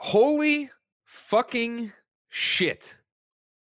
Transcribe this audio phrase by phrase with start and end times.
[0.00, 0.70] Holy
[1.06, 1.92] fucking
[2.28, 2.96] shit.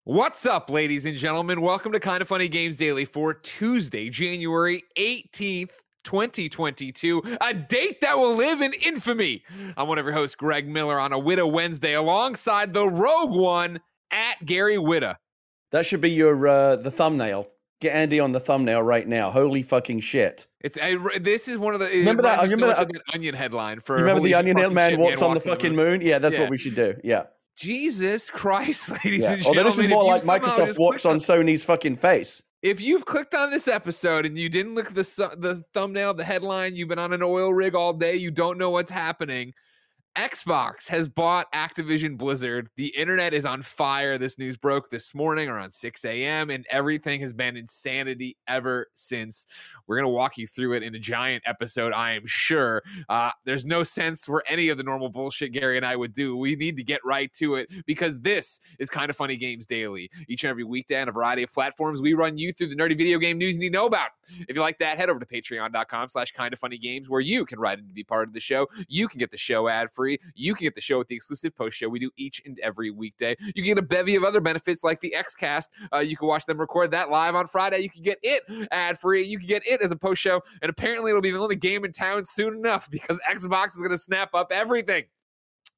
[0.04, 1.62] What's up, ladies and gentlemen?
[1.62, 5.72] Welcome to Kinda Funny Games Daily for Tuesday, January 18th,
[6.04, 9.44] 2022, a date that will live in infamy.
[9.76, 13.80] I'm one of your hosts, Greg Miller, on a Widow Wednesday alongside the Rogue One
[14.12, 15.16] at Gary Whitta.
[15.72, 17.48] That should be your uh, the thumbnail.
[17.82, 19.32] Get Andy on the thumbnail right now.
[19.32, 20.48] Holy fucking shit!
[20.62, 23.80] It's I, this is one of the Remember that- remember that, uh, that- onion headline
[23.80, 26.02] for You remember the Onion Man shit, walks on the fucking moon?
[26.02, 26.42] Yeah, that's Yeah.
[26.42, 26.96] what we should do.
[27.04, 27.24] Yeah.
[27.58, 29.34] Jesus Christ, ladies yeah.
[29.34, 29.94] and Although gentlemen.
[29.94, 32.42] Although this is more like Microsoft walks clicked on Sony's fucking face.
[32.64, 35.04] If you've clicked on this episode and you didn't look at the
[35.38, 38.70] the thumbnail, the headline, you've been on an oil rig all day, you don't know
[38.72, 39.54] what's happening.
[40.18, 42.70] Xbox has bought Activision Blizzard.
[42.76, 44.18] The internet is on fire.
[44.18, 49.46] This news broke this morning around 6 a.m., and everything has been insanity ever since.
[49.86, 52.82] We're going to walk you through it in a giant episode, I am sure.
[53.08, 56.36] Uh, there's no sense for any of the normal bullshit Gary and I would do.
[56.36, 60.10] We need to get right to it because this is Kinda Funny Games Daily.
[60.28, 62.98] Each and every weekday on a variety of platforms, we run you through the nerdy
[62.98, 64.10] video game news you need to know about.
[64.50, 67.46] If you like that, head over to patreon.com slash kind of funny games where you
[67.46, 68.68] can write in to be part of the show.
[68.88, 70.07] You can get the show ad free.
[70.36, 72.92] You can get the show with the exclusive post show we do each and every
[72.92, 73.36] weekday.
[73.40, 75.68] You can get a bevy of other benefits like the Xcast.
[75.94, 77.80] Uh, you can watch them record that live on Friday.
[77.80, 79.24] You can get it ad free.
[79.24, 80.42] You can get it as a post show.
[80.62, 83.92] And apparently, it'll be the only game in town soon enough because Xbox is going
[83.92, 85.06] to snap up everything.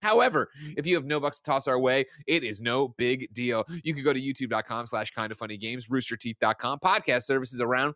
[0.02, 3.66] However, if you have no bucks to toss our way, it is no big deal.
[3.84, 7.96] You can go to youtube.com slash kind of funny games, roosterteeth.com, podcast services around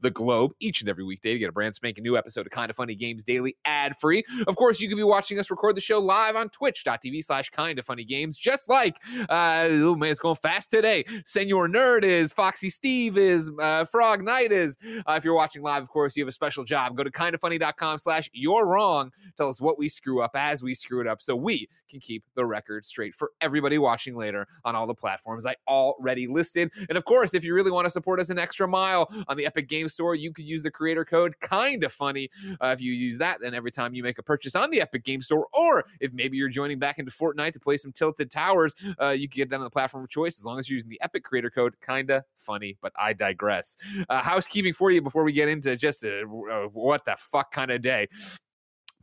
[0.00, 2.74] the globe each and every weekday to get a brand spanking new episode of Kinda
[2.74, 4.24] Funny Games Daily ad free.
[4.46, 7.78] Of course, you can be watching us record the show live on twitch.tv slash kind
[7.78, 8.96] of funny games, just like,
[9.28, 11.04] uh, oh man, it's going fast today.
[11.24, 14.76] Senor Nerd is, Foxy Steve is, uh, Frog Knight is.
[15.06, 16.96] Uh, if you're watching live, of course, you have a special job.
[16.96, 19.12] Go to kindafunny.com slash you're wrong.
[19.36, 22.24] Tell us what we screw up as we screw it up so we can keep
[22.34, 26.70] the record straight for everybody watching later on all the platforms I already listed.
[26.88, 29.46] And of course, if you really want to support us an extra mile on the
[29.46, 32.30] Epic Game Store, you could use the creator code kind of funny.
[32.60, 35.04] Uh, if you use that, then every time you make a purchase on the Epic
[35.04, 38.74] Game Store, or if maybe you're joining back into Fortnite to play some Tilted Towers,
[39.00, 40.90] uh, you can get that on the platform of choice as long as you're using
[40.90, 42.76] the Epic creator code kinda funny.
[42.80, 43.76] But I digress.
[44.08, 47.70] Uh, housekeeping for you before we get into just a, uh, what the fuck kind
[47.70, 48.08] of day.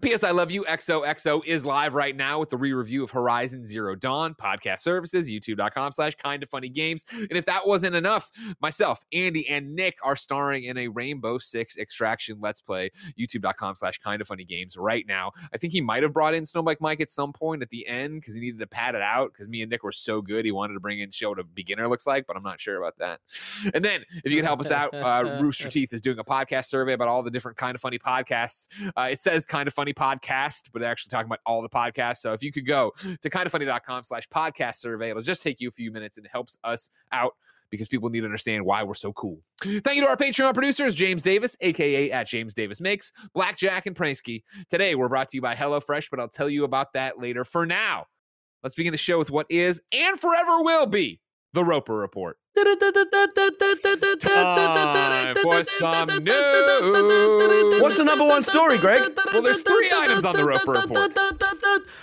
[0.01, 0.23] P.S.
[0.23, 4.33] I Love You XOXO is live right now with the re-review of Horizon Zero Dawn
[4.33, 7.03] podcast services, youtube.com slash kind of funny games.
[7.11, 11.77] And if that wasn't enough, myself, Andy, and Nick are starring in a Rainbow Six
[11.77, 15.33] Extraction Let's Play, youtube.com slash kind of funny games right now.
[15.53, 18.21] I think he might have brought in Snowbike Mike at some point at the end
[18.21, 20.45] because he needed to pad it out because me and Nick were so good.
[20.45, 22.77] He wanted to bring in show what a beginner looks like, but I'm not sure
[22.81, 23.19] about that.
[23.73, 26.67] And then if you can help us out, uh, Rooster Teeth is doing a podcast
[26.67, 28.69] survey about all the different kind of funny podcasts.
[28.97, 32.17] Uh, it says kind of funny podcast, but actually talking about all the podcasts.
[32.17, 32.91] So if you could go
[33.21, 36.57] to kindafunny.com slash podcast survey, it'll just take you a few minutes and it helps
[36.63, 37.33] us out
[37.69, 39.39] because people need to understand why we're so cool.
[39.61, 43.95] Thank you to our Patreon producers, James Davis, aka at James Davis Makes, Blackjack, and
[43.95, 44.43] Pranksy.
[44.69, 47.43] Today we're brought to you by HelloFresh, but I'll tell you about that later.
[47.43, 48.05] For now,
[48.63, 51.19] let's begin the show with what is and forever will be
[51.53, 52.37] the Roper Report.
[52.55, 52.65] Time
[55.35, 57.81] for some news.
[57.81, 59.11] What's the number one story, Greg?
[59.33, 61.15] Well, there's three items on the Roper Report.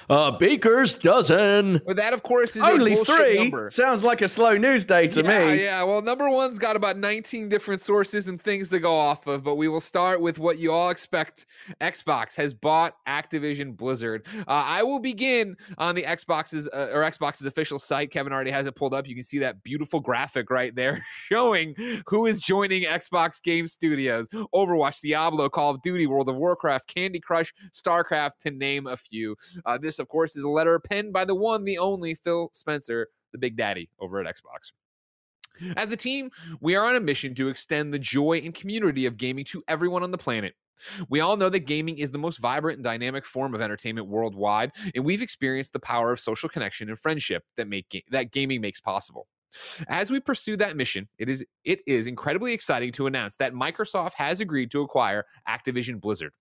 [0.08, 1.80] A baker's dozen.
[1.86, 3.38] But that, of course, is Only a bullshit three.
[3.38, 3.70] number.
[3.70, 5.62] Sounds like a slow news day to yeah, me.
[5.62, 5.82] yeah.
[5.82, 9.56] Well, number one's got about 19 different sources and things to go off of, but
[9.56, 11.46] we will start with what you all expect.
[11.80, 14.26] Xbox has bought Activision Blizzard.
[14.46, 18.10] Uh, I will begin on the Xbox's uh, or Xbox's official site.
[18.10, 19.06] Kevin already has it pulled up.
[19.06, 21.74] You can see that beautiful graphic right there showing
[22.06, 27.20] who is joining Xbox Game Studios: Overwatch, Diablo, Call of Duty, World of Warcraft, Candy
[27.20, 29.36] Crush, StarCraft, to name a few.
[29.64, 33.08] Uh, this, of course, is a letter penned by the one, the only Phil Spencer,
[33.32, 34.72] the Big Daddy over at Xbox.
[35.76, 36.30] As a team,
[36.60, 40.02] we are on a mission to extend the joy and community of gaming to everyone
[40.02, 40.54] on the planet.
[41.08, 44.72] We all know that gaming is the most vibrant and dynamic form of entertainment worldwide,
[44.94, 48.80] and we've experienced the power of social connection and friendship that make that gaming makes
[48.80, 49.26] possible.
[49.88, 54.12] As we pursue that mission, it is it is incredibly exciting to announce that Microsoft
[54.14, 56.32] has agreed to acquire Activision Blizzard.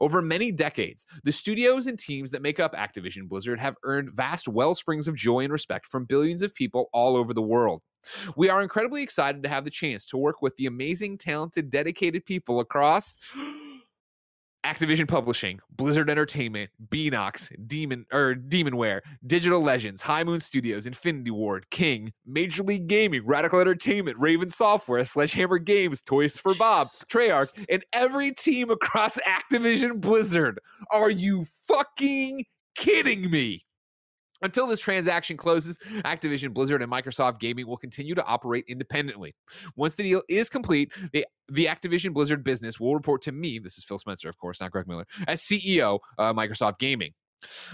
[0.00, 4.48] Over many decades, the studios and teams that make up Activision Blizzard have earned vast
[4.48, 7.82] well springs of joy and respect from billions of people all over the world.
[8.36, 12.24] We are incredibly excited to have the chance to work with the amazing, talented, dedicated
[12.24, 13.16] people across
[14.64, 21.70] Activision Publishing, Blizzard Entertainment, Beenox, Demon or Demonware, Digital Legends, High Moon Studios, Infinity Ward,
[21.70, 27.84] King, Major League Gaming, Radical Entertainment, Raven Software, Sledgehammer Games, Toys for Bob, Treyarch, and
[27.92, 30.60] every team across Activision Blizzard.
[30.90, 32.44] Are you fucking
[32.76, 33.64] kidding me?
[34.42, 39.34] Until this transaction closes, Activision Blizzard and Microsoft Gaming will continue to operate independently.
[39.76, 43.76] Once the deal is complete, the, the Activision Blizzard business will report to me, this
[43.78, 47.12] is Phil Spencer, of course, not Greg Miller, as CEO of Microsoft Gaming.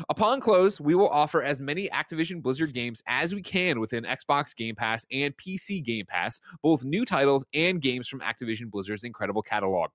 [0.09, 4.55] Upon close, we will offer as many Activision Blizzard games as we can within Xbox
[4.55, 9.43] Game Pass and PC Game Pass, both new titles and games from Activision Blizzard's incredible
[9.43, 9.91] catalog.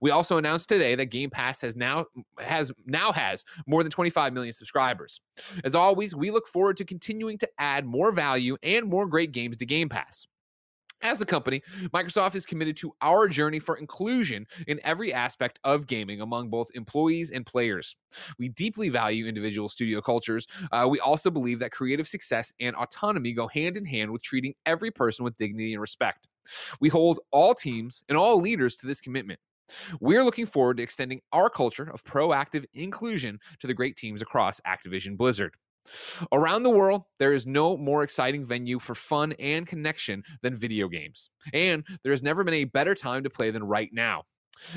[0.00, 2.06] We also announced today that Game Pass has now
[2.38, 5.20] has now has more than 25 million subscribers.
[5.64, 9.56] As always, we look forward to continuing to add more value and more great games
[9.58, 10.26] to Game Pass.
[11.04, 11.62] As a company,
[11.92, 16.70] Microsoft is committed to our journey for inclusion in every aspect of gaming among both
[16.72, 17.94] employees and players.
[18.38, 20.46] We deeply value individual studio cultures.
[20.72, 24.54] Uh, we also believe that creative success and autonomy go hand in hand with treating
[24.64, 26.26] every person with dignity and respect.
[26.80, 29.40] We hold all teams and all leaders to this commitment.
[30.00, 34.60] We're looking forward to extending our culture of proactive inclusion to the great teams across
[34.66, 35.54] Activision Blizzard.
[36.32, 40.88] Around the world, there is no more exciting venue for fun and connection than video
[40.88, 41.30] games.
[41.52, 44.24] And there has never been a better time to play than right now.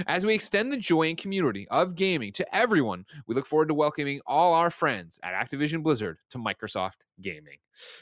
[0.07, 3.73] As we extend the joy and community of gaming to everyone, we look forward to
[3.73, 7.57] welcoming all our friends at Activision Blizzard to Microsoft Gaming.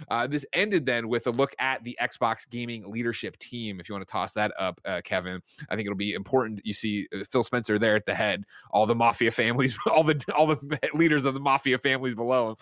[0.10, 3.80] Uh, this ended then with a look at the Xbox gaming leadership team.
[3.80, 6.62] If you want to toss that up, uh, Kevin, I think it'll be important.
[6.64, 10.22] You see uh, Phil Spencer there at the head, all the mafia families, all the
[10.36, 12.56] all the leaders of the mafia families below.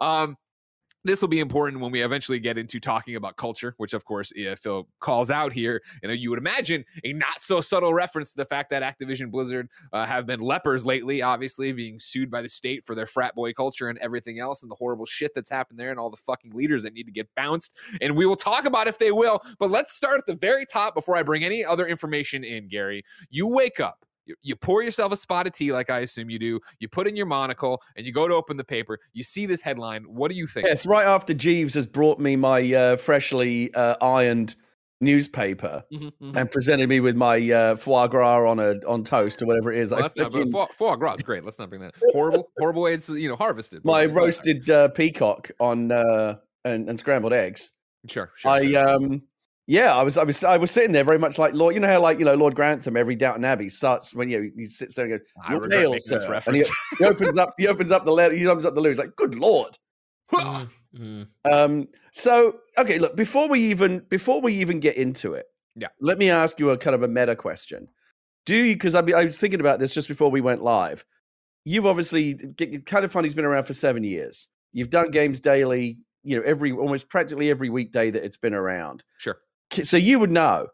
[0.00, 0.36] Um,
[1.04, 4.32] this will be important when we eventually get into talking about culture, which of course
[4.60, 5.82] Phil calls out here.
[6.02, 9.68] And you would imagine a not so subtle reference to the fact that Activision Blizzard
[9.92, 13.52] uh, have been lepers lately, obviously being sued by the state for their frat boy
[13.52, 16.52] culture and everything else, and the horrible shit that's happened there, and all the fucking
[16.52, 17.76] leaders that need to get bounced.
[18.00, 19.40] And we will talk about if they will.
[19.58, 23.04] But let's start at the very top before I bring any other information in, Gary.
[23.30, 26.38] You wake up you, you pour yourself a spot of tea, like I assume you
[26.38, 26.60] do.
[26.78, 28.98] You put in your monocle and you go to open the paper.
[29.12, 30.04] You see this headline.
[30.04, 30.66] What do you think?
[30.66, 34.54] Yes, right after Jeeves has brought me my uh, freshly uh, ironed
[35.00, 36.36] newspaper Mhm, mhm.
[36.36, 39.78] and presented me with my uh, foie gras on a on toast or whatever it
[39.78, 39.90] is.
[39.90, 41.44] Well, that's not, foie, foie gras is great.
[41.44, 43.84] Let's not bring that horrible, horrible way it's you know harvested.
[43.84, 47.72] my roasted uh, peacock on uh, and, and scrambled eggs.
[48.08, 48.50] Sure, sure.
[48.50, 48.88] I sure.
[48.88, 49.22] um
[49.66, 51.74] yeah, I was I was I was sitting there very much like Lord.
[51.74, 54.50] You know how like you know Lord Grantham every Downton Abbey starts when you know,
[54.56, 56.64] he sits there and goes, "Your regret mail, making this sir." And he,
[56.98, 58.34] he opens up he opens up the letter.
[58.34, 58.90] He opens up the letter.
[58.90, 59.78] He's like, "Good Lord."
[60.32, 61.26] Mm, mm.
[61.44, 65.46] Um, so okay, look before we even before we even get into it,
[65.76, 65.88] Yeah.
[66.00, 67.88] let me ask you a kind of a meta question.
[68.46, 68.74] Do you?
[68.74, 71.04] Because I, be- I was thinking about this just before we went live.
[71.64, 72.34] You've obviously
[72.84, 74.48] kind of funny's been around for seven years.
[74.72, 79.02] You've done games daily, you know, every almost practically every weekday that it's been around.
[79.18, 79.38] sure.
[79.82, 80.68] So you would know.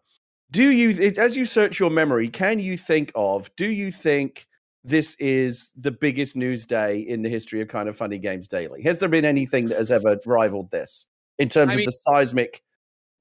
[0.51, 3.51] Do you, as you search your memory, can you think of?
[3.57, 4.47] Do you think
[4.83, 8.83] this is the biggest news day in the history of kind of funny games daily?
[8.83, 11.07] Has there been anything that has ever rivaled this
[11.39, 12.63] in terms I of mean- the seismic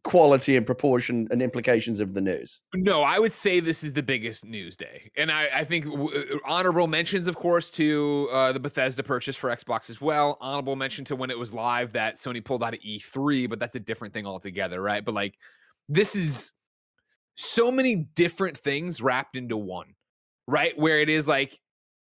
[0.06, 2.62] quality and proportion and implications of the news?
[2.74, 6.10] No, I would say this is the biggest news day, and I, I think w-
[6.18, 10.38] uh, honorable mentions, of course, to uh, the Bethesda purchase for Xbox as well.
[10.42, 13.76] Honorable mention to when it was live that Sony pulled out of E3, but that's
[13.76, 15.04] a different thing altogether, right?
[15.06, 15.36] But like,
[15.89, 16.53] this is
[17.36, 19.96] so many different things wrapped into one,
[20.48, 20.77] right?
[20.77, 21.60] Where it is like.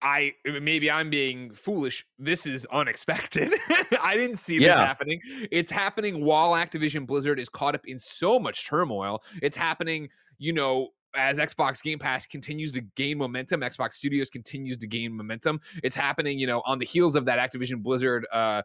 [0.03, 0.31] I
[0.63, 2.07] maybe I'm being foolish.
[2.17, 3.53] This is unexpected.
[4.01, 4.83] I didn't see this Yeah.
[4.83, 5.21] happening.
[5.51, 9.21] It's happening while Activision Blizzard is caught up in so much turmoil.
[9.43, 10.09] It's happening,
[10.39, 15.15] you know, as Xbox Game Pass continues to gain momentum, Xbox Studios continues to gain
[15.15, 15.59] momentum.
[15.83, 18.63] It's happening, you know, on the heels of that Activision Blizzard uh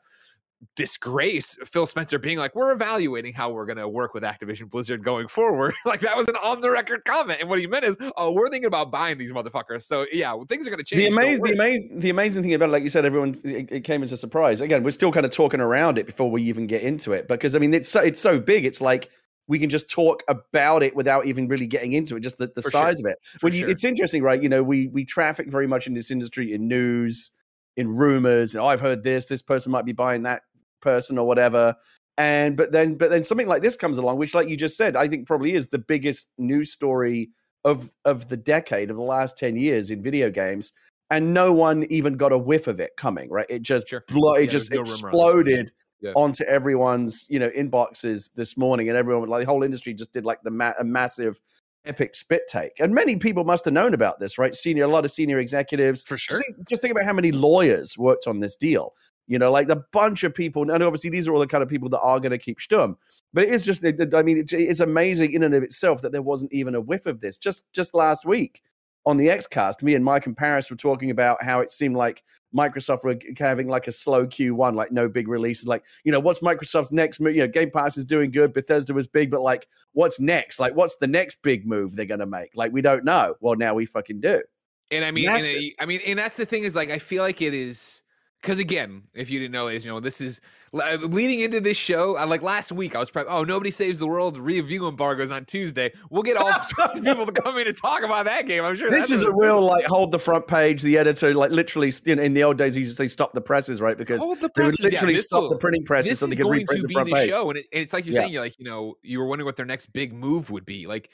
[0.75, 5.05] disgrace, Phil Spencer being like, "We're evaluating how we're going to work with Activision Blizzard
[5.05, 7.97] going forward." like that was an on the record comment, and what he meant is,
[8.17, 11.01] "Oh, we're thinking about buying these motherfuckers." So yeah, well, things are going to change.
[11.01, 13.85] The amazing, the amazing, the amazing thing about it, like you said, everyone it, it
[13.85, 14.61] came as a surprise.
[14.61, 17.55] Again, we're still kind of talking around it before we even get into it because
[17.55, 18.65] I mean, it's so, it's so big.
[18.65, 19.11] It's like
[19.49, 22.63] we can just talk about it without even really getting into it, just the, the
[22.63, 23.11] For size sure.
[23.11, 23.19] of it.
[23.43, 23.71] When you, sure.
[23.71, 24.43] it's interesting, right?
[24.43, 27.31] You know, we we traffic very much in this industry in news,
[27.77, 28.55] in rumors.
[28.55, 29.27] And, oh, I've heard this.
[29.27, 30.43] This person might be buying that
[30.81, 31.75] person or whatever.
[32.19, 34.97] And but then but then something like this comes along, which, like you just said,
[34.97, 37.31] I think probably is the biggest news story
[37.65, 40.73] of of the decade of the last ten years in video games.
[41.11, 43.47] And no one even got a whiff of it coming, right?
[43.49, 44.03] It just Sure.
[44.09, 45.11] blo- it Yeah, just no rumor on this one.
[45.13, 46.13] exploded Yeah.
[46.17, 50.25] onto everyone's you know inboxes this morning, and everyone like the whole industry just did
[50.25, 51.39] like the ma- a massive
[51.85, 52.73] epic spit take.
[52.81, 54.55] And many people must have known about this, right?
[54.55, 56.03] Senior, a lot of senior executives.
[56.03, 56.43] For Just sure.
[56.43, 58.93] think, just think about how many lawyers worked on this deal.
[59.27, 61.69] You know, like the bunch of people, and obviously these are all the kind of
[61.69, 62.97] people that are going to keep Sturm.
[63.33, 66.53] But it is just, I mean, it's amazing in and of itself that there wasn't
[66.53, 67.37] even a whiff of this.
[67.37, 68.63] Just just last week
[69.05, 72.23] on the XCast, me and Mike and Paris were talking about how it seemed like
[72.57, 75.67] Microsoft were having like a slow Q1, like no big releases.
[75.67, 77.35] Like, you know, what's Microsoft's next move?
[77.35, 78.53] You know, Game Pass is doing good.
[78.53, 80.59] Bethesda was big, but like, what's next?
[80.59, 82.51] Like, what's the next big move they're going to make?
[82.55, 83.35] Like, we don't know.
[83.41, 84.43] Well, now we fucking do.
[84.91, 87.23] And I mean, and it- I mean, and that's the thing is like I feel
[87.23, 88.03] like it is
[88.43, 90.41] because again, if you didn't know, ladies, you know, this is
[90.75, 92.19] uh, leading into this show.
[92.19, 95.45] uh, Like last week, I was probably oh nobody saves the world review embargoes on
[95.47, 95.93] Tuesday.
[96.11, 98.65] We'll get all sorts of people to come in and talk about that game.
[98.65, 100.83] I'm sure This is a real like hold the front page.
[100.83, 103.33] The editor, like literally, you know, in the old days, he used to say stop
[103.33, 103.97] the presses, right?
[103.97, 106.43] Because the they would presses, yeah, literally stop will- the printing presses so they could
[106.45, 107.31] going reprint to the be front the page.
[107.31, 108.21] show, and, it, and it's like you're Yeah.
[108.23, 110.87] saying, you're like, you know, you were wondering what their next big move would be.
[110.87, 111.11] Like,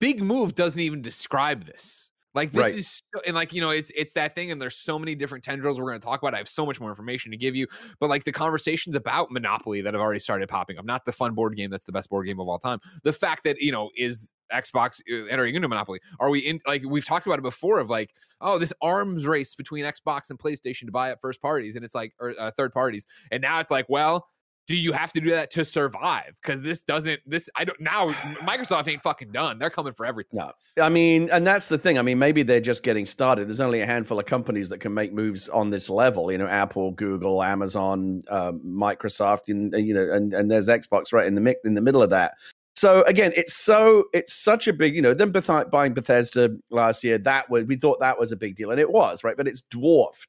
[0.00, 2.10] big move doesn't even describe this.
[2.34, 2.76] Like this Right.
[2.76, 5.78] is, and like you know, it's it's that thing, and there's so many different tendrils
[5.78, 6.34] we're going to talk about.
[6.34, 7.66] I have so much more information to give you,
[8.00, 11.34] but like the conversations about Monopoly that have already started popping up, not the fun
[11.34, 12.78] board game that's the best board game of all time.
[13.04, 16.00] The fact that you know is Xbox uh, entering into Monopoly.
[16.20, 16.60] Are we in?
[16.66, 20.38] Like we've talked about it before, of like, oh, this arms race between Xbox and
[20.38, 23.60] PlayStation to buy up first parties, and it's like or uh, third parties, and now
[23.60, 24.26] it's like, well,
[24.66, 26.34] do you have to do that to survive?
[26.40, 27.20] Because this doesn't.
[27.26, 28.10] This I don't now.
[28.40, 29.58] Microsoft ain't fucking done.
[29.58, 30.38] They're coming for everything.
[30.38, 31.98] No, I mean, and that's the thing.
[31.98, 33.48] I mean, maybe they're just getting started.
[33.48, 36.30] There's only a handful of companies that can make moves on this level.
[36.30, 41.12] You know, Apple, Google, Amazon, uh, Microsoft, and uh, you know, and and there's Xbox
[41.12, 42.34] right in the mic in the middle of that.
[42.74, 45.32] So again, it's so it's such a big, you know, them
[45.70, 47.18] buying Bethesda last year.
[47.18, 49.62] That was we thought that was a big deal, and it was right, but it's
[49.62, 50.28] dwarfed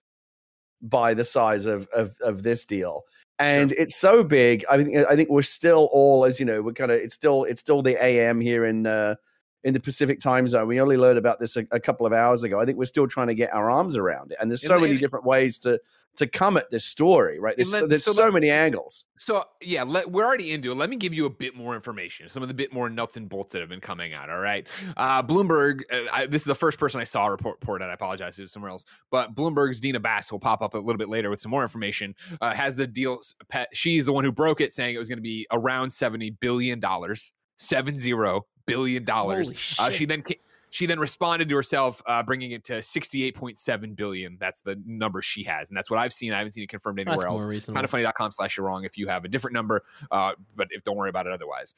[0.81, 3.03] by the size of of, of this deal.
[3.39, 4.63] And it's so big.
[4.69, 7.43] I think I think we're still all, as you know, we're kind of it's still
[7.43, 9.15] it's still the AM here in uh,
[9.63, 10.67] in the Pacific time zone.
[10.67, 12.59] We only learned about this a, a couple of hours ago.
[12.59, 14.37] I think we're still trying to get our arms around it.
[14.39, 15.79] And there's so many different ways to
[16.17, 17.55] to come at this story, right?
[17.55, 19.05] There's let- so, there's so so let- many angles.
[19.17, 20.75] So yeah, let, we're already into it.
[20.75, 22.29] Let me give you a bit more information.
[22.29, 24.29] Some of the bit more nuts and bolts that have been coming out.
[24.29, 24.67] All right,
[24.97, 25.81] uh, Bloomberg.
[25.91, 27.85] Uh, I, this is the first person I saw report, report it.
[27.85, 28.85] I apologize, it was somewhere else.
[29.11, 32.15] But Bloomberg's Dina Bass will pop up a little bit later with some more information.
[32.41, 33.19] Uh, has the deal?
[33.47, 36.29] Pet, she's the one who broke it, saying it was going to be around seventy
[36.29, 39.75] billion dollars, seven zero billion dollars.
[39.79, 40.39] Uh, she then ca-
[40.73, 44.37] she then responded to herself, uh, bringing it to sixty-eight point seven billion.
[44.39, 46.33] That's the number she has, and that's what I've seen.
[46.33, 47.81] I haven't seen it confirmed anywhere That's else more reasonable.
[47.87, 51.09] kindafunny.com slash you're wrong if you have a different number uh, but if don't worry
[51.09, 51.75] about it otherwise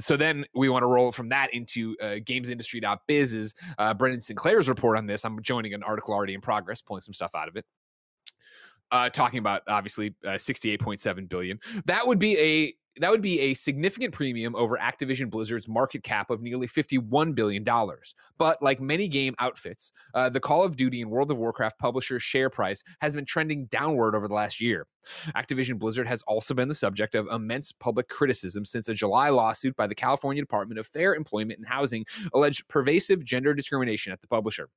[0.00, 4.96] so then we want to roll from that into uh, gamesindustry.biz's uh, brendan sinclair's report
[4.96, 7.64] on this i'm joining an article already in progress pulling some stuff out of it
[8.90, 13.54] uh, talking about obviously uh, 68.7 billion that would be a that would be a
[13.54, 17.64] significant premium over Activision Blizzard's market cap of nearly $51 billion.
[18.38, 22.18] But like many game outfits, uh, the Call of Duty and World of Warcraft publisher
[22.18, 24.86] share price has been trending downward over the last year.
[25.36, 29.76] Activision Blizzard has also been the subject of immense public criticism since a July lawsuit
[29.76, 32.04] by the California Department of Fair Employment and Housing
[32.34, 34.68] alleged pervasive gender discrimination at the publisher.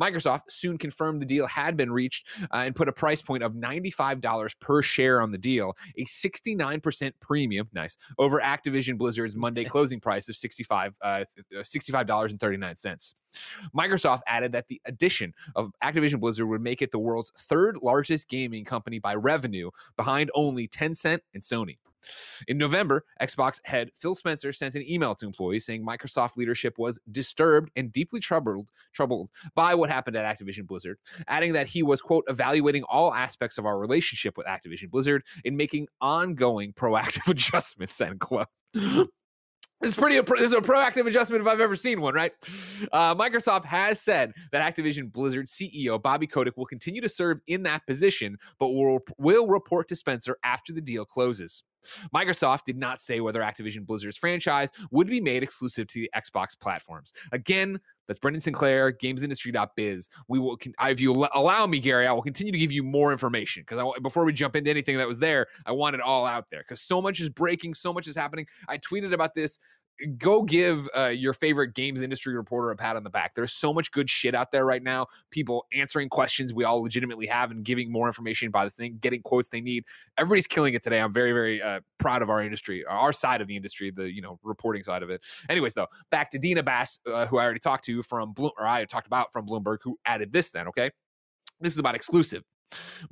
[0.00, 3.52] Microsoft soon confirmed the deal had been reached uh, and put a price point of
[3.52, 10.00] $95 per share on the deal, a 69% premium, nice, over Activision Blizzard's Monday closing
[10.00, 13.12] price of 65 uh, $65.39.
[13.76, 18.28] Microsoft added that the addition of Activision Blizzard would make it the world's third largest
[18.28, 21.76] gaming company by revenue, behind only Tencent and Sony.
[22.46, 26.98] In November, Xbox head Phil Spencer sent an email to employees saying Microsoft leadership was
[27.10, 32.00] disturbed and deeply troubled troubled by what happened at Activision Blizzard, adding that he was
[32.00, 38.00] quote evaluating all aspects of our relationship with Activision Blizzard and making ongoing proactive adjustments
[38.00, 38.48] end quote.
[39.80, 40.20] It's pretty.
[40.20, 42.32] This is a proactive adjustment if I've ever seen one, right?
[42.90, 47.62] Uh, Microsoft has said that Activision Blizzard CEO Bobby Kotick will continue to serve in
[47.62, 51.62] that position, but will will report to Spencer after the deal closes.
[52.12, 56.58] Microsoft did not say whether Activision Blizzard's franchise would be made exclusive to the Xbox
[56.58, 57.12] platforms.
[57.30, 60.08] Again, That's Brendan Sinclair, gamesindustry.biz.
[60.28, 63.12] We will, uh, if you allow me, Gary, I will continue to give you more
[63.12, 66.46] information because before we jump into anything that was there, I want it all out
[66.50, 68.46] there because so much is breaking, so much is happening.
[68.66, 69.58] I tweeted about this
[70.16, 73.34] go give uh, your favorite games industry reporter a pat on the back.
[73.34, 75.06] There's so much good shit out there right now.
[75.30, 79.22] People answering questions we all legitimately have and giving more information about this thing, getting
[79.22, 79.84] quotes they need.
[80.16, 81.00] Everybody's killing it today.
[81.00, 84.22] I'm very, very uh, proud of our industry, our side of the industry, the you
[84.22, 85.24] know reporting side of it.
[85.48, 88.66] Anyways, though, back to Dina Bass, uh, who I already talked to from Bloom, or
[88.66, 90.50] I talked about from Bloomberg, who added this.
[90.50, 90.90] Then, okay,
[91.60, 92.44] this is about exclusive.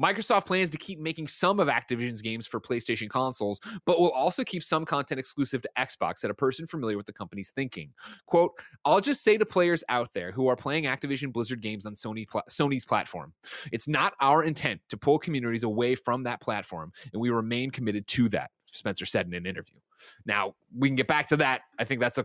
[0.01, 4.45] Microsoft plans to keep making some of Activision's games for PlayStation consoles, but will also
[4.45, 7.93] keep some content exclusive to Xbox that a person familiar with the company's thinking.
[8.27, 8.53] Quote,
[8.85, 12.27] I'll just say to players out there who are playing Activision Blizzard games on Sony
[12.51, 13.33] Sony's platform,
[13.73, 18.07] it's not our intent to pull communities away from that platform, and we remain committed
[18.09, 18.51] to that.
[18.67, 19.79] Spencer said in an interview.
[20.27, 21.63] Now we can get back to that.
[21.79, 22.25] I think that's a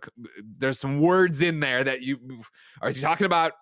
[0.58, 2.18] there's some words in there that you
[2.82, 3.54] are you talking about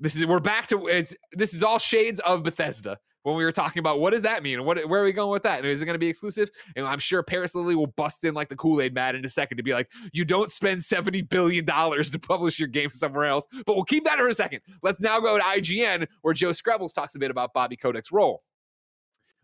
[0.00, 3.52] this is we're back to it's this is all shades of Bethesda when we were
[3.52, 4.64] talking about what does that mean?
[4.64, 5.58] What where are we going with that?
[5.58, 6.48] And is it going to be exclusive?
[6.74, 9.58] And I'm sure paris Lilly will bust in like the Kool-Aid man in a second
[9.58, 13.46] to be like, you don't spend 70 billion dollars to publish your game somewhere else.
[13.66, 14.60] But we'll keep that for a second.
[14.82, 18.42] Let's now go to IGN where Joe Skrebels talks a bit about Bobby Kotick's role.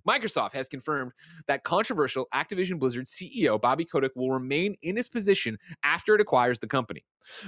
[0.06, 1.12] Microsoft has confirmed
[1.46, 6.58] that controversial Activision Blizzard CEO Bobby Kotick will remain in his position after it acquires
[6.58, 7.04] the company.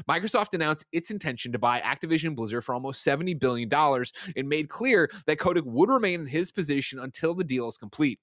[0.09, 3.69] Microsoft announced its intention to buy Activision Blizzard for almost $70 billion
[4.37, 8.19] and made clear that Kotick would remain in his position until the deal is complete.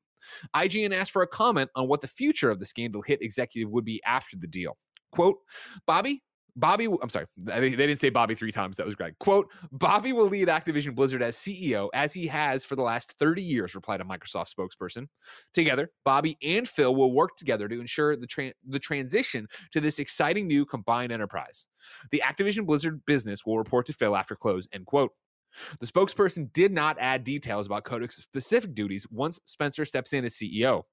[0.56, 3.86] IGN asked for a comment on what the future of the scandal hit executive would
[3.86, 4.77] be after the deal.
[5.12, 5.38] Quote,
[5.86, 6.24] Bobby,
[6.58, 8.78] Bobby, I'm sorry, they didn't say Bobby three times.
[8.78, 9.16] That was Greg.
[9.20, 13.42] Quote, Bobby will lead Activision Blizzard as CEO as he has for the last 30
[13.42, 15.08] years, replied a Microsoft spokesperson.
[15.54, 20.00] Together, Bobby and Phil will work together to ensure the, tra- the transition to this
[20.00, 21.68] exciting new combined enterprise.
[22.12, 25.12] The Activision Blizzard business will report to Phil after close, end quote.
[25.80, 30.36] The spokesperson did not add details about Kotick's specific duties once Spencer steps in as
[30.36, 30.84] CEO.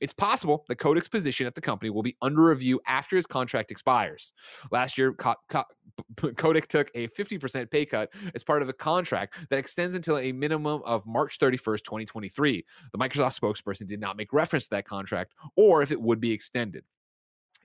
[0.00, 3.70] It's possible that Kotick's position at the company will be under review after his contract
[3.70, 4.32] expires.
[4.70, 5.12] Last year,
[6.16, 10.32] Kodak took a 50% pay cut as part of a contract that extends until a
[10.32, 12.64] minimum of March 31st, 2023.
[12.92, 16.32] The Microsoft spokesperson did not make reference to that contract or if it would be
[16.32, 16.84] extended.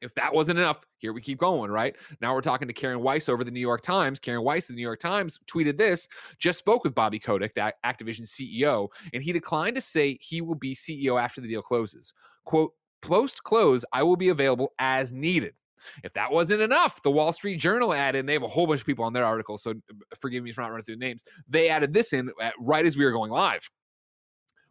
[0.01, 1.95] If that wasn't enough, here we keep going, right?
[2.21, 4.19] Now we're talking to Karen Weise over the New York Times.
[4.19, 6.07] Karen Weise of the New York Times tweeted this,
[6.37, 10.55] just spoke with Bobby Kotick, the Activision CEO, and he declined to say he will
[10.55, 12.13] be CEO after the deal closes.
[12.45, 15.53] Quote, post close, I will be available as needed.
[16.03, 18.81] If that wasn't enough, the Wall Street Journal added, and they have a whole bunch
[18.81, 21.23] of people on their article, so uh, forgive me for not running through the names.
[21.47, 23.69] They added this in uh, right as we were going live.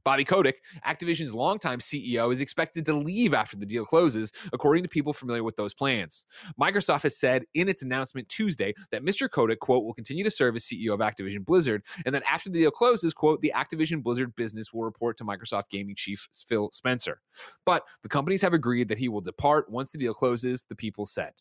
[0.09, 4.89] Bobby Kotick, Activision's longtime CEO, is expected to leave after the deal closes, according to
[4.89, 6.25] people familiar with those plans.
[6.59, 9.29] Microsoft has said in its announcement Tuesday that Mr.
[9.29, 12.59] Kotick, quote, will continue to serve as CEO of Activision Blizzard, and that after the
[12.59, 17.21] deal closes, quote, the Activision Blizzard business will report to Microsoft gaming chief Phil Spencer.
[17.67, 21.05] But the companies have agreed that he will depart once the deal closes, the people
[21.05, 21.35] said.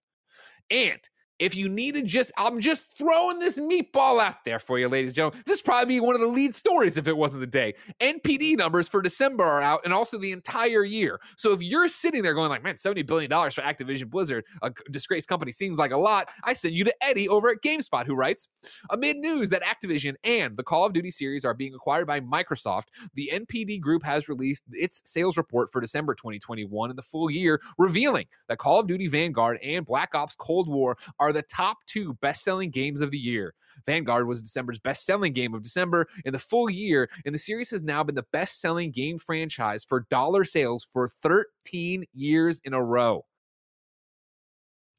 [0.69, 0.99] And
[1.39, 5.15] if you needed just, I'm just throwing this meatball out there for you, ladies and
[5.15, 5.43] gentlemen.
[5.45, 7.75] This probably be one of the lead stories if it wasn't the day.
[7.99, 11.19] NPD numbers for December are out and also the entire year.
[11.37, 15.27] So if you're sitting there going like, man, $70 billion for Activision Blizzard, a disgraced
[15.27, 18.47] company seems like a lot, I send you to Eddie over at GameSpot who writes,
[18.89, 22.85] amid news that Activision and the Call of Duty series are being acquired by Microsoft,
[23.13, 27.61] the NPD group has released its sales report for December 2021 and the full year,
[27.77, 31.77] revealing that Call of Duty Vanguard and Black Ops Cold War are are the top
[31.85, 33.53] two best selling games of the year.
[33.85, 37.69] Vanguard was December's best selling game of December in the full year, and the series
[37.69, 42.73] has now been the best selling game franchise for dollar sales for 13 years in
[42.73, 43.25] a row.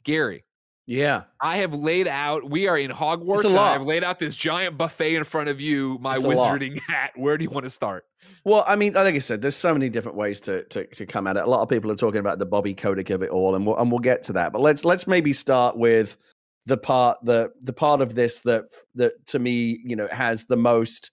[0.05, 0.45] Gary,
[0.89, 1.25] yeah.
[1.39, 3.45] I have laid out, we are in Hogwarts.
[3.45, 7.11] And I have laid out this giant buffet in front of you, my wizarding hat.
[7.15, 8.07] Where do you want to start?
[8.43, 11.27] Well, I mean, like I said, there's so many different ways to, to, to come
[11.27, 11.45] at it.
[11.45, 13.77] A lot of people are talking about the Bobby Kotick of it all, and we'll,
[13.77, 14.51] and we'll get to that.
[14.51, 16.17] But let's let's maybe start with
[16.65, 20.57] the part the the part of this that that to me, you know, has the
[20.57, 21.11] most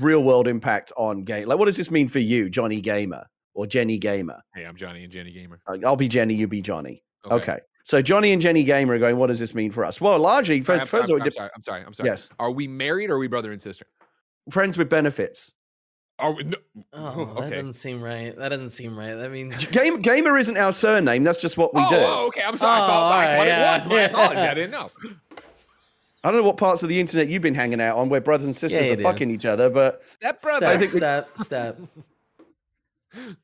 [0.00, 1.46] real world impact on game.
[1.46, 3.24] Like, what does this mean for you, Johnny Gamer
[3.54, 4.42] or Jenny Gamer?
[4.56, 5.60] Hey, I'm Johnny and Jenny Gamer.
[5.84, 7.04] I'll be Jenny, you be Johnny.
[7.24, 7.34] okay.
[7.36, 7.60] okay.
[7.84, 10.00] So Johnny and Jenny Gamer are going, what does this mean for us?
[10.00, 12.08] Well, largely, first, I'm, first I'm, of all, I'm sorry, I'm sorry, I'm sorry.
[12.08, 12.30] Yes.
[12.38, 13.84] Are we married or are we brother and sister?
[14.50, 15.52] Friends with benefits.
[16.18, 16.56] Are we, no,
[16.94, 17.40] oh, okay.
[17.42, 18.36] that doesn't seem right.
[18.38, 19.14] That doesn't seem right.
[19.14, 21.24] That means Game, gamer isn't our surname.
[21.24, 21.96] That's just what we oh, do.
[21.98, 22.42] Oh, okay.
[22.42, 22.80] I'm sorry.
[22.80, 23.74] Oh, I thought, right, I thought yeah.
[23.74, 23.86] it was.
[23.86, 24.04] My yeah.
[24.04, 24.44] apologies.
[24.44, 24.90] I didn't know.
[26.22, 28.46] I don't know what parts of the internet you've been hanging out on where brothers
[28.46, 29.02] and sisters yeah, are do.
[29.02, 30.66] fucking each other, but step brother.
[30.66, 31.44] Step, I think step, we...
[31.44, 31.78] step.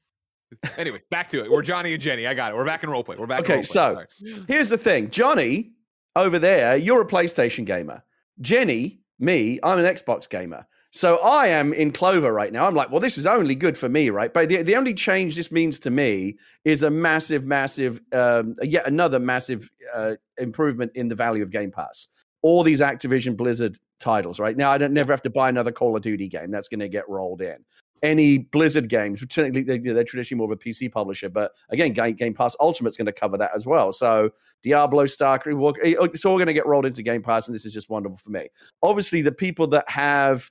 [0.76, 1.50] Anyways, back to it.
[1.50, 2.26] We're Johnny and Jenny.
[2.26, 2.56] I got it.
[2.56, 3.16] We're back in role play.
[3.16, 3.40] We're back.
[3.40, 4.04] Okay, so
[4.48, 5.72] here's the thing, Johnny
[6.16, 8.02] over there, you're a PlayStation gamer.
[8.40, 10.66] Jenny, me, I'm an Xbox gamer.
[10.92, 12.66] So I am in clover right now.
[12.66, 14.32] I'm like, well, this is only good for me, right?
[14.32, 18.88] But the, the only change this means to me is a massive, massive, um, yet
[18.88, 22.08] another massive uh, improvement in the value of Game Pass.
[22.42, 24.56] All these Activision Blizzard titles, right?
[24.56, 26.50] Now I don't never have to buy another Call of Duty game.
[26.50, 27.64] That's going to get rolled in.
[28.02, 32.14] Any Blizzard games, technically they, are traditionally more of a PC publisher, but again, Game,
[32.14, 33.92] game Pass Ultimate's going to cover that as well.
[33.92, 34.30] So
[34.62, 37.90] Diablo, StarCraft, it's all going to get rolled into Game Pass, and this is just
[37.90, 38.48] wonderful for me.
[38.82, 40.50] Obviously, the people that have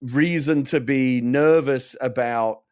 [0.00, 2.62] reason to be nervous about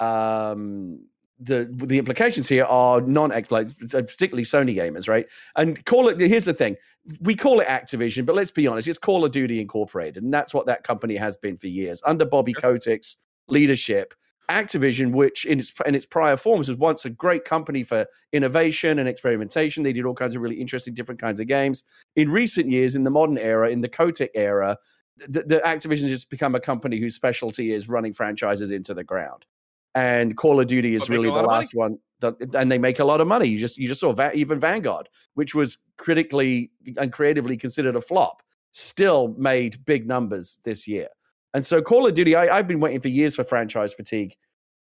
[0.00, 1.00] um,
[1.40, 5.26] the the implications here are non act like particularly Sony gamers, right?
[5.56, 6.20] And call it.
[6.20, 6.76] Here's the thing:
[7.20, 10.52] we call it Activision, but let's be honest, it's Call of Duty Incorporated, and that's
[10.52, 12.72] what that company has been for years under Bobby sure.
[12.72, 14.14] Kotick's leadership.
[14.50, 18.98] Activision, which in its in its prior forms was once a great company for innovation
[18.98, 19.82] and experimentation.
[19.82, 21.84] They did all kinds of really interesting, different kinds of games.
[22.16, 24.78] In recent years, in the modern era, in the Kotick era,
[25.18, 29.04] the, the Activision has just become a company whose specialty is running franchises into the
[29.04, 29.44] ground.
[29.94, 33.20] And Call of Duty is really the last one, that, and they make a lot
[33.20, 33.46] of money.
[33.46, 38.00] You just you just saw Va- even Vanguard, which was critically and creatively considered a
[38.00, 41.08] flop, still made big numbers this year.
[41.54, 44.36] And so Call of Duty, I, I've been waiting for years for franchise fatigue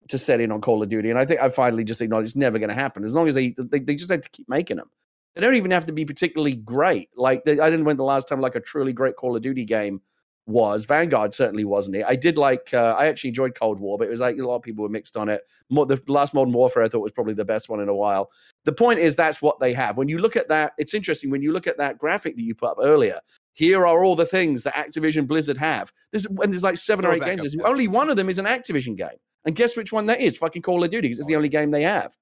[0.10, 2.36] to set in on Call of Duty, and I think I finally just acknowledged it's
[2.36, 3.04] never going to happen.
[3.04, 4.90] As long as they, they, they just have to keep making them.
[5.36, 7.10] They don't even have to be particularly great.
[7.16, 9.64] Like they, I didn't win the last time like a truly great Call of Duty
[9.64, 10.02] game
[10.50, 10.86] was.
[10.86, 12.06] Vanguard certainly wasn't it.
[12.08, 12.74] I did like.
[12.74, 14.90] Uh, I actually enjoyed Cold War, but it was like a lot of people were
[14.90, 15.42] mixed on it.
[15.70, 18.32] More, the last Modern Warfare I thought was probably the best one in a while.
[18.66, 19.98] The point is that's what they have.
[19.98, 21.30] When you look at that, it's interesting.
[21.30, 23.20] When you look at that graphic that you put up earlier,
[23.54, 25.92] here are all the things that Activision Blizzard have.
[26.12, 27.56] There's and there's like seven or eight games.
[27.64, 29.18] Only one of them is an Activision game.
[29.46, 30.38] And guess which one that is?
[30.38, 31.08] Fucking Call of Duty.
[31.08, 32.16] Because it's the only game they have.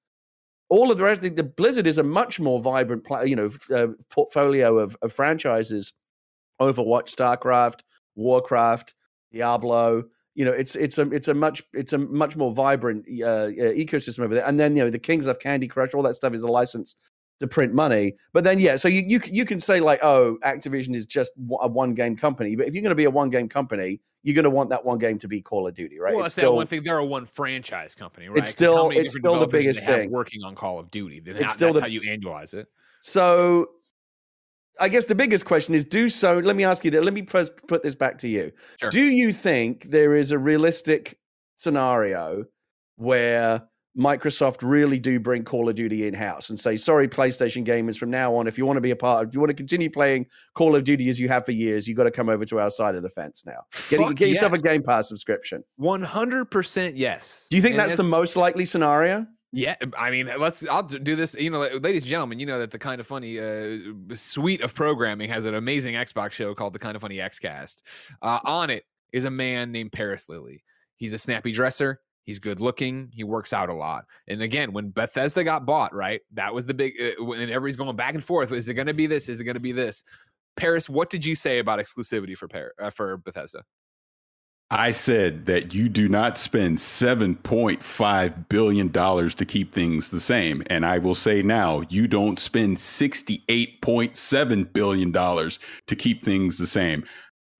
[0.70, 3.88] All of the rest, the, the Blizzard is a much more vibrant, you know, uh,
[4.10, 5.94] portfolio of, of franchises.
[6.60, 7.82] Overwatch, StarCraft,
[8.18, 8.94] Warcraft,
[9.32, 10.04] Diablo.
[10.34, 14.20] You know, it's it's a it's a much it's a much more vibrant uh, ecosystem
[14.20, 14.46] over there.
[14.46, 16.96] And then you know the Kings of Candy Crush, all that stuff is a license
[17.40, 18.14] to print money.
[18.32, 21.68] But then yeah, so you you you can say like, oh, Activision is just a
[21.68, 22.54] one game company.
[22.56, 24.84] But if you're going to be a one game company, you're going to want that
[24.84, 26.14] one game to be Call of Duty, right?
[26.14, 26.82] Well, it's still, that one thing.
[26.82, 28.38] They're a one franchise company, right?
[28.38, 31.22] It's still it's still the biggest thing working on Call of Duty.
[31.24, 32.68] It's still that's the, how you annualize it.
[33.02, 33.70] So
[34.80, 36.38] I guess the biggest question is do so.
[36.38, 37.04] Let me ask you that.
[37.04, 38.52] Let me first put this back to you.
[38.80, 38.90] Sure.
[38.90, 41.18] Do you think there is a realistic
[41.56, 42.44] scenario
[42.96, 43.62] where
[43.98, 48.10] Microsoft really do bring Call of Duty in house and say, sorry, PlayStation gamers, from
[48.10, 49.90] now on, if you want to be a part of, if you want to continue
[49.90, 52.60] playing Call of Duty as you have for years, you've got to come over to
[52.60, 53.62] our side of the fence now.
[53.90, 55.64] Get, get yourself a Game Pass subscription.
[55.80, 57.46] 100% yes.
[57.50, 59.26] Do you think and that's the most likely scenario?
[59.50, 60.66] Yeah, I mean, let's.
[60.68, 61.34] I'll do this.
[61.38, 63.78] You know, ladies and gentlemen, you know that the kind of funny uh,
[64.14, 67.82] suite of programming has an amazing Xbox show called the Kinda Funny XCast.
[68.20, 70.64] Uh, on it is a man named Paris Lilly.
[70.96, 72.00] He's a snappy dresser.
[72.24, 73.10] He's good looking.
[73.14, 74.04] He works out a lot.
[74.26, 76.92] And again, when Bethesda got bought, right, that was the big.
[77.00, 79.30] Uh, when everybody's going back and forth, is it going to be this?
[79.30, 80.04] Is it going to be this?
[80.58, 83.62] Paris, what did you say about exclusivity for uh, for Bethesda?
[84.70, 90.62] I said that you do not spend $7.5 billion to keep things the same.
[90.66, 97.04] And I will say now, you don't spend $68.7 billion to keep things the same.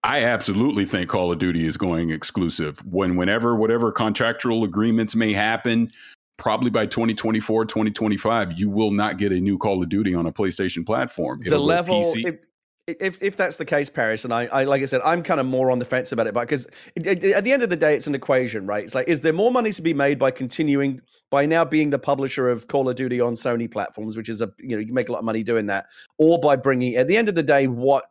[0.05, 2.79] I absolutely think Call of Duty is going exclusive.
[2.85, 5.91] When whenever whatever contractual agreements may happen,
[6.37, 10.33] probably by 2024, 2025, you will not get a new Call of Duty on a
[10.33, 11.41] PlayStation platform.
[11.45, 12.45] It'll the level, it,
[12.89, 15.47] if if that's the case, Paris, and I, I like I said, I'm kind of
[15.47, 18.07] more on the fence about it, but because at the end of the day, it's
[18.07, 18.85] an equation, right?
[18.85, 21.99] It's like, is there more money to be made by continuing by now being the
[21.99, 25.09] publisher of Call of Duty on Sony platforms, which is a you know you make
[25.09, 27.67] a lot of money doing that, or by bringing at the end of the day,
[27.67, 28.07] what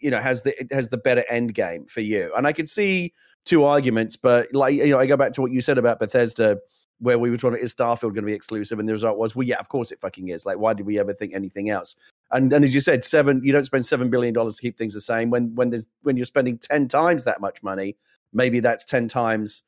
[0.00, 2.32] you know has the has the better end game for you?
[2.36, 5.52] And I could see two arguments, but like you know, I go back to what
[5.52, 6.58] you said about Bethesda
[7.00, 8.80] where we were talking, is Starfield going to be exclusive?
[8.80, 10.44] And the result was, well, yeah, of course it fucking is.
[10.44, 11.94] Like, why did we ever think anything else?
[12.30, 14.94] And and as you said, seven you don't spend seven billion dollars to keep things
[14.94, 15.30] the same.
[15.30, 17.96] When when there's when you're spending ten times that much money,
[18.32, 19.62] maybe that's ten times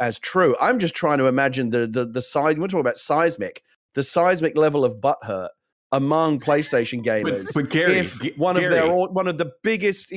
[0.00, 0.56] as true.
[0.60, 2.56] I'm just trying to imagine the the the size.
[2.56, 3.62] We're talking about seismic,
[3.94, 5.48] the seismic level of butthurt
[5.92, 7.52] among PlayStation gamers.
[7.52, 8.66] but, but Gary, if one Gary.
[8.66, 10.12] of their one of the biggest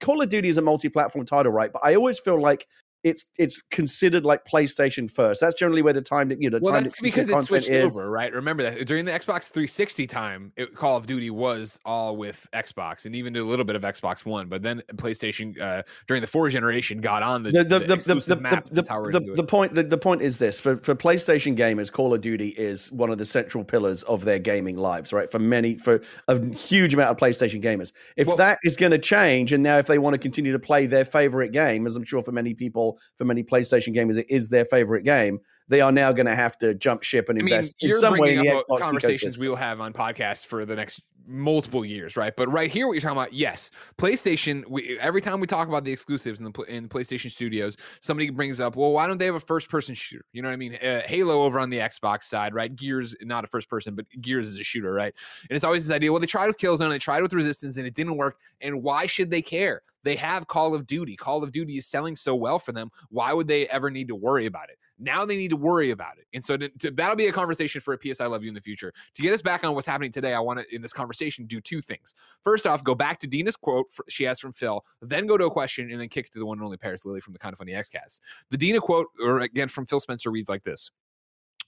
[0.00, 1.72] Call of Duty is a multi-platform title, right?
[1.72, 2.66] But I always feel like
[3.04, 5.40] it's it's considered like PlayStation first.
[5.40, 7.42] That's generally where the time that you know the well, time that's that because it
[7.42, 7.98] switched is.
[7.98, 8.32] over, right?
[8.32, 13.06] Remember that during the Xbox 360 time, it, Call of Duty was all with Xbox,
[13.06, 14.48] and even a little bit of Xbox One.
[14.48, 17.86] But then PlayStation uh, during the four generation got on the the the the, the
[17.86, 18.64] the, exclusive the, map.
[18.64, 21.56] the, That's how we're the, the point the, the point is this for for PlayStation
[21.56, 25.30] gamers Call of Duty is one of the central pillars of their gaming lives right
[25.30, 28.98] for many for a huge amount of PlayStation gamers if Well- that is going to
[28.98, 32.04] change and now if they want to continue to play their favorite game as I'm
[32.04, 35.92] sure for many people for many PlayStation gamers it is their favorite game they are
[35.92, 38.40] now going to have to jump ship and I mean, invest in some way in
[38.40, 39.40] the Xbox conversations ecosystem.
[39.40, 42.34] we will have on podcast for the next multiple years, right?
[42.34, 44.66] But right here, what you're talking about, yes, PlayStation.
[44.68, 48.60] We, every time we talk about the exclusives in the in PlayStation Studios, somebody brings
[48.60, 50.24] up, well, why don't they have a first person shooter?
[50.32, 50.74] You know what I mean?
[50.76, 52.74] Uh, Halo over on the Xbox side, right?
[52.74, 55.14] Gears, not a first person, but Gears is a shooter, right?
[55.48, 56.10] And it's always this idea.
[56.10, 58.38] Well, they tried with Killzone, they tried with Resistance, and it didn't work.
[58.60, 59.82] And why should they care?
[60.04, 61.16] They have Call of Duty.
[61.16, 62.90] Call of Duty is selling so well for them.
[63.10, 64.78] Why would they ever need to worry about it?
[64.98, 66.26] Now they need to worry about it.
[66.34, 68.54] And so to, to- that'll be a conversation for a PS I Love You in
[68.54, 68.92] the future.
[69.14, 71.60] To get us back on what's happening today, I want to, in this conversation, do
[71.60, 72.14] two things.
[72.42, 75.46] First off, go back to Dina's quote for, she has from Phil, then go to
[75.46, 77.56] a question, and then kick to the one and only Paris Lilly from the Kinda
[77.56, 78.20] Funny Xcast.
[78.50, 80.90] The Dina quote, or again from Phil Spencer, reads like this.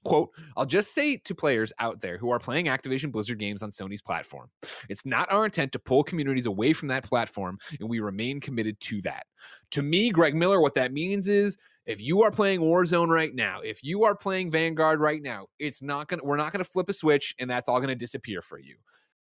[0.02, 3.70] Quote, I'll just say to players out there who are playing Activision Blizzard games on
[3.70, 4.48] Sony's platform,
[4.88, 8.80] it's not our intent to pull communities away from that platform, and we remain committed
[8.80, 9.26] to that.
[9.72, 13.60] To me, Greg Miller, what that means is if you are playing Warzone right now,
[13.62, 16.92] if you are playing Vanguard right now, it's not gonna we're not gonna flip a
[16.92, 18.76] switch and that's all gonna disappear for you.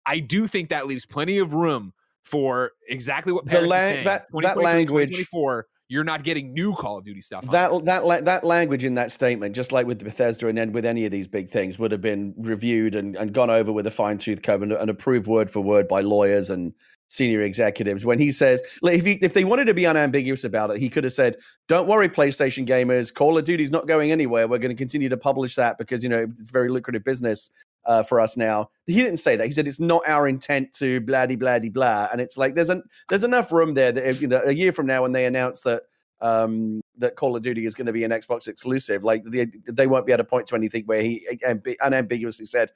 [0.04, 1.92] I do think that leaves plenty of room
[2.24, 4.04] for exactly what Paris la- is saying.
[4.04, 7.48] that- that language- 2024, you're not getting new Call of Duty stuff.
[7.52, 10.84] that that la- that language in that statement, just like with Bethesda and then with
[10.84, 13.90] any of these big things, would have been reviewed and, and gone over with a
[13.92, 16.72] fine tooth comb and, and approved word for word by lawyers and
[17.08, 18.04] senior executives.
[18.04, 20.88] When he says, like, if he, if they wanted to be unambiguous about it, he
[20.88, 21.36] could have said,
[21.68, 24.48] "Don't worry, PlayStation gamers, Call of Duty's not going anywhere.
[24.48, 27.50] We're going to continue to publish that because you know it's very lucrative business."
[27.84, 29.46] Uh, for us now, he didn't say that.
[29.46, 32.68] He said it's not our intent to blah de blah blah, and it's like there's
[32.68, 35.24] an there's enough room there that if, you know a year from now when they
[35.24, 35.84] announce that
[36.20, 39.04] um, that Call of Duty is going to be an Xbox exclusive.
[39.04, 42.70] Like they, they won't be able to point to anything where he ambi- unambiguously said,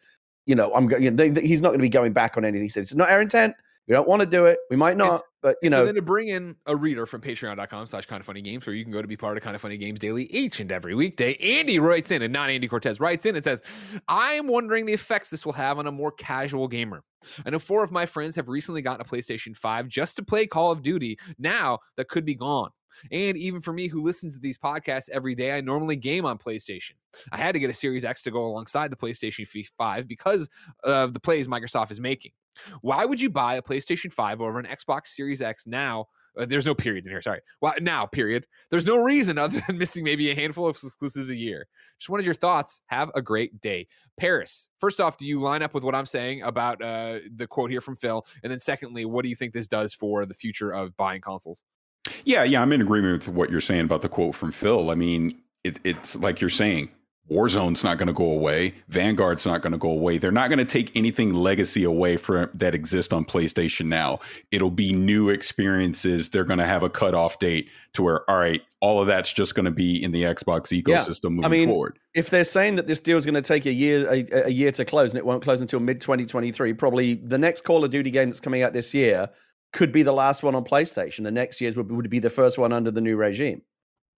[0.47, 1.03] you know, I'm going.
[1.03, 2.63] You know, he's not going to be going back on anything.
[2.65, 3.55] He said it's not our intent.
[3.91, 4.61] We don't want to do it.
[4.71, 5.79] We might not, It's- but you know.
[5.79, 8.77] so then to bring in a reader from patreon.com slash kind of funny games where
[8.77, 10.95] you can go to be part of kind of funny games daily each and every
[10.95, 13.63] weekday andy writes in and not andy cortez writes in and says
[14.07, 17.03] i am wondering the effects this will have on a more casual gamer
[17.47, 20.47] i know four of my friends have recently gotten a playstation 5 just to play
[20.47, 22.71] call of duty now that could be gone
[23.11, 26.37] and even for me who listens to these podcasts every day i normally game on
[26.39, 26.93] playstation
[27.33, 29.47] i had to get a series x to go alongside the playstation
[29.79, 30.49] 5 because
[30.85, 32.33] of the plays microsoft is making
[32.81, 36.07] why would you buy a PlayStation 5 over an Xbox Series X now?
[36.39, 37.23] Uh, there's no periods in here.
[37.23, 37.41] Sorry.
[37.61, 38.47] Well, now, period.
[38.71, 41.67] There's no reason other than missing maybe a handful of exclusives a year.
[41.99, 42.83] Just wanted your thoughts.
[42.87, 43.87] Have a great day.
[44.19, 47.71] Paris, first off, do you line up with what I'm saying about uh, the quote
[47.71, 48.25] here from Phil?
[48.43, 51.63] And then, secondly, what do you think this does for the future of buying consoles?
[52.25, 54.91] Yeah, yeah, I'm in agreement with what you're saying about the quote from Phil.
[54.91, 56.91] I mean, it, it's like you're saying,
[57.31, 58.75] Warzone's not going to go away.
[58.89, 60.19] Vanguard's not going to go away.
[60.19, 64.19] They're not going to take anything legacy away from that exists on PlayStation now.
[64.51, 66.31] It'll be new experiences.
[66.31, 69.55] They're going to have a cutoff date to where, all right, all of that's just
[69.55, 71.99] going to be in the Xbox ecosystem moving mean, forward.
[72.15, 74.73] if they're saying that this deal is going to take a year a, a year
[74.73, 78.11] to close and it won't close until mid 2023, probably the next Call of Duty
[78.11, 79.31] game that's coming out this year
[79.73, 81.23] could be the last one on PlayStation.
[81.23, 83.63] The next year's would, would be the first one under the new regime.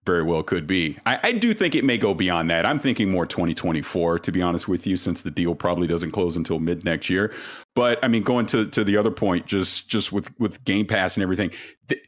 [0.04, 0.98] Very well could be.
[1.06, 2.66] I, I do think it may go beyond that.
[2.66, 6.36] I'm thinking more 2024, to be honest with you, since the deal probably doesn't close
[6.36, 7.32] until mid next year.
[7.76, 11.16] But I mean, going to, to the other point, just just with with Game Pass
[11.16, 11.52] and everything,
[11.86, 12.00] the,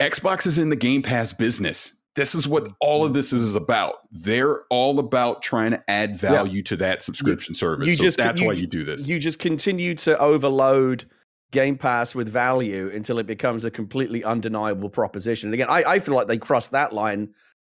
[0.00, 1.92] Xbox is in the Game Pass business.
[2.16, 3.98] This is what all of this is about.
[4.10, 7.86] They're all about trying to add value to that subscription service.
[7.86, 9.06] you so just- that's you why you do this.
[9.06, 11.04] You just continue to overload
[11.50, 15.48] Game Pass with value until it becomes a completely undeniable proposition.
[15.48, 17.30] And again, I, I feel like they crossed that line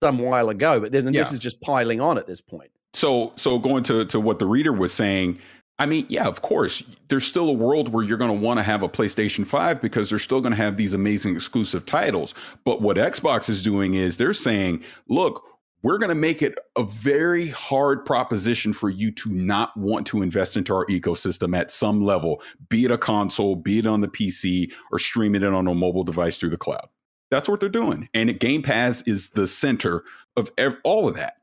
[0.04, 2.72] some while ago, but then this is just piling on at this point.
[2.94, 5.40] So so going to to what the reader was saying,
[5.80, 8.64] I mean, yeah, of course, there's still a world where you're going to want to
[8.64, 12.34] have a PlayStation 5 because they're still going to have these amazing exclusive titles.
[12.66, 15.44] But what Xbox is doing is they're saying, look,
[15.84, 20.22] we're going to make it a very hard proposition for you to not want to
[20.22, 24.08] invest into our ecosystem at some level, be it a console, be it on the
[24.08, 26.88] PC, or streaming it on a mobile device through the cloud.
[27.30, 28.10] That's what they're doing.
[28.14, 30.04] And Game Pass is the center
[30.36, 31.38] of ev- all of that.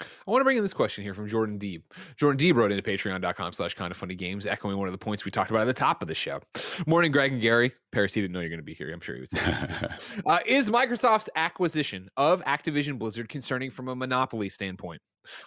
[0.00, 1.82] I want to bring in this question here from Jordan Deeb.
[2.16, 5.24] Jordan Deeb wrote into patreon.com slash kind of funny games, echoing one of the points
[5.24, 6.40] we talked about at the top of the show.
[6.86, 7.72] Morning, Greg and Gary.
[7.92, 8.92] Paris, he didn't know you're going to be here.
[8.92, 9.40] I'm sure he would say.
[10.26, 15.00] uh, is Microsoft's acquisition of Activision Blizzard concerning from a monopoly standpoint?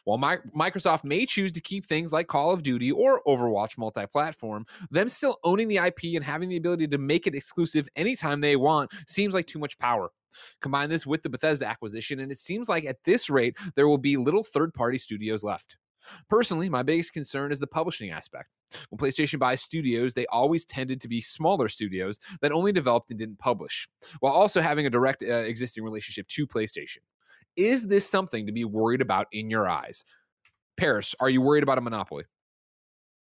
[0.03, 4.05] While My- Microsoft may choose to keep things like Call of Duty or Overwatch multi
[4.07, 8.41] platform, them still owning the IP and having the ability to make it exclusive anytime
[8.41, 10.09] they want seems like too much power.
[10.61, 13.97] Combine this with the Bethesda acquisition, and it seems like at this rate, there will
[13.97, 15.77] be little third party studios left.
[16.29, 18.49] Personally, my biggest concern is the publishing aspect.
[18.89, 23.19] When PlayStation buys studios, they always tended to be smaller studios that only developed and
[23.19, 23.87] didn't publish,
[24.19, 26.99] while also having a direct uh, existing relationship to PlayStation.
[27.59, 30.05] Is this something to be worried about in your eyes?
[30.77, 32.23] Paris, are you worried about a monopoly?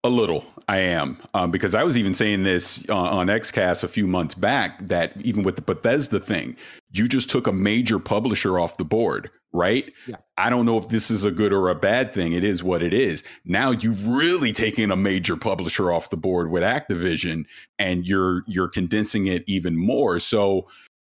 [0.05, 3.89] A little, I am, um, because I was even saying this uh, on XCast a
[3.89, 6.55] few months back that even with the Bethesda thing,
[6.93, 9.91] you just took a major publisher off the board, right?
[10.07, 10.17] Yeah.
[10.37, 12.35] I don't know if this is a good or a bad thing.
[12.35, 13.25] It is what it is.
[13.47, 17.47] Now you've really taken a major publisher off the board with Activision,
[17.79, 20.21] and you're you're condensing it even more.
[20.21, 20.69] So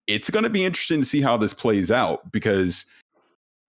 [0.06, 2.86] it's going to be interesting to see how this plays out because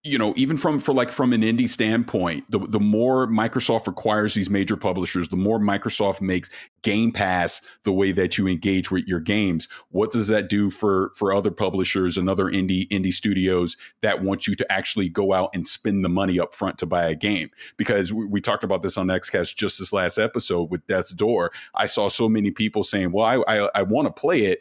[0.04, 4.34] you know even from for like from an indie standpoint the, the more microsoft requires
[4.34, 6.50] these major publishers the more microsoft makes
[6.82, 9.68] game pass the way that you engage with your games.
[9.90, 14.48] What does that do for for other publishers and other indie indie studios that want
[14.48, 17.50] you to actually go out and spend the money up front to buy a game?
[17.78, 21.52] Because we, we talked about this on xcast just this last episode with death's door.
[21.76, 24.60] I saw so many people saying well i i, I want to play it.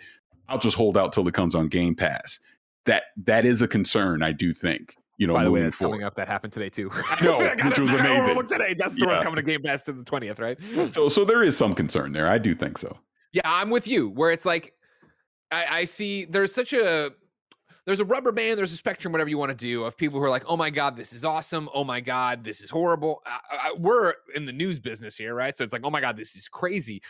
[0.48, 2.38] I'll just hold out till it comes on game pass.
[2.87, 5.93] That that is a concern i do think you know, By the way, that's forward.
[5.95, 6.15] coming up.
[6.15, 6.91] That happened today too.
[7.11, 8.47] I know, I got which was amazing.
[8.49, 8.75] today.
[8.79, 9.23] That's the Yeah.
[9.23, 10.57] coming to Game Pass to the twentieth, right?
[10.93, 12.29] So, so there is some concern there.
[12.29, 12.97] I do think so.
[13.33, 14.09] Yeah, I'm with you.
[14.09, 14.73] Where it's like,
[15.51, 17.11] I, I see there's such a
[17.85, 20.25] there's a rubber band, there's a spectrum, whatever you want to do, of people who
[20.25, 21.69] are like, oh my god, this is awesome.
[21.75, 23.23] Oh my god, this is horrible.
[23.27, 25.57] I, I, we're in the news business here, right?
[25.57, 27.03] So it's like, oh my god, this is crazy.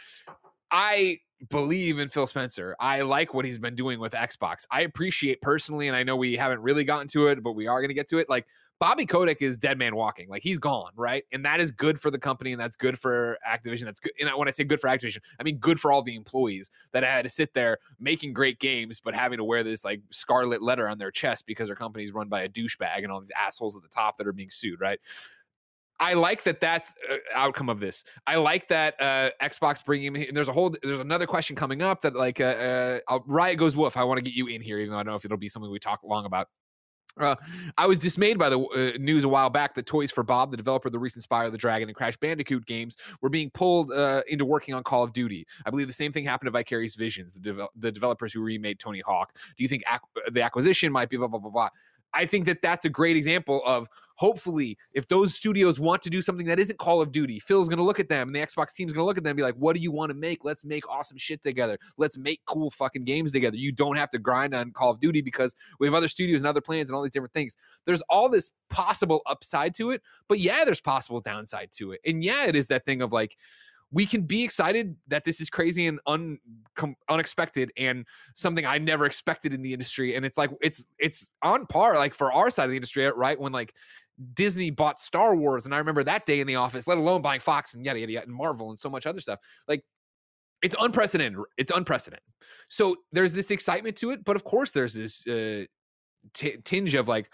[0.71, 2.75] I believe in Phil Spencer.
[2.81, 4.67] I like what he's been doing with Xbox.
[4.71, 7.81] I appreciate personally, and I know we haven't really gotten to it, but we are
[7.81, 8.29] going to get to it.
[8.29, 8.47] Like
[8.81, 10.29] Bobby Kotick is dead man walking.
[10.29, 11.25] Like he's gone, right?
[11.33, 13.85] And that is good for the company, and that's good for Activision.
[13.85, 14.13] That's good.
[14.21, 17.03] And when I say good for Activision, I mean good for all the employees that
[17.03, 20.89] had to sit there making great games, but having to wear this like scarlet letter
[20.89, 23.83] on their chest because their company's run by a douchebag and all these assholes at
[23.83, 25.01] the top that are being sued, right?
[26.01, 28.05] I like that that's uh, outcome of this.
[28.27, 30.17] I like that uh, Xbox bringing him.
[30.29, 30.75] And there's a whole.
[30.83, 33.97] There's another question coming up that like uh, uh, Riot goes woof.
[33.97, 35.49] I want to get you in here, even though I don't know if it'll be
[35.49, 36.49] something we talk long about.
[37.19, 37.35] Uh,
[37.77, 40.57] I was dismayed by the uh, news a while back that Toys for Bob, the
[40.57, 44.23] developer of the recent Spyro the Dragon and Crash Bandicoot games, were being pulled uh,
[44.29, 45.47] into working on Call of Duty.
[45.67, 48.79] I believe the same thing happened to Vicarious Visions, the, devel- the developers who remade
[48.79, 49.35] Tony Hawk.
[49.57, 51.71] Do you think ac- the acquisition might be blah blah blah blah?
[52.15, 56.21] I think that that's a great example of hopefully if those studios want to do
[56.21, 58.73] something that isn't Call of Duty, Phil's going to look at them and the Xbox
[58.73, 60.45] team's going to look at them and be like, "What do you want to make?
[60.45, 61.79] Let's make awesome shit together.
[61.97, 63.57] Let's make cool fucking games together.
[63.57, 66.49] You don't have to grind on Call of Duty because we have other studios and
[66.49, 67.57] other plans and all these different things.
[67.87, 72.01] There's all this possible upside to it, but yeah, there's possible downside to it.
[72.05, 73.37] And yeah, it is that thing of like
[73.91, 76.39] we can be excited that this is crazy and un,
[76.77, 80.15] com, unexpected and something I never expected in the industry.
[80.15, 83.39] And it's like it's it's on par, like for our side of the industry, right?
[83.41, 83.73] When like
[84.35, 87.41] Disney bought Star Wars, and I remember that day in the office, let alone buying
[87.41, 89.39] Fox and yada yada yada and Marvel and so much other stuff.
[89.67, 89.83] Like
[90.63, 91.41] it's unprecedented.
[91.57, 92.25] It's unprecedented.
[92.69, 95.65] So there's this excitement to it, but of course there's this uh,
[96.35, 97.31] t- tinge of like,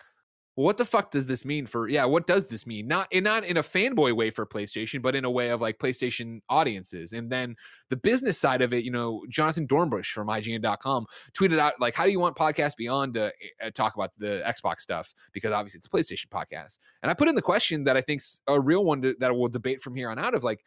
[0.56, 1.88] what the fuck does this mean for?
[1.88, 2.86] Yeah, what does this mean?
[2.86, 5.78] Not in not in a fanboy way for PlayStation, but in a way of like
[5.78, 7.12] PlayStation audiences.
[7.12, 7.56] And then
[7.90, 12.04] the business side of it, you know, Jonathan Dornbush from IGN.com tweeted out like, how
[12.04, 15.12] do you want Podcast Beyond to uh, talk about the Xbox stuff?
[15.32, 16.78] Because obviously it's a PlayStation podcast.
[17.02, 19.48] And I put in the question that I think's a real one to, that we'll
[19.48, 20.64] debate from here on out of like,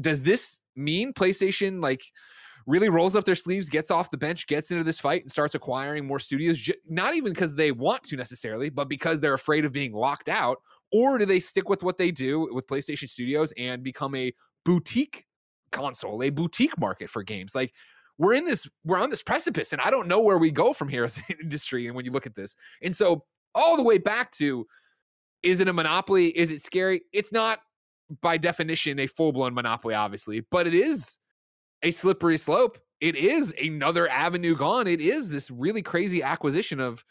[0.00, 2.02] does this mean PlayStation like
[2.66, 5.54] really rolls up their sleeves, gets off the bench, gets into this fight, and starts
[5.54, 6.70] acquiring more studios?
[6.88, 10.58] Not even because they want to necessarily, but because they're afraid of being locked out.
[10.92, 14.32] Or do they stick with what they do with PlayStation Studios and become a
[14.64, 15.26] boutique
[15.70, 17.54] console, a boutique market for games?
[17.54, 17.72] Like
[18.18, 20.88] we're in this, we're on this precipice, and I don't know where we go from
[20.88, 21.86] here as an industry.
[21.86, 24.66] And when you look at this, and so all the way back to
[25.42, 26.28] is it a monopoly?
[26.28, 27.02] Is it scary?
[27.12, 27.60] It's not
[28.20, 31.18] by definition a full blown monopoly, obviously, but it is
[31.82, 32.78] a slippery slope.
[33.00, 34.86] It is another avenue gone.
[34.86, 37.04] It is this really crazy acquisition of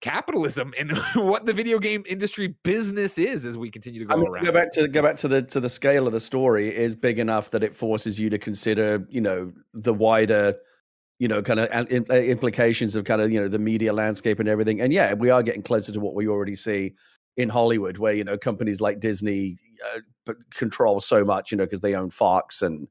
[0.00, 4.16] capitalism and what the video game industry business is as we continue to go I
[4.16, 4.44] mean, to around.
[4.44, 7.18] go back to go back to the to the scale of the story is big
[7.18, 10.56] enough that it forces you to consider, you know, the wider,
[11.18, 14.48] you know, kind of uh, implications of kind of you know the media landscape and
[14.48, 14.80] everything.
[14.80, 16.94] And yeah, we are getting closer to what we already see
[17.36, 19.58] in Hollywood, where you know companies like Disney
[19.94, 22.88] uh, control so much, you know, because they own Fox and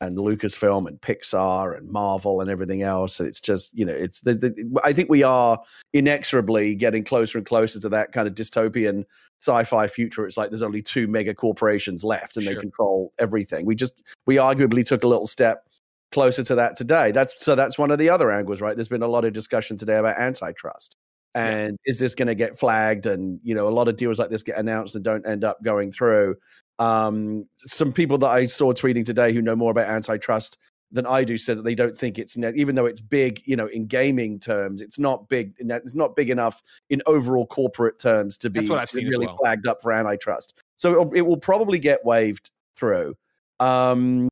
[0.00, 3.18] and Lucasfilm and Pixar and Marvel and everything else.
[3.20, 5.58] It's just you know, it's the, the, I think we are
[5.92, 9.04] inexorably getting closer and closer to that kind of dystopian
[9.40, 10.26] sci-fi future.
[10.26, 12.54] It's like there's only two mega corporations left and Sure.
[12.54, 13.64] they control everything.
[13.64, 15.64] We just we arguably took a little step
[16.12, 17.12] closer to that today.
[17.12, 18.76] That's so that's one of the other angles, right?
[18.76, 20.96] There's been a lot of discussion today about antitrust.
[21.36, 23.06] And is this going to get flagged?
[23.06, 25.62] And you know, a lot of deals like this get announced and don't end up
[25.62, 26.36] going through.
[26.78, 30.58] Um, some people that I saw tweeting today who know more about antitrust
[30.92, 33.56] than I do said that they don't think it's net, even though it's big, you
[33.56, 35.54] know, in gaming terms, it's not big.
[35.58, 39.26] It's not big enough in overall corporate terms to be That's what I've seen really
[39.26, 39.36] well.
[39.38, 40.62] flagged up for antitrust.
[40.76, 43.14] So it'll, it will probably get waved through.
[43.58, 44.28] Um,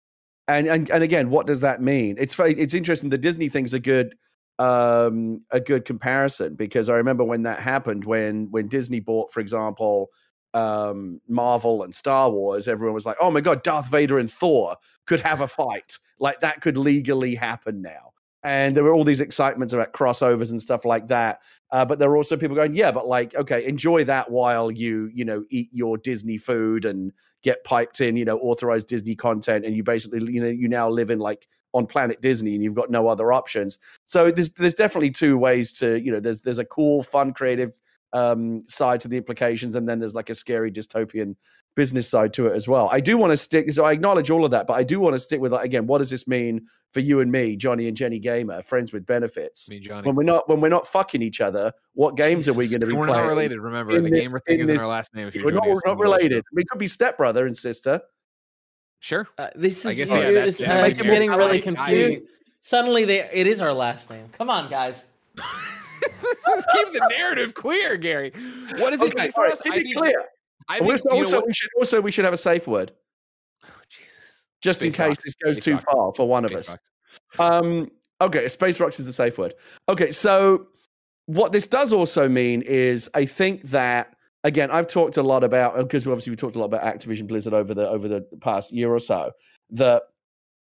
[0.47, 2.17] and and and again, what does that mean?
[2.19, 3.11] It's it's interesting.
[3.11, 4.15] The Disney thing's a good
[4.59, 9.41] um a good comparison because I remember when that happened when when Disney bought, for
[9.41, 10.11] example,
[10.55, 14.77] um Marvel and Star Wars, everyone was like, "Oh my god, Darth Vader and Thor
[15.07, 15.99] could have a fight.
[16.21, 18.13] Like that could legally happen now."
[18.45, 21.41] And there were all these excitements about crossovers and stuff like that.
[21.71, 25.11] Uh, but there were also people going, "Yeah, but like, okay, enjoy that while you,
[25.15, 29.65] you know, eat your Disney food and get piped in, you know, authorized Disney content,
[29.65, 32.75] and you basically, you know, you now live in like on Planet Disney, and you've
[32.75, 33.79] got no other options.
[34.07, 37.73] So there's there's definitely two ways to, you know, there's there's a cool, fun, creative
[38.13, 41.35] um, side to the implications, and then there's like a scary dystopian
[41.75, 42.89] business side to it as well.
[42.93, 43.71] I do want to stick.
[43.73, 45.87] So I acknowledge all of that, but I do want to stick with like again,
[45.87, 49.69] what does this mean for you and me, Johnny and Jenny Gamer, friends with benefits?
[49.69, 50.07] Me, Johnny.
[50.07, 52.87] When we're not when we're not fucking each other, what games are we going to
[52.87, 53.23] be we're playing?
[53.23, 53.59] not related.
[53.59, 55.27] Remember, in the this- gamer thing isn't our last name.
[55.27, 56.45] If you're We're not, we're not the middle of the related.
[56.53, 58.01] We could be stepbrother and sister.
[59.05, 59.17] Show.
[59.17, 59.29] Sure.
[59.39, 61.59] Uh, this I is guess, yeah, that's- this- yeah, like, it's yeah, getting I- really
[61.59, 62.27] I- confusing.
[62.63, 64.27] Suddenly, they it is our last name.
[64.39, 65.05] Come on, guys.
[66.47, 68.33] Let's keep the narrative clear, Gary.
[68.79, 69.61] What is it Okay, for all right, us?
[69.61, 70.25] keep I it think, clear.
[70.69, 72.93] I Also, think, you know also we should also we should have a safe word
[73.65, 74.47] Oh, Jesus.
[74.63, 75.25] just in case rocks.
[75.25, 75.85] this goes Space too rocks.
[75.85, 76.71] far for one of us.
[76.71, 76.91] rocks.
[77.39, 77.91] Um,
[78.23, 79.53] okay, space rocks is the safe word.
[79.91, 80.69] Okay, so
[81.27, 84.14] what this does also mean is I think that
[84.45, 87.55] again I've talked a lot about because obviously we talked a lot about Activision Blizzard
[87.55, 89.33] over the over the past year or so
[89.71, 90.03] that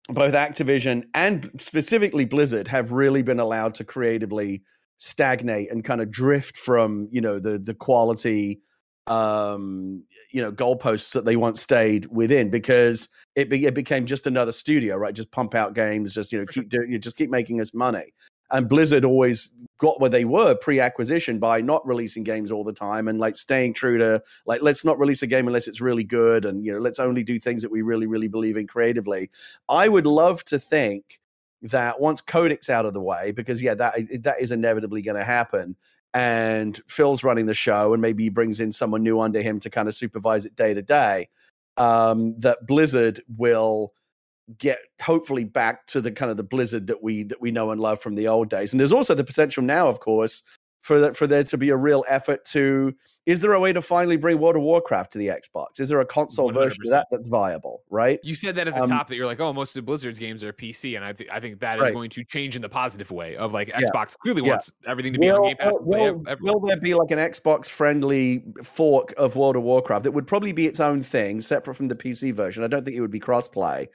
[0.09, 4.63] both Activision and specifically Blizzard have really been allowed to creatively
[4.99, 8.61] stagnate and kind of drift from you know the the quality
[9.07, 14.27] um you know goalposts that they once stayed within because it, be, it became just
[14.27, 15.15] another studio right?
[15.15, 18.13] Just pump out games just you know keep doing you just keep making us money
[18.55, 23.09] and blizzard always got where they were pre-acquisition by not releasing games all the time
[23.09, 26.45] and like staying true to like let's not release a game unless it's really good
[26.45, 29.31] and you know let's only do things that we really really believe in creatively.
[29.69, 31.21] I would love to think
[31.63, 35.25] that once Kotick's out of the way because yeah that that is inevitably going to
[35.25, 35.77] happen
[36.13, 39.71] and phil's running the show and maybe he brings in someone new under him to
[39.71, 41.29] kind of supervise it day to day
[41.77, 43.93] um, that blizzard will
[44.59, 47.81] get hopefully back to the kind of the blizzard that we that we know and
[47.81, 50.43] love from the old days and there's also the potential now of course
[50.83, 52.93] for that for there to be a real effort to
[53.25, 56.01] is there a way to finally bring world of warcraft to the xbox is there
[56.01, 59.07] a console version of that that's viable right You said that at the Um, top
[59.09, 61.59] that you're like, oh, most of Blizzard's games are PC, and I, th- I think
[61.61, 61.95] that is Right.
[61.95, 63.81] going to change in the positive way of like Yeah.
[63.81, 64.51] Xbox clearly Yeah.
[64.51, 65.73] wants everything to be on will, Game Pass.
[65.81, 70.13] will, will, will there be like an Xbox friendly fork of World of Warcraft that
[70.13, 72.63] would probably be its own thing, separate from the PC version?
[72.63, 73.87] I don't think it would be crossplay.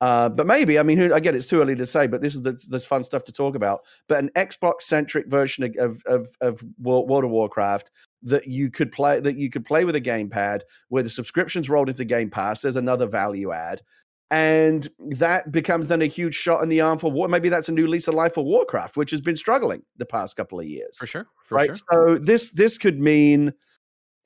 [0.00, 2.52] Uh, but maybe, I mean, again, it's too early to say, but this is the,
[2.68, 3.80] this fun stuff to talk about.
[4.08, 7.90] But an Xbox centric version of, of, of, World of Warcraft
[8.22, 11.88] that you could play that you could play with a gamepad where the subscriptions rolled
[11.88, 12.60] into Game Pass.
[12.60, 13.82] There's another value add.
[14.30, 17.28] And that becomes then a huge shot in the arm for war.
[17.28, 20.36] Maybe that's a new lease of life for Warcraft, which has been struggling the past
[20.36, 21.26] couple of years for sure.
[21.44, 21.66] For right?
[21.68, 22.16] sure.
[22.16, 23.52] So this this could mean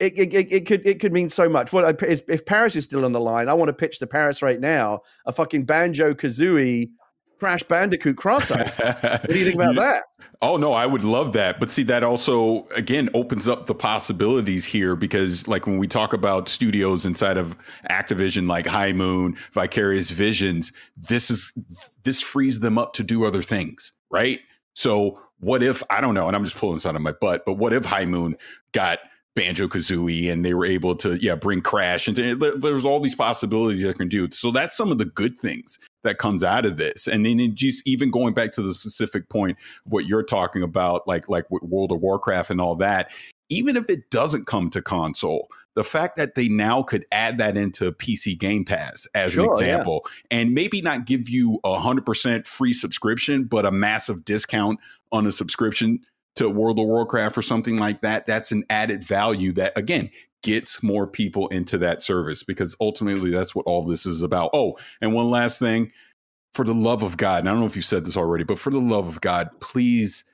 [0.01, 1.71] it, it, it, could it could mean so much.
[1.71, 4.59] What if Paris is still on the line, I want to pitch to Paris right
[4.59, 6.89] now a fucking Banjo Kazooie
[7.41, 8.67] Crash Bandicoot crossover.
[9.21, 10.03] what do you think about that?
[10.43, 11.59] Oh no, I would love that.
[11.59, 16.13] But see, that also again opens up the possibilities here because, like, when we talk
[16.13, 17.57] about studios inside of
[17.89, 21.51] Activision, like High Moon, Vicarious Visions, this is
[22.03, 24.39] this frees them up to do other things, right?
[24.73, 27.43] So, what if I don't know, and I'm just pulling this out of my butt,
[27.45, 28.35] but what if High Moon
[28.71, 28.99] got
[29.35, 33.81] Banjo Kazooie and they were able to, yeah, bring Crash into There's all these possibilities
[33.81, 34.29] they can do.
[34.31, 37.07] So that's some of the good things that comes out of this.
[37.07, 41.29] And then just even going back to the specific point, what you're talking about, like
[41.29, 43.11] like with World of Warcraft and all that.
[43.49, 47.57] Even if it doesn't come to console, the fact that they now could add that
[47.57, 49.65] into PC Game Pass as Sure, an yeah.
[49.65, 54.79] example, and maybe not give you a hundred percent free subscription, but a massive discount
[55.11, 55.99] on a subscription
[56.35, 60.09] to World of Warcraft or something like that, that's an added value that again
[60.43, 64.49] gets more people into that service because ultimately that's what all this is about.
[64.53, 65.91] Oh, and one last thing,
[66.53, 68.59] for the love of God, and I don't know if you said this already, but
[68.59, 70.25] for the love of God, please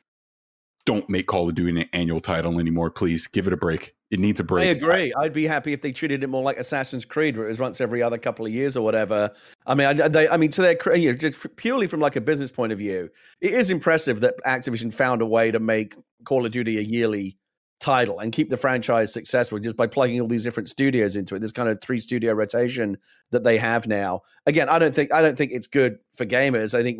[0.86, 2.90] don't make Call of Duty an annual title anymore.
[2.90, 3.97] Please give it a break.
[4.10, 4.68] It needs a break.
[4.68, 5.14] I agree.
[5.14, 7.82] I'd be happy if they treated it more like Assassin's Creed, where it was once
[7.82, 9.32] every other couple of years or whatever.
[9.66, 12.22] I mean, I, they, I mean, to their you know, just purely from like a
[12.22, 13.10] business point of view,
[13.42, 17.38] it is impressive that Activision found a way to make Call of Duty a yearly
[17.80, 21.40] title and keep the franchise successful just by plugging all these different studios into it.
[21.40, 22.98] This kind of three studio rotation
[23.32, 24.22] that they have now.
[24.46, 26.74] Again, I don't think I don't think it's good for gamers.
[26.74, 26.98] I think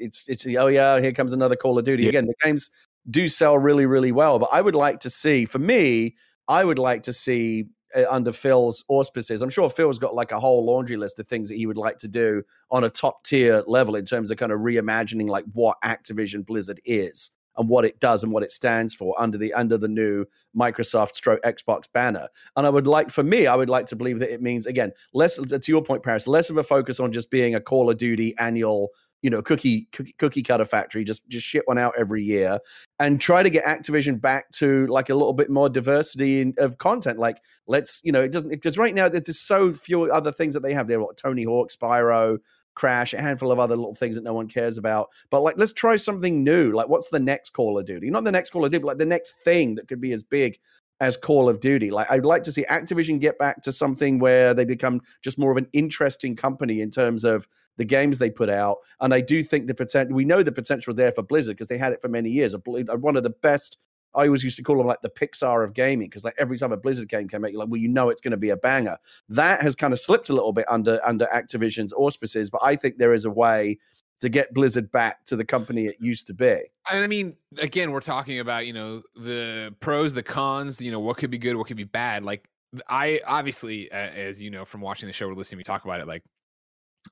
[0.00, 2.04] it's it's oh yeah, here comes another Call of Duty.
[2.04, 2.08] Yeah.
[2.10, 2.70] Again, the games
[3.10, 6.16] do sell really really well, but I would like to see for me
[6.48, 9.42] I would like to see uh, under Phil's auspices.
[9.42, 11.98] I'm sure Phil's got like a whole laundry list of things that he would like
[11.98, 15.76] to do on a top tier level in terms of kind of reimagining like what
[15.84, 19.76] Activision Blizzard is and what it does and what it stands for under the under
[19.76, 20.24] the new
[20.56, 22.28] Microsoft stroke Xbox banner.
[22.56, 24.92] And I would like for me, I would like to believe that it means again,
[25.12, 27.98] less to your point, Paris, less of a focus on just being a Call of
[27.98, 28.90] Duty annual
[29.22, 32.58] you know cookie, cookie cookie cutter factory just just ship one out every year
[32.98, 36.78] and try to get activision back to like a little bit more diversity in, of
[36.78, 37.18] content.
[37.18, 40.62] Like let's you know it doesn't because right now there's so few other things that
[40.62, 40.88] they have.
[40.88, 42.38] There like tony hawk spyro
[42.74, 45.08] crash a handful of other little things that no one cares about.
[45.30, 46.72] But like let's try something new.
[46.72, 48.10] Like what's the next call of duty?
[48.10, 50.22] Not the next call of duty but like the next thing that could be as
[50.22, 50.58] big
[51.02, 51.90] as Call of Duty.
[51.90, 55.50] Like I'd like to see Activision get back to something where they become just more
[55.50, 58.78] of an interesting company in terms of the games they put out.
[59.00, 61.76] And I do think the potential, we know the potential there for Blizzard because they
[61.76, 62.54] had it for many years.
[62.54, 63.78] Uh, one of the best,
[64.14, 66.70] I always used to call them like the Pixar of gaming because like every time
[66.70, 68.56] a Blizzard game came out, you're like, well, you know it's going to be a
[68.56, 68.96] banger.
[69.28, 72.98] That has kind of slipped a little bit under under Activision's auspices, but I think
[72.98, 73.78] there is a way
[74.22, 76.60] to get Blizzard back to the company it used to be.
[76.90, 81.00] And I mean, again, we're talking about, you know, the pros, the cons, you know,
[81.00, 82.22] what could be good, what could be bad.
[82.22, 82.48] Like,
[82.88, 86.00] I obviously, as you know from watching the show or listening to me talk about
[86.00, 86.22] it, like,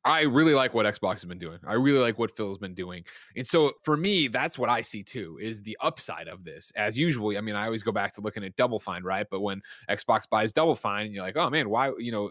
[0.04, 1.58] I really like what Xbox has been doing.
[1.66, 3.04] I really like what Phil's been doing.
[3.36, 6.72] And so for me, that's what I see too is the upside of this.
[6.76, 9.26] As usually, I mean, I always go back to looking at Double Fine, right?
[9.28, 9.60] But when
[9.90, 12.30] Xbox buys Double Fine, and you're like, oh man, why, you know,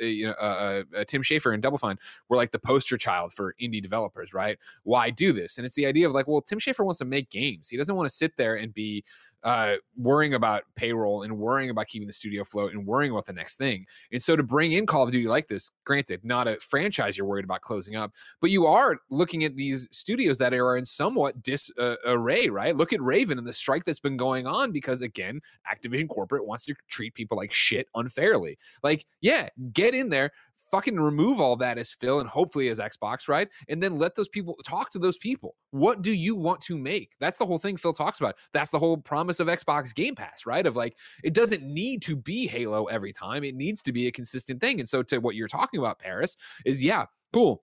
[0.00, 3.54] you know uh, uh, Tim Schafer and Double Fine were like the poster child for
[3.60, 4.58] indie developers, right?
[4.82, 5.58] Why do this?
[5.58, 7.68] And it's the idea of like, well, Tim Schafer wants to make games.
[7.68, 9.04] He doesn't want to sit there and be
[9.44, 13.32] uh, worrying about payroll and worrying about keeping the studio afloat and worrying about the
[13.32, 13.86] next thing.
[14.12, 17.26] And so to bring in Call of Duty like this, granted, not a franchise you're
[17.26, 21.42] worried about closing up, but you are looking at these studios that are in somewhat
[21.42, 22.76] disarray, uh, right?
[22.76, 26.64] Look at Raven and the strike that's been going on because, again, Activision corporate wants
[26.66, 28.58] to treat people like shit unfairly.
[28.82, 30.32] Like, yeah, get in there,
[30.76, 33.48] fucking remove all that as Phil and hopefully as Xbox, right?
[33.70, 35.56] And then let those people talk to those people.
[35.70, 37.12] What do you want to make?
[37.18, 38.34] That's the whole thing Phil talks about.
[38.52, 40.66] That's the whole promise of Xbox Game Pass, right?
[40.66, 44.12] Of like, it doesn't need to be Halo every time, it needs to be a
[44.12, 44.78] consistent thing.
[44.78, 47.62] And so, to what you're talking about, Paris, is yeah, cool.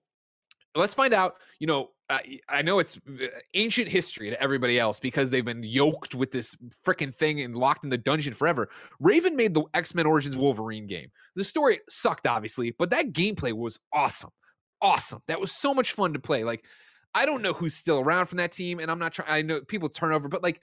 [0.74, 5.00] Let's find out, you know, I, I know it's uh, ancient history to everybody else
[5.00, 8.68] because they've been yoked with this freaking thing and locked in the dungeon forever.
[9.00, 11.10] Raven made the X Men Origins Wolverine game.
[11.36, 14.30] The story sucked, obviously, but that gameplay was awesome.
[14.82, 15.22] Awesome.
[15.28, 16.44] That was so much fun to play.
[16.44, 16.66] Like,
[17.14, 19.60] I don't know who's still around from that team, and I'm not trying, I know
[19.60, 20.60] people turn over, but like,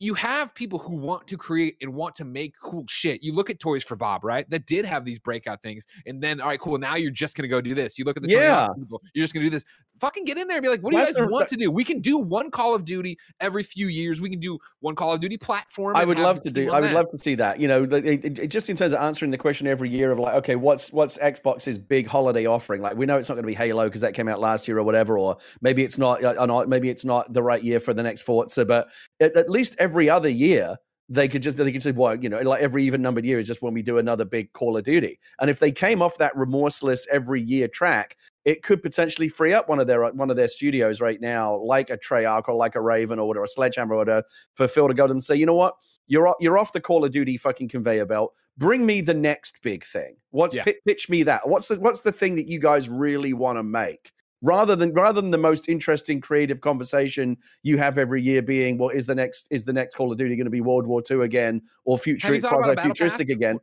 [0.00, 3.22] you have people who want to create and want to make cool shit.
[3.22, 4.48] You look at Toys for Bob, right?
[4.48, 5.86] That did have these breakout things.
[6.06, 6.78] And then, all right, cool.
[6.78, 7.98] Now you're just going to go do this.
[7.98, 8.68] You look at the yeah.
[8.78, 9.66] people, you're just going to do this.
[10.00, 11.70] Fucking get in there and be like, what do you guys want to do?
[11.70, 14.22] We can do one Call of Duty every few years.
[14.22, 15.94] We can do one Call of Duty platform.
[15.94, 16.70] I would love to do.
[16.70, 16.94] I would that.
[16.94, 17.60] love to see that.
[17.60, 20.18] You know, it, it, it, just in terms of answering the question every year of
[20.18, 22.80] like, okay, what's what's Xbox's big holiday offering?
[22.80, 24.78] Like, we know it's not going to be Halo because that came out last year
[24.78, 26.24] or whatever, or maybe it's not.
[26.24, 28.88] Uh, maybe it's not the right year for the next Forza, but
[29.20, 30.76] at, at least every other year
[31.10, 33.46] they could just they could say, well, you know, like every even numbered year is
[33.48, 35.18] just when we do another big Call of Duty.
[35.40, 39.68] And if they came off that remorseless every year track, it could potentially free up
[39.68, 42.76] one of their uh, one of their studios right now, like a Treyarch or like
[42.76, 44.22] a Raven or a Sledgehammer or
[44.54, 45.74] for Phil to go to them and say, you know what,
[46.06, 48.32] you're you're off the Call of Duty fucking conveyor belt.
[48.56, 50.14] Bring me the next big thing.
[50.30, 50.62] What's yeah.
[50.62, 51.48] pitch, pitch me that?
[51.48, 54.12] What's the what's the thing that you guys really want to make?
[54.42, 58.88] Rather than rather than the most interesting creative conversation you have every year being well
[58.88, 61.20] is the next is the next call of duty going to be world war ii
[61.20, 63.58] again or future quasi futuristic again?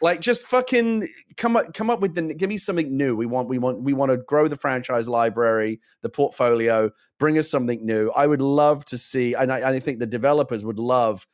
[0.00, 3.14] Like just fucking come up come up with the give me something new.
[3.14, 6.90] We want we want we want to grow the franchise library the portfolio
[7.20, 8.10] bring us something new.
[8.10, 11.26] I would love to see and i, I think the developers would love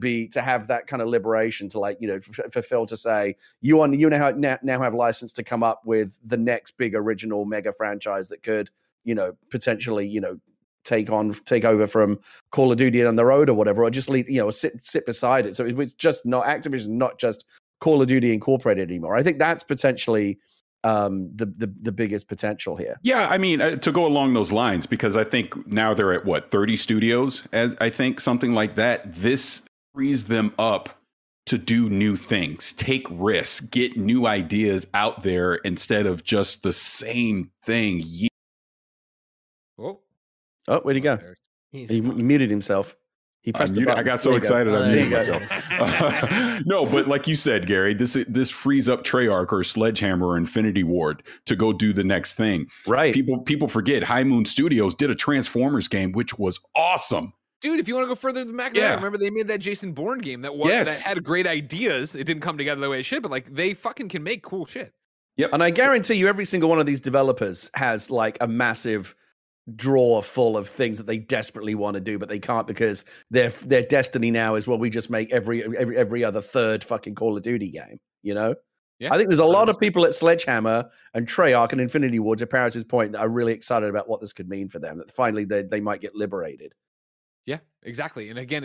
[0.00, 2.96] be to have that kind of liberation to like you know for, for Phil to
[2.96, 6.94] say you on you now, now have license to come up with the next big
[6.94, 8.70] original mega franchise that could
[9.04, 10.38] you know potentially you know
[10.84, 12.20] take on take over from
[12.50, 15.06] Call of Duty on the road or whatever, or just lead, you know, sit sit
[15.06, 15.56] beside it.
[15.56, 17.44] So it was just not Activision, not just
[17.80, 19.16] Call of Duty Incorporated anymore.
[19.16, 20.38] I think that's potentially
[20.84, 22.98] um, the, the the biggest potential here.
[23.02, 26.24] Yeah, I mean, uh, to go along those lines, because I think now they're at
[26.24, 29.12] what thirty studios, as I think something like that.
[29.14, 29.62] This
[29.94, 31.00] frees them up
[31.46, 36.72] to do new things, take risks, get new ideas out there instead of just the
[36.72, 38.00] same thing.
[38.04, 38.28] ye-
[39.78, 40.00] Oh,
[40.66, 41.18] Oh, where'd he go?
[41.70, 42.96] He's He, he muted himself.
[43.42, 44.44] He I, pressed the muted- I got so There you go.
[44.46, 45.38] excited I there muted you go.
[45.40, 46.62] myself.
[46.66, 50.82] no, but like you said, Gary, this this frees up Treyarch or Sledgehammer or Infinity
[50.82, 52.68] Ward to go do the next thing.
[52.86, 53.12] Right.
[53.12, 57.34] People people forget High Moon Studios did a Transformers game, which was awesome.
[57.64, 58.90] Dude, if you want to go further than back, yeah.
[58.90, 58.94] Yeah.
[58.96, 61.02] remember they made that Jason Bourne game that was Yes.
[61.02, 62.14] that had great ideas.
[62.14, 64.66] It didn't come together the way it should, but like they fucking can make cool
[64.66, 64.92] shit.
[65.36, 65.50] Yep.
[65.52, 69.14] And I guarantee you, every single one of these developers has like a massive
[69.74, 73.48] drawer full of things that they desperately want to do, but they can't because their
[73.48, 77.36] their destiny now is well, we just make every every every other third fucking Call
[77.36, 77.98] of Duty game.
[78.22, 78.54] You know.
[79.00, 79.12] Yeah.
[79.12, 82.46] I think there's a lot of people at Sledgehammer and Treyarch and Infinity Ward, to
[82.46, 84.98] Paris's point, that are really excited about what this could mean for them.
[84.98, 86.74] That finally they, they might get liberated.
[87.46, 88.30] Yeah, exactly.
[88.30, 88.62] And again,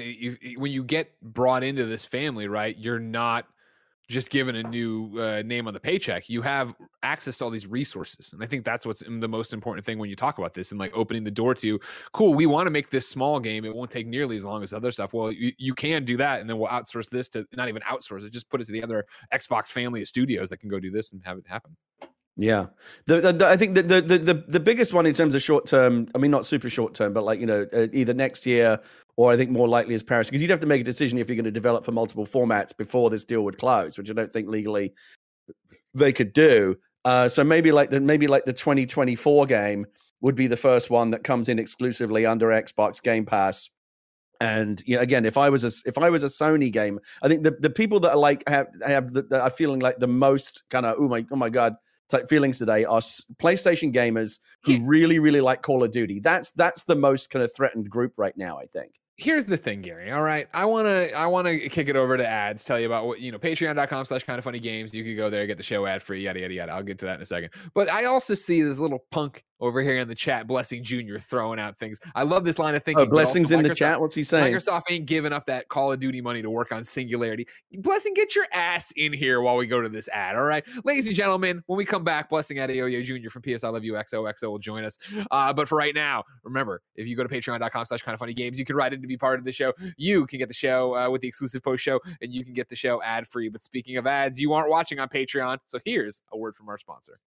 [0.58, 3.46] when you get brought into this family, right, you're not
[4.08, 6.30] just given a new uh, name on the paycheck.
[6.30, 6.74] You have
[7.04, 10.10] access to all these resources, and I think that's what's the most important thing when
[10.10, 11.80] you talk about this and like opening the door to,
[12.12, 13.66] cool, we want to make this small game.
[13.66, 15.14] It won't take nearly as long as other stuff.
[15.14, 18.26] Well, you, you can do that, and then we'll outsource this to not even outsource
[18.26, 20.90] it, just put it to the other Xbox family of studios that can go do
[20.90, 21.78] this and have it happen.
[22.42, 22.68] Yeah,
[23.06, 25.66] the, the, the- I think the, the the the biggest one in terms of short
[25.66, 26.08] term.
[26.16, 28.80] I mean, not super short term, but like you know, uh, either next year
[29.18, 31.28] or I think more likely is Paris, because you'd have to make a decision if
[31.28, 34.32] you're going to develop for multiple formats before this deal would close, which I don't
[34.32, 34.94] think legally
[35.94, 36.78] they could do.
[37.04, 39.86] Uh, so maybe like the maybe like the 2024 game
[40.22, 43.70] would be the first one that comes in exclusively under Xbox Game Pass.
[44.40, 47.28] And you know, again, if I was a if I was a Sony game, I
[47.28, 50.64] think the, the people that are like have have the, are feeling like the most
[50.70, 51.76] kind of oh my oh my god
[52.10, 56.20] type feelings today are PlayStation gamers who really really like Call of Duty.
[56.20, 58.58] That's that's the most kind of threatened group right now.
[58.58, 59.00] I think.
[59.18, 60.12] here's the thing, Gary.
[60.12, 60.48] All right.
[60.54, 63.38] I wanna I wanna kick it over to ads, tell you about what you know,
[63.38, 64.94] patreon.com slash kind of funny games.
[64.94, 66.72] You could go there, get the show ad free, yada yada yada.
[66.72, 67.52] I'll get to that in a second.
[67.74, 71.60] But I also see this little punk over here in the chat, Blessing Junior, throwing
[71.60, 72.00] out things.
[72.16, 73.08] I love this line of thinking.
[73.08, 74.00] Oh, blessings in the chat.
[74.00, 74.54] What's he saying?
[74.54, 77.48] Microsoft ain't giving up that Call of Duty money to work on Singularity.
[77.74, 80.36] Blessing, get your ass in here while we go to this ad.
[80.36, 83.30] All right, ladies and gentlemen, when we come back, Blessing Adeoye Jr.
[83.30, 84.98] from PS I Love You XOXO will join us.
[85.32, 88.34] Uh, but for right now, remember if you go to patreon.com slash kind of funny
[88.34, 89.74] games, you can write in to be part of the show.
[89.98, 92.70] You can get the show uh, with the exclusive post show, and you can get
[92.70, 93.50] the show ad free.
[93.50, 96.78] But speaking of ads, you aren't watching on Patreon, so here's a word from our
[96.78, 97.20] sponsor.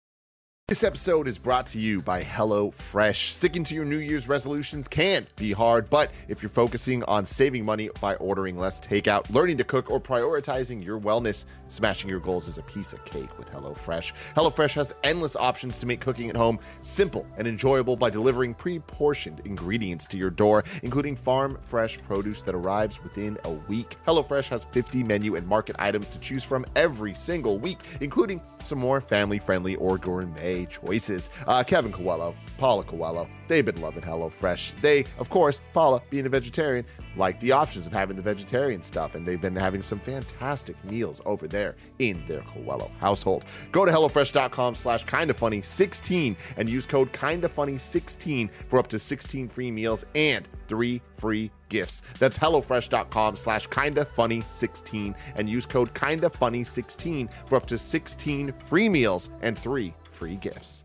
[0.71, 3.33] This episode is brought to you by HelloFresh.
[3.33, 7.65] Sticking to your New Year's resolutions can be hard, but if you're focusing on saving
[7.65, 12.47] money by ordering less takeout, learning to cook, or prioritizing your wellness, smashing your goals
[12.47, 14.13] is a piece of cake with HelloFresh.
[14.37, 18.79] HelloFresh has endless options to make cooking at home simple and enjoyable by delivering pre
[18.79, 23.97] portioned ingredients to your door, including farm fresh produce that arrives within a week.
[24.07, 28.79] HelloFresh has 50 menu and market items to choose from every single week, including some
[28.79, 31.29] more family friendly or gourmet choices.
[31.47, 34.79] Uh, Kevin Coelho, Paula Coelho, they've been loving HelloFresh.
[34.81, 36.85] They, of course, Paula, being a vegetarian,
[37.15, 41.21] like the options of having the vegetarian stuff, and they've been having some fantastic meals
[41.25, 43.45] over there in their Coelho household.
[43.71, 50.05] Go to HelloFresh.com slash kindafunny16 and use code kindafunny16 for up to 16 free meals
[50.15, 52.01] and three free gifts.
[52.19, 59.57] That's HelloFresh.com slash kindafunny16 and use code kindafunny16 for up to 16 free meals and
[59.57, 60.83] three free gifts.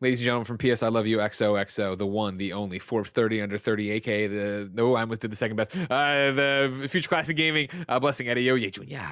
[0.00, 3.42] Ladies and gentlemen from PS I Love You XOXO, the one, the only Forbes 30
[3.42, 5.76] under 30, aka the no, I almost did the second best.
[5.76, 9.04] Uh, the Future Classic Gaming, uh, blessing Adeoye Jr.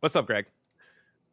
[0.00, 0.46] What's up, Greg?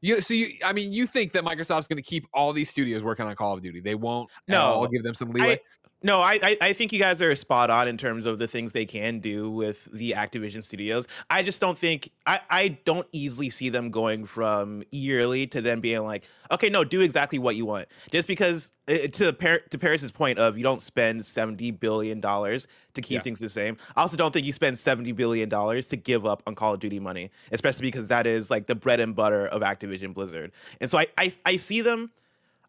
[0.02, 3.02] You so you I mean you think that Microsoft's going to keep all these studios
[3.02, 3.80] working on Call of Duty?
[3.80, 4.30] They won't.
[4.48, 5.60] No, I'll give them some leeway.
[6.06, 8.74] No, I, I I think you guys are spot on in terms of the things
[8.74, 11.08] they can do with the Activision studios.
[11.30, 15.80] I just don't think I, I don't easily see them going from yearly to then
[15.80, 17.88] being like, okay, no, do exactly what you want.
[18.12, 22.68] Just because uh, to Par- to Paris's point of you don't spend seventy billion dollars
[22.96, 23.22] to keep Yeah.
[23.22, 23.78] things the same.
[23.96, 26.82] I also don't think you spend seventy billion dollars to give up on Call of
[26.82, 30.52] Duty money, especially because that is like the bread and butter of Activision Blizzard.
[30.82, 32.12] And so I I, I see them.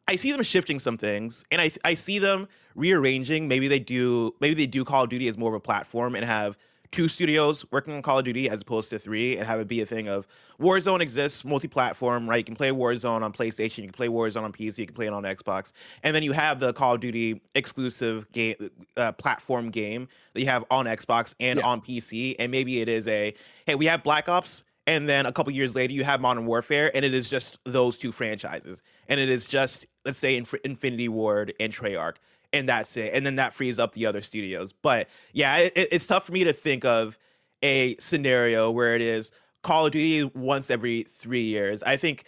[0.06, 3.48] I see them shifting some things, and I I see them rearranging.
[3.48, 4.34] Maybe they do.
[4.40, 6.58] Maybe they do Call of Duty as more of a platform and have
[6.90, 9.80] two studios working on Call of Duty as opposed to three, and have it be
[9.80, 10.28] a thing of
[10.60, 12.36] Warzone exists multi-platform, right?
[12.36, 15.06] You can play Warzone on PlayStation, you can play Warzone on PC, you can play
[15.08, 15.72] it on Xbox,
[16.04, 18.54] and then you have the Call of Duty exclusive game
[18.96, 21.66] uh, platform game that you have on Xbox and Yeah.
[21.66, 23.34] on PC, and maybe it is a
[23.66, 24.62] hey, we have Black Ops.
[24.86, 27.96] And then a couple years later, you have Modern Warfare, and it is just those
[27.96, 32.16] two franchises, and it is just let's say Inf- Infinity Ward and Treyarch,
[32.52, 33.14] and that's it.
[33.14, 34.72] And then that frees up the other studios.
[34.72, 37.18] But yeah, it, it- it's tough for me to think of
[37.62, 39.32] a scenario where it is
[39.62, 41.82] Call of Duty once every three years.
[41.82, 42.24] I think,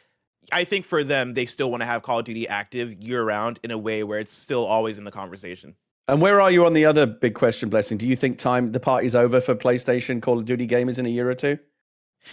[0.50, 3.60] I think for them, they still want to have Call of Duty active year round
[3.62, 5.74] in a way where it's still always in the conversation.
[6.08, 7.98] And where are you on the other big question, Blessing?
[7.98, 11.10] Do you think time the party's over for PlayStation Call of Duty gamers in a
[11.10, 11.58] year or two?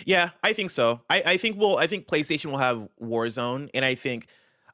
[0.05, 1.01] Yeah, I think so.
[1.09, 4.27] I, I think we'll I think PlayStation will have Warzone, and I think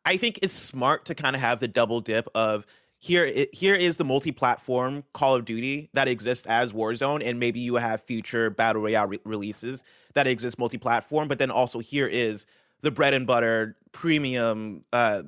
[0.06, 2.66] I think it's smart to kind of have the double dip of
[3.00, 7.60] here it, here is the multi-platform Call of Duty that exists as Warzone, and maybe
[7.60, 12.46] you have future battle royale re- releases that exist multi-platform, but then also here is
[12.82, 15.24] the bread and butter premium uh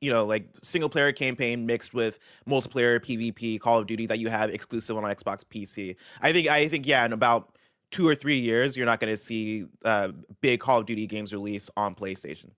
[0.00, 2.18] you know like single player campaign mixed with
[2.48, 6.68] multiplayer pvp call of duty that you have exclusive on xbox pc i think i
[6.68, 7.53] think yeah in about
[7.94, 10.08] two or three years, you're not going to see uh,
[10.40, 12.50] big Call of Duty games release on PlayStation.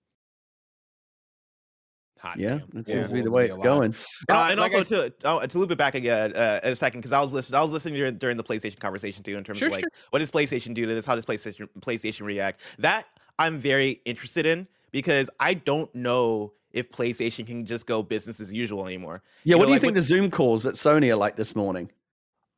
[2.19, 2.69] Hot Yeah, damn.
[2.73, 3.93] that seems to be the way it's going.
[4.27, 6.71] Uh, Uh, and like I also to oh, to loop it back again uh, in
[6.71, 7.59] a second because I was listening.
[7.59, 9.89] I was listening during, during the PlayStation conversation too in terms Sure, of like sure.
[10.09, 11.05] what does PlayStation do to this?
[11.05, 12.61] How does PlayStation PlayStation react?
[12.79, 13.05] That
[13.37, 18.51] I'm very interested in because I don't know if PlayStation can just go business as
[18.51, 19.21] usual anymore.
[19.43, 21.15] Yeah, You what know, do you like think with- the Zoom calls at Sony are
[21.15, 21.91] like this morning?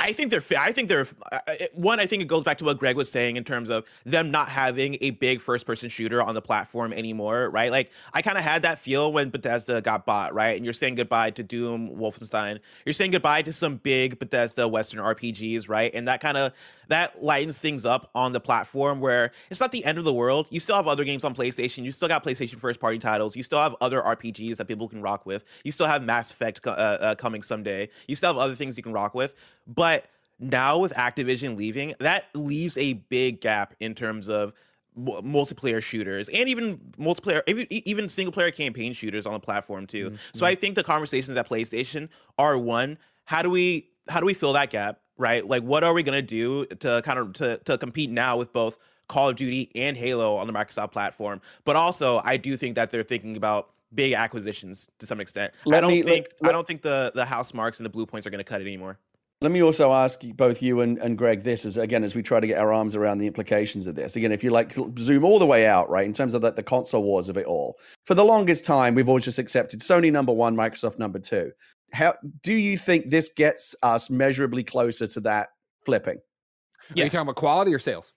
[0.02, 0.42] I think they're.
[0.58, 1.08] I think they're.
[1.32, 3.70] uh, uh, One, I think it goes back to what Greg was saying in terms
[3.70, 7.70] of them not having a big first-person shooter on the platform anymore, right?
[7.70, 10.56] Like I kind of had that feel when Bethesda got bought, right?
[10.56, 12.60] And you're saying goodbye to Doom, Wolfenstein.
[12.86, 15.94] You're saying goodbye to some big Bethesda Western RPGs, right?
[15.94, 16.54] And that kind of
[16.88, 20.48] that lightens things up on the platform where it's not the end of the world.
[20.50, 21.84] You still have other games on PlayStation.
[21.84, 23.36] You still got PlayStation first-party titles.
[23.36, 25.44] You still have other RPGs that people can rock with.
[25.66, 27.90] You still have Mass Effect uh, uh, coming someday.
[28.08, 29.36] You still have other things you can rock with.
[29.70, 30.06] But
[30.40, 34.54] now with Activision leaving, that leaves a big gap in terms of
[34.98, 40.08] multiplayer shooters and even multiplayer even, even single player campaign shooters on the platform too.
[40.08, 40.38] Mm-hmm.
[40.38, 44.34] So I think the conversations at PlayStation are one, how do we how do we
[44.34, 45.48] fill that gap, right?
[45.48, 48.52] Like what are we going to do to kind of to to compete now with
[48.52, 51.40] both Call of Duty and Halo on the Microsoft platform?
[51.64, 55.54] But also, I do think that they're thinking about big acquisitions to some extent.
[55.72, 58.32] I don't me- let- think I don't think the the Housemarques and the Bluepoints are
[58.32, 58.98] going to cut it anymore.
[59.42, 62.42] Let me also ask both you and, and Greg this as again as we try
[62.42, 64.18] to get our arms around the implications of this.
[64.18, 66.64] Again, if you like zoom all the way out, right, in terms of the, the
[66.64, 67.80] console wars of it all.
[68.06, 71.54] For the longest time, we've always just accepted Sony number one, Microsoft number two.
[71.94, 75.50] How do you think this gets us measurably closer to that
[75.86, 76.18] flipping?
[76.18, 77.14] Are you Yes.
[77.14, 78.12] talking about quality or sales?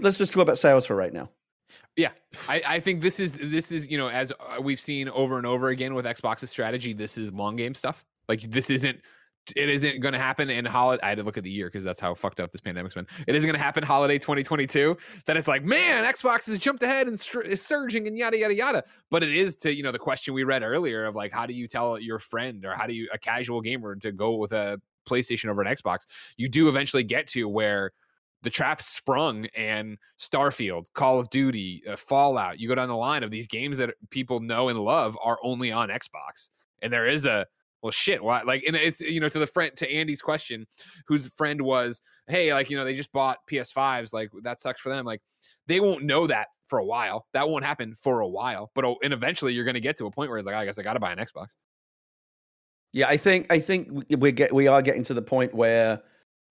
[0.00, 1.30] Let's just talk about sales for right now.
[1.96, 2.10] Yeah,
[2.48, 5.46] I, I think this is this is you know as uh, we've seen over and
[5.46, 8.04] over again with Xbox's strategy, this is long game stuff.
[8.28, 9.00] Like this isn't
[9.56, 11.02] it isn't going to happen in holiday.
[11.02, 13.06] I had to look at the year because that's how fucked up this pandemic's been.
[13.26, 14.96] It isn't going to happen holiday 2022.
[15.26, 18.54] That it's like man, Xbox has jumped ahead and str- is surging and yada yada
[18.54, 18.84] yada.
[19.10, 21.54] But it is to you know the question we read earlier of like how do
[21.54, 24.80] you tell your friend or how do you a casual gamer to go with a
[25.08, 26.06] PlayStation over an Xbox?
[26.36, 27.92] You do eventually get to where
[28.42, 33.22] the trap sprung and Starfield, Call of Duty, uh, Fallout, you go down the line
[33.22, 36.50] of these games that people know and love are only on Xbox.
[36.82, 37.46] And there is a
[37.82, 40.66] well shit, why like and it's you know to the friend to Andy's question,
[41.06, 44.88] whose friend was, hey, like you know, they just bought PS5s, like that sucks for
[44.90, 45.04] them.
[45.04, 45.22] Like
[45.66, 47.26] they won't know that for a while.
[47.32, 48.70] That won't happen for a while.
[48.74, 50.78] But oh, and eventually you're gonna get to a point where it's like, I guess
[50.78, 51.46] I gotta buy an Xbox.
[52.92, 56.02] Yeah, I think I think we- we get we are getting to the point where,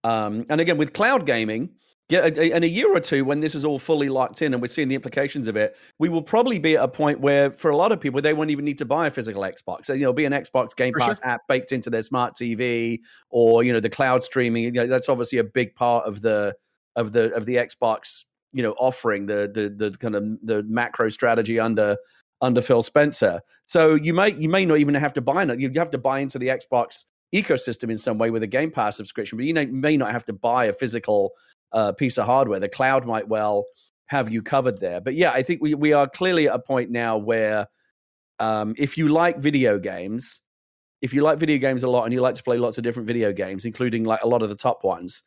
[0.04, 1.76] um, and again with cloud gaming,
[2.10, 4.68] yeah, in a year or two when this is all fully locked in and we're
[4.68, 7.78] seeing the implications of it, we will probably be at a point where for a
[7.78, 9.86] lot of people they won't even need to buy a physical Xbox.
[9.86, 11.10] So, you know, be an Xbox Game For sure.
[11.10, 13.00] Pass app baked into their smart TV,
[13.30, 14.64] or you know the cloud streaming.
[14.64, 16.56] You know, that's obviously a big part of the
[16.96, 21.10] of the of the Xbox you know offering the the the kind of the macro
[21.10, 21.96] strategy under
[22.42, 23.42] under Phil Spencer.
[23.68, 25.60] So you may you may not even have to buy it.
[25.60, 28.98] You have to buy into the Xbox ecosystem in some way with a Game Pass
[28.98, 31.34] subscription, but you may not have to buy a physical
[31.72, 32.60] uh, piece of hardware.
[32.60, 33.66] The cloud might well
[34.08, 35.02] have you covered there.
[35.02, 37.68] But yeah, I think we we are clearly at a point now where
[38.40, 40.40] um, if you like video games,
[41.02, 43.08] if you like video games a lot and you like to play lots of different
[43.08, 45.22] video games, including like a lot of the top ones,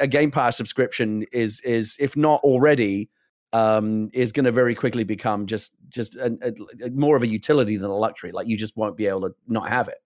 [0.00, 3.10] a Game Pass subscription is is if not already
[3.52, 6.52] um, is going to very quickly become just just a,
[6.92, 8.32] more of a utility than a luxury.
[8.32, 9.98] Like you just won't be able to not have it.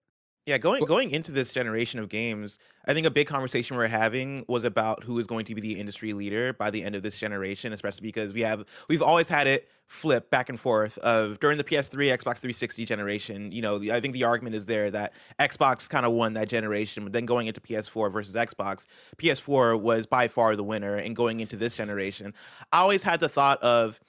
[0.44, 4.44] Yeah, going going into this generation of games, I think a big conversation we're having
[4.48, 7.16] was about who is going to be the industry leader by the end of this
[7.16, 11.58] generation, especially because we have we've always had it flip back and forth of during
[11.58, 13.52] the PS3, Xbox 360 generation.
[13.52, 16.48] You know, the, I think the argument is there that Xbox kind of won that
[16.48, 18.86] generation, but then going into PS4 versus Xbox,
[19.18, 22.34] PS4 was by far the winner, and going into this generation,
[22.72, 24.00] I always had the thought of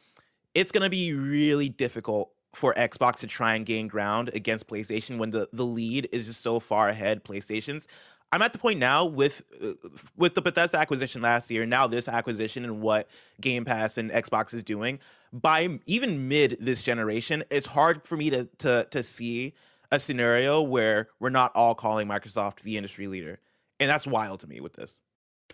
[0.55, 5.17] it's going to be really difficult for Xbox to try and gain ground against PlayStation
[5.17, 7.87] when the, the lead is just so far ahead PlayStation's.
[8.31, 9.73] I'm at the point now with uh,
[10.17, 13.07] with the Bethesda acquisition last year, now this acquisition and what
[13.41, 14.99] Game Pass and Xbox is doing.
[15.31, 19.53] By even mid this generation, it's hard for me to to to see
[19.91, 23.39] a scenario where we're not all calling Microsoft the industry leader,
[23.79, 25.01] and that's wild to me with this.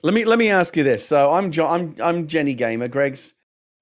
[0.01, 1.05] Let me let me ask you this.
[1.05, 2.87] So I'm jo- I'm I'm Jenny Gamer.
[2.87, 3.33] Greg's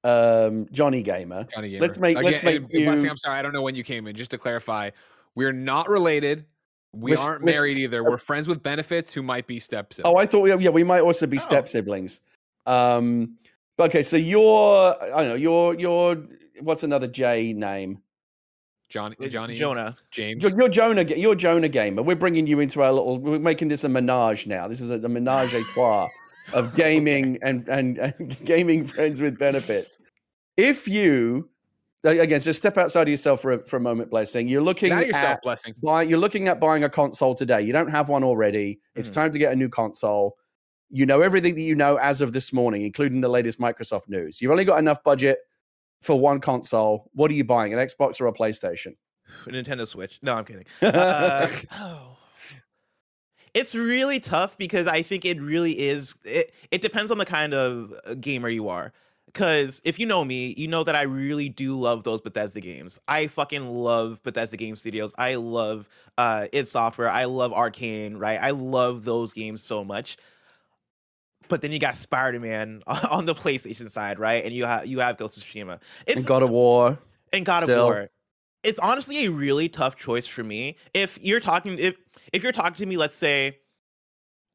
[0.03, 1.45] um, Johnny Gamer.
[1.53, 1.81] Johnny Gamer.
[1.85, 4.07] Let's make- let's make and Blessing, you- I'm sorry, I don't know when you came
[4.07, 4.15] in.
[4.15, 4.91] Just to clarify,
[5.35, 6.45] we're not related.
[6.93, 8.03] We we're, aren't we're s- married either.
[8.03, 10.13] We're friends with benefits who might be step siblings.
[10.15, 11.41] Oh, I thought we, yeah we might also be Oh.
[11.41, 12.21] step siblings.
[12.65, 13.37] Um,
[13.79, 16.17] okay, so you're I don't know you're you're
[16.61, 18.01] what's another J name?
[18.89, 19.97] Johnny, Uh, Johnny, Jonah.
[20.11, 20.41] James.
[20.41, 21.03] You're, you're Jonah.
[21.03, 22.01] Ga- You're Jonah Gamer.
[22.03, 23.19] We're bringing you into our little.
[23.19, 24.69] We're making this a menage now.
[24.69, 26.07] This is a, a menage a trois
[26.53, 29.99] of gaming and, and and gaming friends with benefits.
[30.55, 31.49] If you
[32.03, 34.47] again, just step outside of yourself for a, for a moment, blessing.
[34.47, 35.73] You're looking Now yourself, at blessing.
[35.83, 36.09] buying.
[36.09, 37.61] You're looking at buying a console today.
[37.63, 38.79] You don't have one already.
[38.95, 39.13] It's Mhm.
[39.13, 40.37] time to get a new console.
[40.89, 44.41] You know everything that you know as of this morning, including the latest Microsoft news.
[44.41, 45.39] You've only got enough budget
[46.01, 47.09] for one console.
[47.13, 47.73] What are you buying?
[47.73, 48.95] An Xbox or a PlayStation?
[49.45, 50.19] A Nintendo Switch.
[50.21, 50.65] No, I'm kidding.
[50.81, 52.17] Uh, oh.
[53.53, 56.15] It's really tough because I think it really is.
[56.23, 58.93] It, it depends on the kind of uh, gamer you are.
[59.25, 62.97] Because if you know me, you know that I really do love those Bethesda games.
[63.07, 65.13] I fucking love Bethesda Game Studios.
[65.17, 65.87] I love
[66.17, 67.09] uh, id Software.
[67.09, 68.39] I love Arcane, right?
[68.41, 70.17] I love those games so much.
[71.49, 74.43] But then you got Spider Man on the PlayStation side, right?
[74.43, 75.79] And you have you have Ghost of Tsushima.
[76.05, 76.97] It's and God of War.
[77.33, 77.89] and God Still.
[77.89, 78.09] of War.
[78.63, 80.77] It's honestly a really tough choice for me.
[80.93, 81.95] If you're talking if
[82.33, 83.59] if you're talking to me, let's say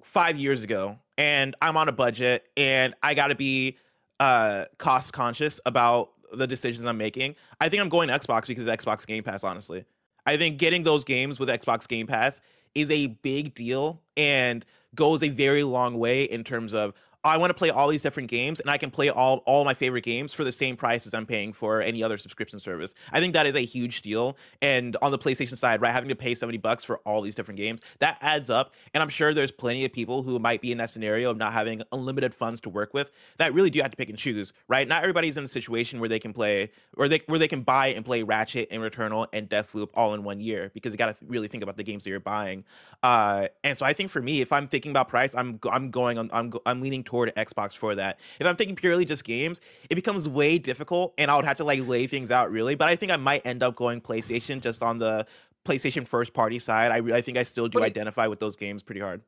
[0.02, 3.78] five years ago, and I'm on a budget and I gotta be
[4.20, 9.06] uh cost conscious about the decisions I'm making, I think I'm going Xbox because Xbox
[9.06, 9.84] Game Pass, honestly.
[10.26, 12.40] I think getting those games with Xbox Game Pass
[12.74, 16.94] is a big deal and goes a very long way in terms of
[17.24, 19.74] I want to play all these different games and I can play all all my
[19.74, 22.94] favorite games for the same price as I'm paying for any other subscription service.
[23.12, 24.36] I think that is a huge deal.
[24.60, 27.58] And on the PlayStation side, right, having to pay 70 bucks for all these different
[27.58, 28.74] games, that adds up.
[28.94, 31.52] And I'm sure there's plenty of people who might be in that scenario of not
[31.52, 34.88] having unlimited funds to work with that really do have to pick and choose, right?
[34.88, 37.88] Not everybody's in a situation where they can play or they where they can buy
[37.88, 41.26] and play Ratchet and Returnal and Deathloop all in one year because you got to
[41.26, 42.64] really think about the games that you're buying.
[43.02, 46.18] Uh, and so I think for me, if I'm thinking about price, I'm I'm going
[46.18, 48.18] on I'm I'm leaning toward Xbox for that.
[48.40, 49.60] If I'm thinking purely just games,
[49.90, 52.74] it becomes way difficult, and I would have to like lay things out really.
[52.74, 55.26] But I think I might end up going PlayStation just on the
[55.66, 56.90] PlayStation first party side.
[56.90, 59.20] I re- I think I still do But it- identify with those games pretty hard.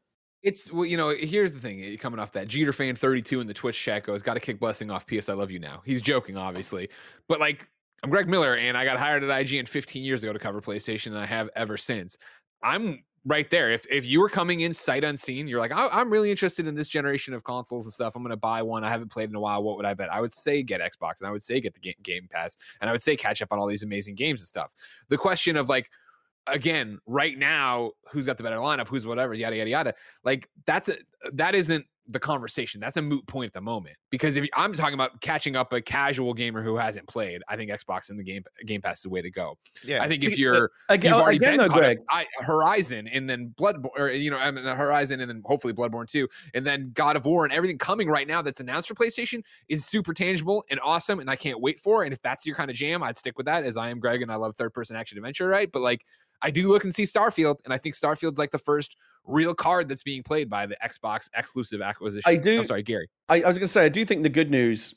[0.43, 1.83] It's well, you know, here's the thing.
[1.85, 4.59] eh, Coming off that, Jeter fan 32 in the Twitch chat goes, "Got to kick
[4.59, 5.29] blessing off." P.S.
[5.29, 5.83] I love you now.
[5.85, 6.89] He's joking, obviously,
[7.29, 7.69] but like
[8.03, 11.09] I'm Greg Miller, and I got hired at IGN 15 years ago to cover PlayStation,
[11.09, 12.17] and I have ever since.
[12.63, 13.71] I'm right there.
[13.71, 16.75] If if you were coming in sight unseen, you're like, I, I'm really interested in
[16.75, 18.15] this generation of consoles and stuff.
[18.17, 18.85] I'm going to buy one.
[18.85, 19.63] I haven't played in a while.
[19.63, 20.13] What would I bet?
[20.13, 22.89] I would say get Xbox, and I would say get the game, game Pass, and
[22.89, 24.73] I would say catch up on all these amazing games and stuff.
[25.09, 25.91] The question of like
[26.47, 29.95] again right now who's got the better lineup who's whatever yada yada yada
[30.25, 30.97] like that's a
[31.33, 32.81] that isn't the conversation.
[32.81, 35.81] That's a moot point at the moment because if i'm talking about catching up a
[35.81, 39.09] casual gamer who hasn't played i think xbox and the game game pass is the
[39.09, 39.57] way to go.
[39.83, 41.99] Yeah, i think if you're Again, you've already again been though, Greg.
[42.11, 46.07] I, horizon and then bloodborne or you know I mean, horizon and then hopefully bloodborne
[46.07, 49.43] too, and then god of war and everything coming right now that's announced for playstation
[49.69, 52.71] is super tangible and awesome and i can't wait for and if that's your kind
[52.71, 54.95] of jam i'd stick with that as i am greg and i love third person
[54.95, 55.71] action adventure right?
[55.71, 56.05] But like
[56.45, 59.89] I do look and see Starfield, and I think Starfield's like the first real card
[59.89, 62.31] that's being played by the Xbox exclusive acquisition.
[62.31, 63.09] I do- I'm sorry, Gary.
[63.31, 64.95] I, I was going to say, I do think the good news,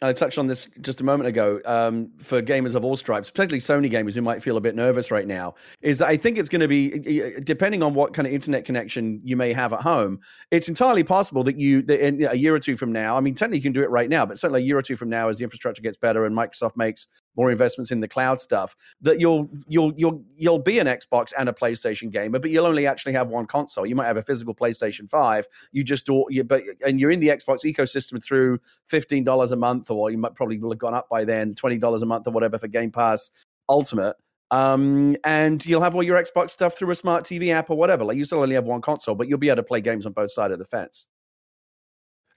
[0.00, 3.30] and I touched on this just a moment ago, um, for gamers of all stripes,
[3.30, 6.38] particularly Sony gamers who might feel a bit nervous right now, is that I think
[6.38, 9.80] it's going to be, depending on what kind of internet connection you may have at
[9.80, 10.18] home,
[10.50, 13.34] it's entirely possible that you, that in a year or two from now, I mean,
[13.34, 15.28] technically you can do it right now, but certainly a year or two from now,
[15.28, 17.06] as the infrastructure gets better and Microsoft makes
[17.38, 21.48] more investments in the cloud stuff, that you'll you'll you'll you'll be an Xbox and
[21.48, 23.86] a PlayStation gamer, but you'll only actually have one console.
[23.86, 25.46] You might have a physical PlayStation Five.
[25.72, 28.58] You just do, you, but and you're in the Xbox ecosystem through
[28.88, 31.78] fifteen dollars a month, or you might probably will have gone up by then, twenty
[31.78, 33.30] dollars a month or whatever for Game Pass
[33.68, 34.16] Ultimate.
[34.50, 38.04] Um, and you'll have all your Xbox stuff through a smart TV app or whatever.
[38.04, 40.12] Like you still only have one console, but you'll be able to play games on
[40.12, 41.06] both sides of the fence.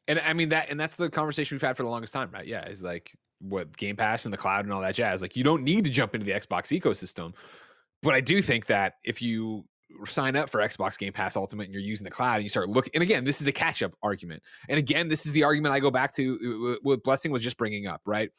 [0.08, 2.46] And I mean that, and that's the conversation we've had for the longest time, right?
[2.46, 5.22] Yeah, is like what Game Pass and the cloud and all that jazz.
[5.22, 7.34] Like you don't need to jump into the Xbox ecosystem,
[8.02, 9.66] but I do think that if you
[10.06, 12.70] sign up for Xbox Game Pass Ultimate and you're using the cloud and you start
[12.70, 14.42] looking, and again, this is a catch up argument.
[14.70, 17.58] And again, this is the argument I go back to uh, what Blessing was just
[17.58, 18.30] bringing up, right?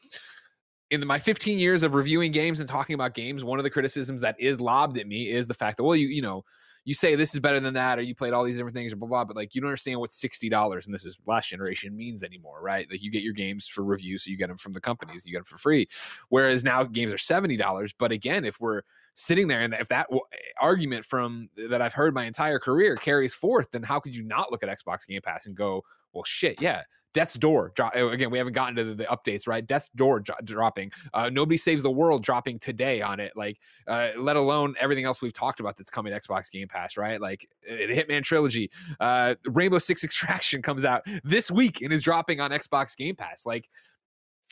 [0.93, 4.21] in my 15 years of reviewing games and talking about games, one of the criticisms
[4.21, 6.45] that is lobbed at me is the fact that, well, you, you know,
[6.85, 8.97] you say this is better than that, or you played all these different things, or
[8.97, 9.25] blah blah.
[9.25, 12.61] But like, you don't understand what sixty dollars, and this is last generation means anymore,
[12.63, 12.87] right?
[12.91, 15.33] Like, you get your games for review, so you get them from the companies, you
[15.33, 15.89] get them for free.
[16.29, 17.93] Whereas now games are seventy dollars.
[17.93, 18.83] But again, if we're
[19.15, 20.25] sitting there, and if that w-
[20.61, 24.51] argument from that I've heard my entire career carries forth, then how could you not
[24.51, 26.83] look at Xbox Game Pass and go, well, shit, yeah,
[27.13, 27.73] Death's Door.
[27.75, 29.67] Dro- uh, again, we haven't gotten to the, the updates, right?
[29.67, 30.93] Death's Door dro- dropping.
[31.13, 33.33] Uh, Nobody Saves the World dropping today on it.
[33.37, 37.21] Like, uh, let alone everything else we've talked about that's coming Xbox Game Pass, right?
[37.21, 38.71] Like, uh, the Hitman trilogy.
[39.01, 43.47] Uh, Rainbow Six Extraction comes out this week and is dropping on Xbox Game Pass.
[43.47, 43.69] Like,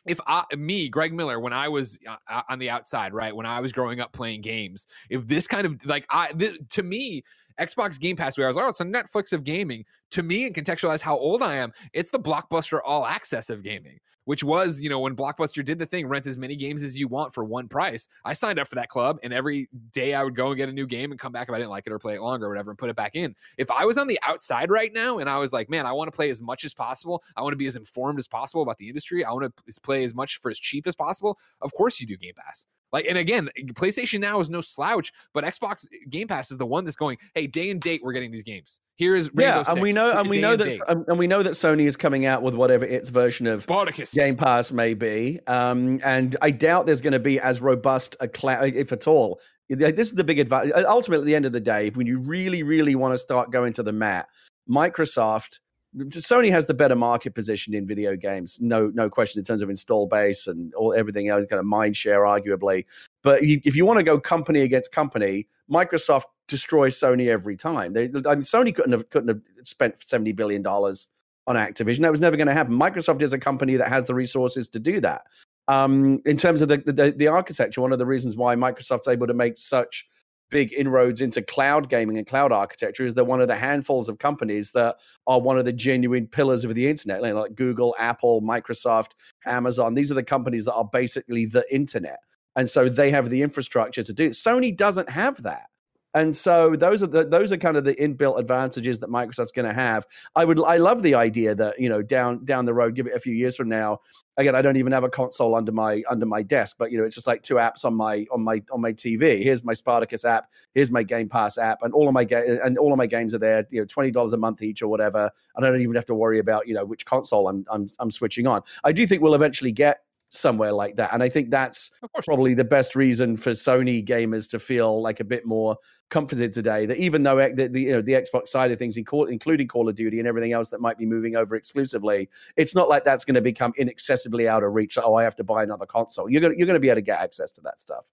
[0.07, 1.99] if I, me, Greg Miller, when I was
[2.29, 5.67] uh, on the outside, right, when I was growing up playing games, if this kind
[5.67, 7.23] of like I, th- to me,
[7.61, 9.85] Xbox Game Pass, where I was oh, it's a Netflix of gaming.
[10.13, 13.99] To me, and contextualize how old I am, it's the Blockbuster All Access of gaming,
[14.25, 17.09] which was, you know, when Blockbuster did the thing, rent as many games as you
[17.09, 18.09] want for one price.
[18.25, 20.73] I signed up for that club, and every day I would go and get a
[20.73, 22.49] new game and come back if I didn't like it or play it longer or
[22.49, 23.35] whatever and put it back in.
[23.59, 26.11] If I was on the outside right now and I was like, man, I want
[26.11, 28.79] to play as much as possible, I want to be as informed as possible about
[28.79, 32.01] the industry, I want to play as much for as cheap as possible, of course
[32.01, 32.67] you do Game Pass.
[32.93, 36.85] Like, and again, PlayStation Now is no slouch, but Xbox Game Pass is the one
[36.85, 38.81] that's going, hey, day and date, we're getting these games.
[39.01, 40.81] Here is Rainbow yeah, and 6, we know, and we know and that, date.
[40.87, 44.13] um, and we know that Sony is coming out with whatever its version of Spartacus.
[44.13, 45.41] Game Pass may be.
[45.47, 49.41] Um, and I doubt there's going to be as robust a cloud, if at all.
[49.71, 50.73] This is the big advantage.
[50.75, 53.51] Ultimately, at the end of the day, if when you really, really want to start
[53.51, 54.29] going to the mat,
[54.69, 55.61] Microsoft,
[55.97, 59.71] Sony has the better market position in video games, no, no question in terms of
[59.71, 62.85] install base and all everything else, kind of mind share, arguably.
[63.23, 67.93] But if you want to go company against company, Microsoft destroys Sony every time.
[67.93, 71.09] They, I mean, Sony couldn't have couldn't have spent seventy billion dollars
[71.47, 72.01] on Activision.
[72.01, 72.79] That was never going to happen.
[72.79, 75.23] Microsoft is a company that has the resources to do that.
[75.69, 79.27] Um, in terms of the, the the architecture, one of the reasons why Microsoft's able
[79.27, 80.09] to make such
[80.51, 84.19] big inroads into cloud gaming and cloud architecture is they're one of the handfuls of
[84.19, 84.97] companies that
[85.29, 89.11] are one of the genuine pillars of the internet, like Google, Apple, Microsoft,
[89.47, 89.95] Amazon.
[89.95, 92.19] These are the companies that are basically the internet.
[92.57, 94.33] And so they have the infrastructure to do it.
[94.33, 95.71] Sony doesn't have that.
[96.13, 99.69] And so those are the those are kind of the inbuilt advantages that Microsoft's going
[99.69, 100.05] to have.
[100.35, 103.15] I would I love the idea that you know down down the road, give it
[103.15, 104.01] a few years from now.
[104.37, 107.05] Again, I don't even have a console under my under my desk, but you know
[107.05, 109.41] it's just like two apps on my on my on my TV.
[109.41, 110.47] Here's my Spartacus app.
[110.75, 113.33] Here's my Game Pass app, and all of my ga- and all of my games
[113.33, 113.65] are there.
[113.71, 115.31] You know, twenty dollars a month each or whatever.
[115.55, 118.11] And I don't even have to worry about you know which console I'm I'm I'm
[118.11, 118.63] switching on.
[118.83, 121.13] I do think we'll eventually get somewhere like that.
[121.13, 121.91] And I think that's
[122.25, 125.77] probably the best reason for Sony gamers to feel like a bit more
[126.09, 126.87] comforted today.
[126.87, 129.95] That even though the, the you know the Xbox side of things, including Call of
[129.97, 133.35] Duty and everything else that might be moving over exclusively, it's not like that's going
[133.35, 134.97] to become inaccessibly out of reach.
[134.99, 136.31] Oh, I have to buy another console.
[136.31, 138.07] You're gonna you're gonna be able to get access to that stuff.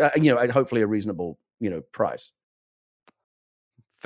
[0.00, 2.32] Uh, you know, at hopefully a reasonable you know price.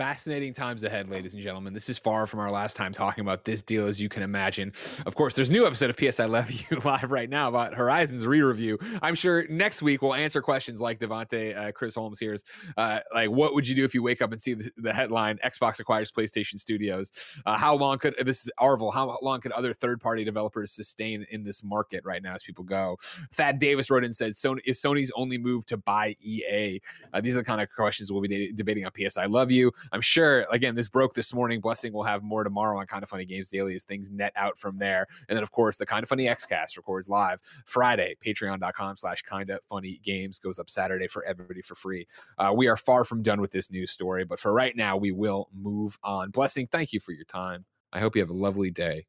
[0.00, 1.74] Fascinating times ahead, ladies and gentlemen.
[1.74, 4.72] This is far from our last time talking about this deal, as you can imagine.
[5.04, 7.74] Of course, there's a new episode of PS I Love You live right now about
[7.74, 8.78] Horizon's re-review.
[9.02, 12.44] I'm sure next week we'll answer questions like Devonte, uh, Chris Holmes here's,
[12.78, 15.38] uh, like what would you do if you wake up and see the, the headline
[15.44, 17.12] Xbox acquires PlayStation Studios?
[17.44, 18.94] Uh, how long could this is Arvel?
[18.94, 22.96] How long could other third-party developers sustain in this market right now as people go?
[23.34, 26.80] Thad Davis wrote in and said, Sony is Sony's only move to buy EA.
[27.12, 29.50] Uh, these are the kind of questions we'll be de- debating on PS I Love
[29.50, 29.70] You.
[29.92, 31.60] I'm sure, again, this broke this morning.
[31.60, 34.78] Blessing will have more tomorrow on Kinda Funny Games Daily as things net out from
[34.78, 35.06] there.
[35.28, 38.16] And then, of course, the Kinda Funny Xcast records live Friday.
[38.24, 42.06] Patreon.com slash Kinda Funny Games goes up Saturday for everybody for free.
[42.38, 45.12] Uh, we are far from done with this news story, but for right now, we
[45.12, 46.30] will move on.
[46.30, 47.64] Blessing, thank you for your time.
[47.92, 49.06] I hope you have a lovely day.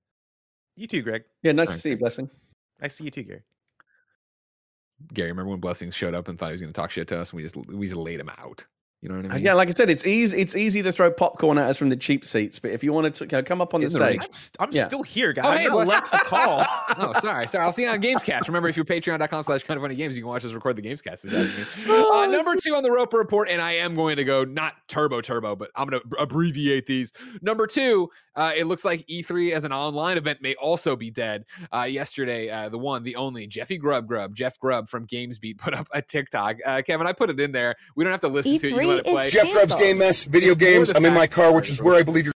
[0.76, 1.24] You too, Greg.
[1.44, 1.82] Yeah, nice All to right.
[1.82, 2.30] see you, Blessing.
[2.82, 3.44] I see you too, Gary.
[5.14, 7.20] Gary, remember when Blessing showed up and thought he was going to talk shit to
[7.20, 8.66] us, and we just we just laid him out.
[9.02, 9.44] You know what I mean?
[9.44, 10.38] Yeah, like I said, it's easy.
[10.40, 13.16] It's easy to throw popcorn at us from the cheap seats, but if you want
[13.16, 14.20] to you know, come up on the stage.
[14.22, 14.86] I'm, st- I'm Yeah.
[14.88, 15.46] still here, guys.
[15.46, 15.88] Oh, I'm hey, not Wes.
[15.88, 16.64] left the call.
[17.00, 17.66] oh, sorry, sorry.
[17.66, 18.46] I'll see you on Gamescast.
[18.46, 21.26] Remember, if you're patreon.com slash Kinda Funny games, you can watch us record the Gamescast.
[21.26, 22.12] Is that?
[22.12, 25.20] Uh, number two on the Roper Report, and I am going to go not turbo
[25.22, 27.12] turbo, but I'm going to abbreviate these.
[27.42, 31.46] Number two, uh, it looks like E3 as an online event may also be dead.
[31.74, 35.74] Uh, yesterday, uh, the one, the only, Jeffy Grub Grub, Jeff Grubb from GamesBeat put
[35.74, 36.58] up a TikTok.
[36.66, 37.76] Uh, Kevin, I put it in there.
[37.96, 38.70] We don't have to listen to it.
[38.72, 39.28] You can let it play.
[39.28, 40.90] is Jeff Grubb's Game Mess, video games.
[40.90, 42.34] I'm in my car, which is where I believe you're.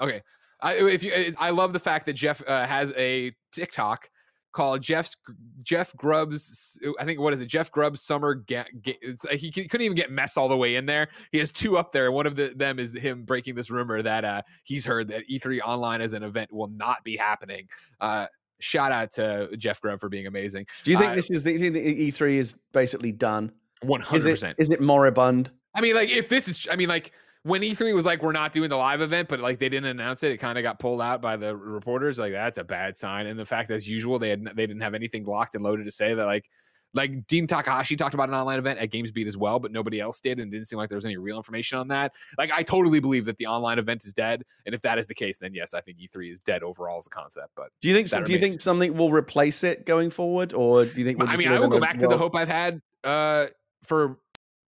[0.00, 0.22] Okay.
[0.62, 4.08] I, if you, I love the fact that Jeff uh, has a TikTok
[4.52, 5.16] called Jeff's
[5.62, 6.78] Jeff Grubb's.
[6.98, 7.46] I think what is it?
[7.46, 8.34] Jeff Grubb's summer.
[8.34, 11.08] Ga- ga- it's, he c- couldn't even get mess all the way in there.
[11.32, 12.06] He has two up there.
[12.06, 15.22] and One of the, them is him breaking this rumor that uh, he's heard that
[15.30, 17.68] E3 online as an event will not be happening.
[18.00, 18.26] Uh,
[18.60, 20.66] shout out to Jeff Grubb for being amazing.
[20.82, 23.52] do you think uh, this is the, you think the E3 is basically done?
[23.82, 24.56] One Is hundred it percent.
[24.58, 25.50] is it moribund?
[25.74, 27.12] I mean, like if this is, I mean, like
[27.42, 30.22] when E3 was like, we're not doing the live event, but like they didn't announce
[30.22, 32.18] it, it kind of got pulled out by the reporters.
[32.18, 33.26] Like that's a bad sign.
[33.26, 35.90] And the fact, as usual, they had they didn't have anything locked and loaded to
[35.90, 36.48] say that like.
[36.92, 40.20] Like Dean Takahashi talked about an online event at GamesBeat as well, but nobody else
[40.20, 42.12] did, and didn't seem like there was any real information on that.
[42.36, 45.14] Like I totally believe that the online event is dead, and if that is the
[45.14, 47.50] case, then yes, I think E3 is dead overall as a concept.
[47.54, 50.84] But Do you think That do you think something will replace it going forward, or
[50.84, 51.20] do you think?
[51.20, 53.46] We'll I just mean, I will go a back to the hope I've had uh,
[53.82, 54.18] for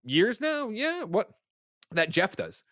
[0.05, 0.69] years now.
[0.69, 1.29] Yeah, what
[1.93, 2.65] that Jeff does.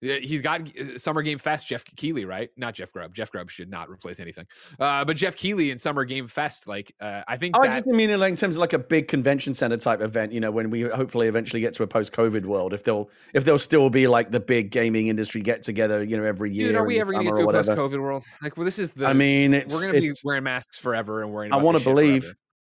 [0.00, 2.50] He's got uh, Summer Game Fest, Jeff Keighley, right?
[2.56, 3.14] Not Jeff Grubb.
[3.14, 4.46] Jeff Grubb should not replace anything.
[4.78, 7.84] Uh, but Jeff Keighley in Summer Game Fest, like uh, I think Oh, I just
[7.84, 10.30] mean in, like, in terms of like a big convention center type event.
[10.30, 13.58] You know, when we hopefully eventually get to a post-COVID world, if they'll if they'll
[13.58, 16.68] still be like the big gaming industry get together, you know, every year.
[16.68, 18.22] dude, are we ever going to get to a post-COVID world?
[18.40, 19.04] Like, well, this is the.
[19.04, 21.52] I mean, it's we're going to be wearing masks forever and wearing.
[21.52, 22.36] I wanna believe.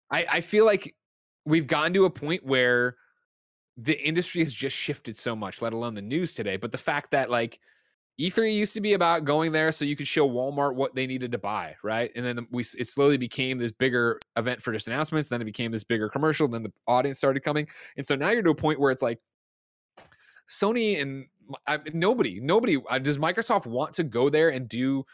[0.10, 0.96] I I feel like
[1.46, 2.96] we've gotten to a point where
[3.78, 6.58] the industry has just shifted so much, let alone the news today.
[6.58, 7.60] But the fact that like
[8.20, 11.32] E3 used to be about going there so you could show Walmart what they needed
[11.32, 12.12] to buy, right?
[12.16, 15.30] And then we it slowly became this bigger event for just announcements.
[15.30, 16.48] Then it became this bigger commercial.
[16.48, 17.68] Then the audience started coming,
[17.98, 19.20] and so now you're to a point where it's like
[20.48, 21.26] Sony and
[21.68, 25.06] I, nobody, nobody uh, does Microsoft want to go there and do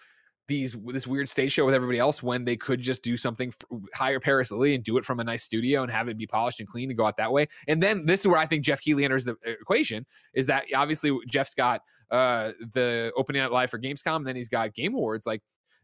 [0.47, 3.53] these this weird stage show with everybody else when they could just do something
[3.93, 6.59] hire Paris Lilly and do it from a nice studio and have it be polished
[6.59, 7.47] and clean and go out that way.
[7.67, 10.65] And then this is where I think Jeff Keighley enters the uh, equation is that
[10.73, 11.81] obviously Jeff's got
[12.11, 15.25] uh the opening night live for Gamescom, then he's got Game Awards.
[15.25, 15.41] Like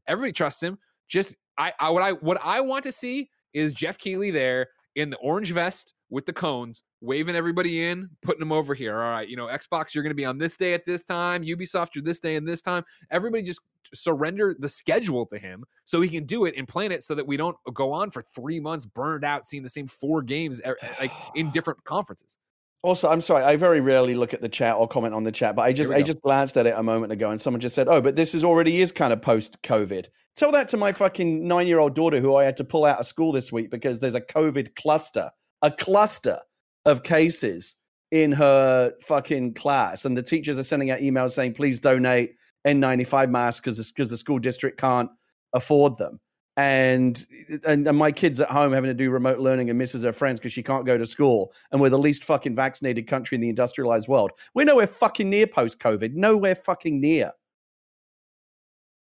[0.07, 0.78] everybody trusts him.
[1.07, 5.09] Just I, I what I what I want to see is Jeff Keighley there in
[5.09, 9.01] the orange vest with the cones, waving everybody in, putting them over here.
[9.01, 11.43] All right, you know, Xbox, you're going to be on this day at this time.
[11.43, 12.83] Ubisoft, you're this day and this time.
[13.09, 13.61] Everybody just
[13.93, 17.25] surrender the schedule to him so he can do it and plan it so that
[17.25, 20.69] we don't go on for three months burned out seeing the same four games e-
[20.69, 22.37] er, like in different conferences.
[22.84, 25.55] Also, I'm sorry, I very rarely look at the chat or comment on the chat,
[25.55, 26.03] but I just I go.
[26.03, 28.43] just glanced at it a moment ago and someone just said, "Oh, but this is
[28.43, 32.43] already is kind of post COVID." Tell that to my fucking 9-year-old daughter who I
[32.43, 35.31] had to pull out of school this week because there's a COVID cluster,
[35.61, 36.39] a cluster
[36.86, 37.75] of cases
[38.11, 43.29] in her fucking class and the teachers are sending out emails saying, "Please donate N95
[43.29, 45.09] masks because because the school district can't
[45.53, 46.19] afford them."
[46.55, 47.25] And,
[47.65, 50.39] and and my kid's at home having to do remote learning and misses her friends
[50.39, 53.49] because she can't go to school and we're the least fucking vaccinated country in the
[53.49, 57.31] industrialized world we're nowhere fucking near post covid nowhere fucking near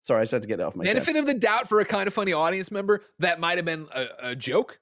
[0.03, 1.80] sorry i just had to get that off my Benefit chest of the doubt for
[1.80, 4.78] a Kinda Funny audience member that might have been a, a joke.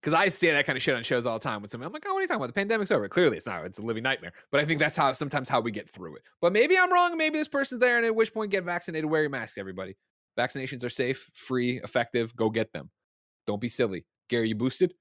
[0.00, 1.86] Because I say that kind of shit on shows all the time with somebody.
[1.86, 2.48] I'm like, oh, what are you talking about?
[2.48, 3.08] The pandemic's over.
[3.08, 3.64] Clearly, it's not.
[3.64, 4.34] It's a living nightmare.
[4.52, 6.22] But I think that's how sometimes how we get through it.
[6.42, 7.16] But maybe I'm wrong.
[7.16, 9.08] Maybe this person's there, and at which point, get vaccinated.
[9.08, 9.96] Wear your mask, everybody.
[10.38, 12.34] Vaccinations are safe, free, effective.
[12.34, 12.90] Go get them.
[13.46, 14.04] Don't be silly.
[14.28, 14.94] Gary, you boosted?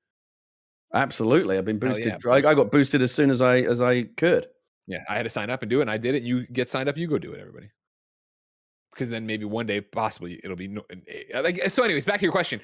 [0.95, 4.03] absolutely i've been boosted yeah, I, I got boosted as soon as i as i
[4.03, 4.45] could
[4.88, 6.23] Yeah, I had to sign up and do it, and I did it.
[6.23, 7.71] You get signed up, you go do it, everybody.
[8.91, 11.69] Because then maybe one day, possibly, it'll be no, eh, like.
[11.69, 12.61] So, anyways, back to your question.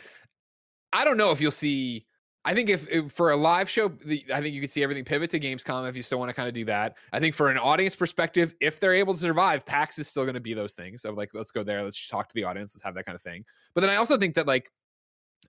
[0.93, 2.05] I don't know if you'll see.
[2.45, 5.03] I think if, if for a live show, the, I think you could see everything
[5.03, 6.95] pivot to Gamescom if you still want to kind of do that.
[7.11, 10.35] I think for an audience perspective, if they're able to survive, PAX is still going
[10.35, 12.83] to be those things of like, let's go there, let's talk to the audience, let's
[12.83, 13.43] have that kind of thing.
[13.75, 14.71] But then I also think that like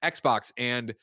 [0.02, 0.94] Xbox and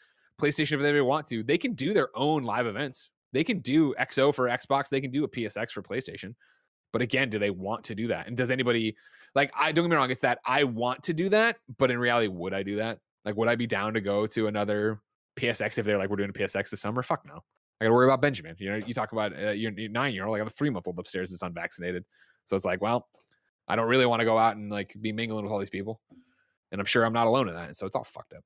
[0.42, 3.10] PlayStation, if they want to, they can do their own live events.
[3.32, 6.36] They can do XO for Xbox, they can do a PSX for PlayStation.
[6.94, 8.28] But again, do they want to do that?
[8.28, 8.96] And does anybody
[9.36, 11.98] like I don't get me wrong, it's that I want to do that, but in
[11.98, 13.00] reality, would I do that?
[13.26, 15.02] Like, would I be down to go to another
[15.38, 17.04] PSX if they're like, we're doing a PSX this summer?
[17.04, 17.42] Fuck no.
[17.80, 18.56] I gotta worry about Benjamin.
[18.58, 20.88] You know, you talk about uh, your nine year old, I got a three month
[20.88, 22.04] old upstairs that's unvaccinated.
[22.46, 23.08] So it's like, well,
[23.68, 26.02] I don't really want to go out and like be mingling with all these people.
[26.72, 27.68] And I'm sure I'm not alone in that.
[27.68, 28.44] And So it's all fucked up.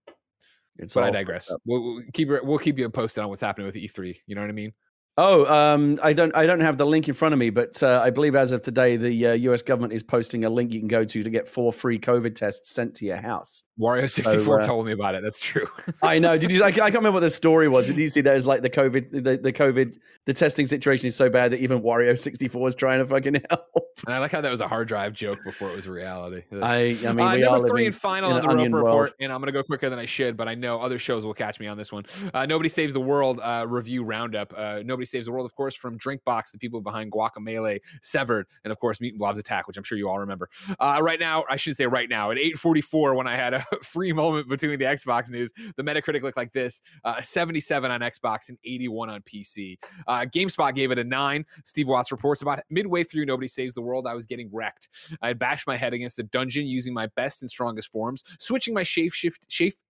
[0.77, 1.51] it's But I digress.
[1.65, 4.15] We'll, we'll keep we'll keep you posted on what's happening with E3.
[4.27, 4.73] You know what I mean?
[5.17, 6.33] Oh, um, I don't.
[6.35, 8.61] I don't have the link in front of me, but uh, I believe as of
[8.61, 9.61] today, the uh, U.S.
[9.61, 12.71] government is posting a link you can go to to get four free COVID tests
[12.71, 13.63] sent to your house.
[13.77, 15.21] Wario sixty four uh, told me about it.
[15.21, 15.67] That's true.
[16.03, 16.37] I know.
[16.37, 16.63] Did you?
[16.63, 17.87] I, I can't remember what the story was.
[17.87, 18.33] Did you see that?
[18.35, 21.81] As like the COVID, the, the COVID, the testing situation is so bad that even
[21.81, 23.65] Wario sixty four is trying to fucking help.
[24.07, 26.43] and I like how that was a hard drive joke before it was reality.
[26.61, 28.85] I, I mean, Uh, number three living and final in on the Roper world.
[28.85, 31.25] report, and I'm going to go quicker than I should, but I know other shows
[31.25, 32.05] will catch me on this one.
[32.33, 34.53] Uh, Nobody Saves the World uh, review roundup.
[34.55, 38.71] Uh, Nobody Saves the World, of course, from Drinkbox, the people behind Guacamelee, Severed, and
[38.71, 40.47] of course Mutant Blobs Attack, which I'm sure you all remember.
[40.79, 44.13] Uh, right now, I should say right now, at 8:44, when I had a free
[44.13, 48.59] moment between the Xbox news, the Metacritic looked like this: uh, 77 on Xbox and
[48.63, 49.77] 81 on PC.
[50.07, 51.45] Uh, GameSpot gave it a nine.
[51.65, 54.89] Steve Watts reports about midway through Nobody Saves the World, I was getting wrecked.
[55.23, 58.75] I had bashed my head against a dungeon using my best and strongest forms, switching
[58.75, 59.13] my shape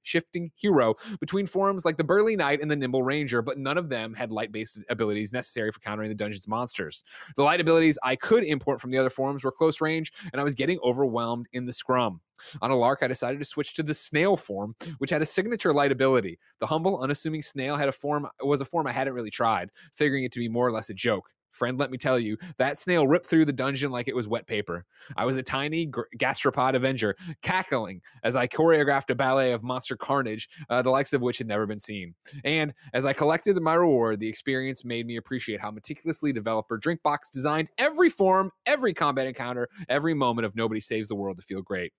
[0.04, 3.90] shifting hero between forms like the Burly Knight and the Nimble Ranger, but none of
[3.90, 5.01] them had light based abilities
[5.34, 7.04] necessary for countering the dungeon's monsters.
[7.36, 10.44] The light abilities I could import from the other forms were close range, and I
[10.44, 12.22] was getting overwhelmed in the scrum.
[12.62, 15.74] On a lark, I decided to switch to the snail form, which had a signature
[15.74, 16.40] light ability.
[16.60, 20.24] The humble, unassuming snail had a form was a form I hadn't really tried, figuring
[20.24, 21.32] it to be more or less a joke.
[21.52, 24.48] Friend, let me tell you, that snail ripped through the dungeon like it was wet
[24.48, 24.86] paper.
[25.18, 25.88] I was a tiny
[26.18, 31.22] gastropod avenger, cackling as I choreographed a ballet of monster carnage, uh, the likes of
[31.22, 32.16] which had never been seen.
[32.44, 37.32] And as I collected my reward, the experience made me appreciate how meticulously developer Drinkbox
[37.34, 41.62] designed every form, every combat encounter, every moment of Nobody Saves the World to feel
[41.62, 41.94] great.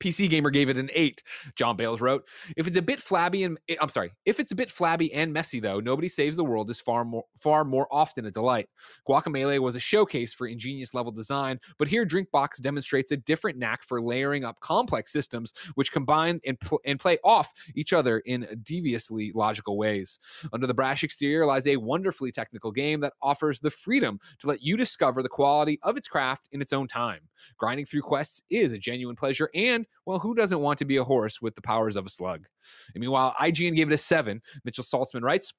[0.00, 1.22] PC Gamer gave it an eight.
[1.56, 4.56] Jon Bailes wrote, "If it's a bit flabby and eh, I'm sorry, if it's a
[4.56, 8.26] bit flabby and messy though, nobody saves the world is far more far more often
[8.26, 8.68] a delight.
[9.08, 13.82] Guacamelee was a showcase for ingenious level design, but here Drinkbox demonstrates a different knack
[13.82, 18.46] for layering up complex systems which combine and pl- and play off each other in
[18.62, 20.18] deviously logical ways.
[20.52, 24.62] Under the brash exterior lies a wonderfully technical game that offers the freedom to let
[24.62, 27.20] you discover the quality of its craft in its own time.
[27.56, 31.04] Grinding through quests is a genuine pleasure, and, well, who doesn't want to be a
[31.04, 32.46] horse with the powers of a slug?
[32.94, 34.42] And meanwhile, IGN gave it a seven.
[34.64, 35.52] Mitchell Saltzman writes,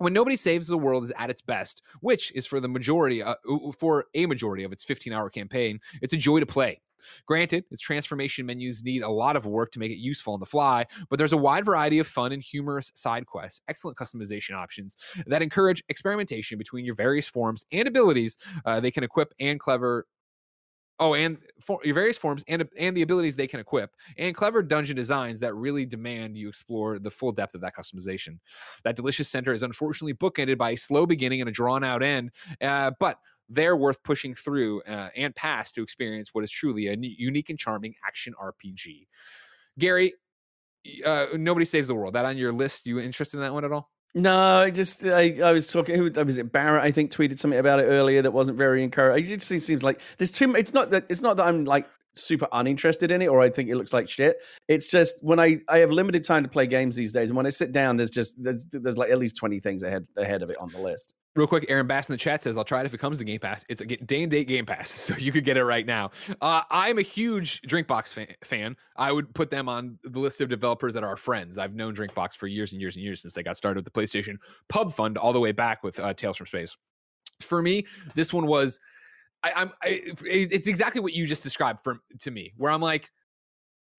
[0.00, 3.34] when nobody saves the world is at its best which is for the majority uh,
[3.78, 6.80] for a majority of its 15 hour campaign it's a joy to play
[7.26, 10.46] granted its transformation menus need a lot of work to make it useful on the
[10.46, 14.96] fly but there's a wide variety of fun and humorous side quests excellent customization options
[15.26, 20.06] that encourage experimentation between your various forms and abilities uh, they can equip and clever
[21.02, 24.62] Oh, and for your various forms and and the abilities they can equip, and clever
[24.62, 28.38] dungeon designs that really demand you explore the full depth of that customization.
[28.84, 32.32] That delicious center is unfortunately bookended by a slow beginning and a drawn out end,
[32.60, 33.18] uh, but
[33.48, 37.58] they're worth pushing through uh, and past to experience what is truly a unique and
[37.58, 39.06] charming action RPG.
[39.78, 40.12] Gary,
[41.04, 42.14] uh, nobody saves the world.
[42.14, 42.86] That on your list?
[42.86, 43.90] You interested in that one at all?
[44.14, 45.94] No, I just I, I was talking.
[45.94, 46.50] Who was it?
[46.50, 49.32] Barrett, I think, tweeted something about it earlier that wasn't very encouraging.
[49.32, 50.54] It just seems like there's too.
[50.56, 53.70] It's not that it's not that I'm like super uninterested in it or I think
[53.70, 54.38] it looks like shit.
[54.66, 57.46] It's just when I I have limited time to play games these days, and when
[57.46, 60.50] I sit down, there's just there's there's like at least twenty things ahead ahead of
[60.50, 61.14] it on the list.
[61.36, 63.24] Real quick, Aaron Bass in the chat says, I'll try it if it comes to
[63.24, 63.64] Game Pass.
[63.68, 66.10] It's a day and date Game Pass, so you could get it right now.
[66.40, 68.76] Uh, I'm a huge Drinkbox fan, fan.
[68.96, 71.56] I would put them on the list of developers that are our friends.
[71.56, 74.00] I've known Drinkbox for years and years and years since they got started with the
[74.00, 74.36] PlayStation
[74.68, 76.76] Pub Fund all the way back with uh, Tales from Space.
[77.40, 78.80] For me, this one was,
[79.44, 83.08] I, I'm, I, it's exactly what you just described for to me, where I'm like,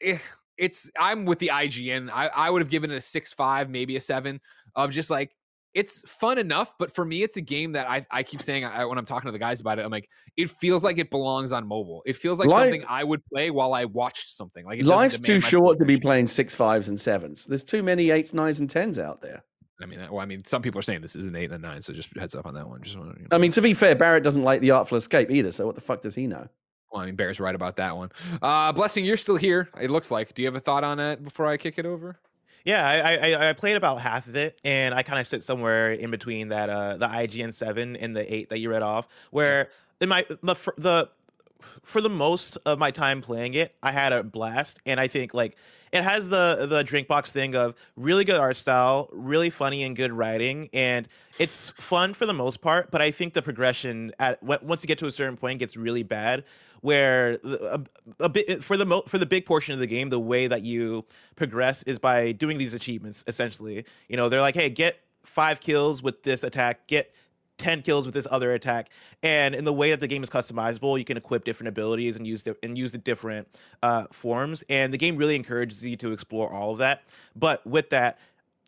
[0.02, 0.18] eh,
[0.58, 2.10] it's, I'm with the IGN.
[2.12, 4.42] I, I would have given it a six five, maybe a seven
[4.76, 5.32] of just like,
[5.74, 8.86] it's fun enough, but for me, it's a game that I, I keep saying I,
[8.86, 11.52] when I'm talking to the guys about it, I'm like, it feels like it belongs
[11.52, 12.02] on mobile.
[12.06, 14.66] It feels like Life- something I would play while I watched something.
[14.66, 17.46] Like it Life's too short to be playing six fives and sevens.
[17.46, 19.44] There's too many eights, nines, and tens out there.
[19.82, 21.68] I mean, well, I mean, some people are saying this is an eight and a
[21.68, 22.82] nine, so just heads up on that one.
[22.84, 23.16] Just you know.
[23.32, 25.52] I mean, to be fair, Barrett doesn't like the Artful Escape either.
[25.52, 26.48] So what the fuck does he know?
[26.92, 28.12] well, I mean, Bear's right about that one.
[28.42, 29.70] Uh, Blessing, you're still here.
[29.82, 30.34] It looks like.
[30.34, 32.20] Do you have a thought on it before I kick it over?
[32.64, 35.92] Yeah, I, I I played about half of it, and I kind of sit somewhere
[35.94, 39.08] in between that uh the IGN seven and the eight that you read off.
[39.32, 39.70] Where
[40.00, 41.10] in my the the
[41.84, 45.34] for the most of my time playing it, I had a blast, and I think
[45.34, 45.56] like
[45.92, 50.12] it has the the Drinkbox thing of really good art style, really funny and good
[50.12, 51.08] writing, and
[51.40, 52.92] it's fun for the most part.
[52.92, 56.04] But I think the progression at once you get to a certain point gets really
[56.04, 56.44] bad,
[56.82, 57.82] where a,
[58.20, 60.64] a bit for the mo- for the big portion of the game, the way that
[60.64, 61.06] you
[61.36, 63.24] progress is by doing these achievements.
[63.28, 67.14] Essentially, you know, they're like, hey, get five kills with this attack, get
[67.62, 68.90] 10 kills with this other attack.
[69.22, 72.26] And in the way that the game is customizable you can equip different abilities and
[72.26, 73.48] use the and use the different
[73.84, 74.64] uh, forms.
[74.70, 77.04] And the game really encourages you to explore all of that.
[77.36, 78.18] But with that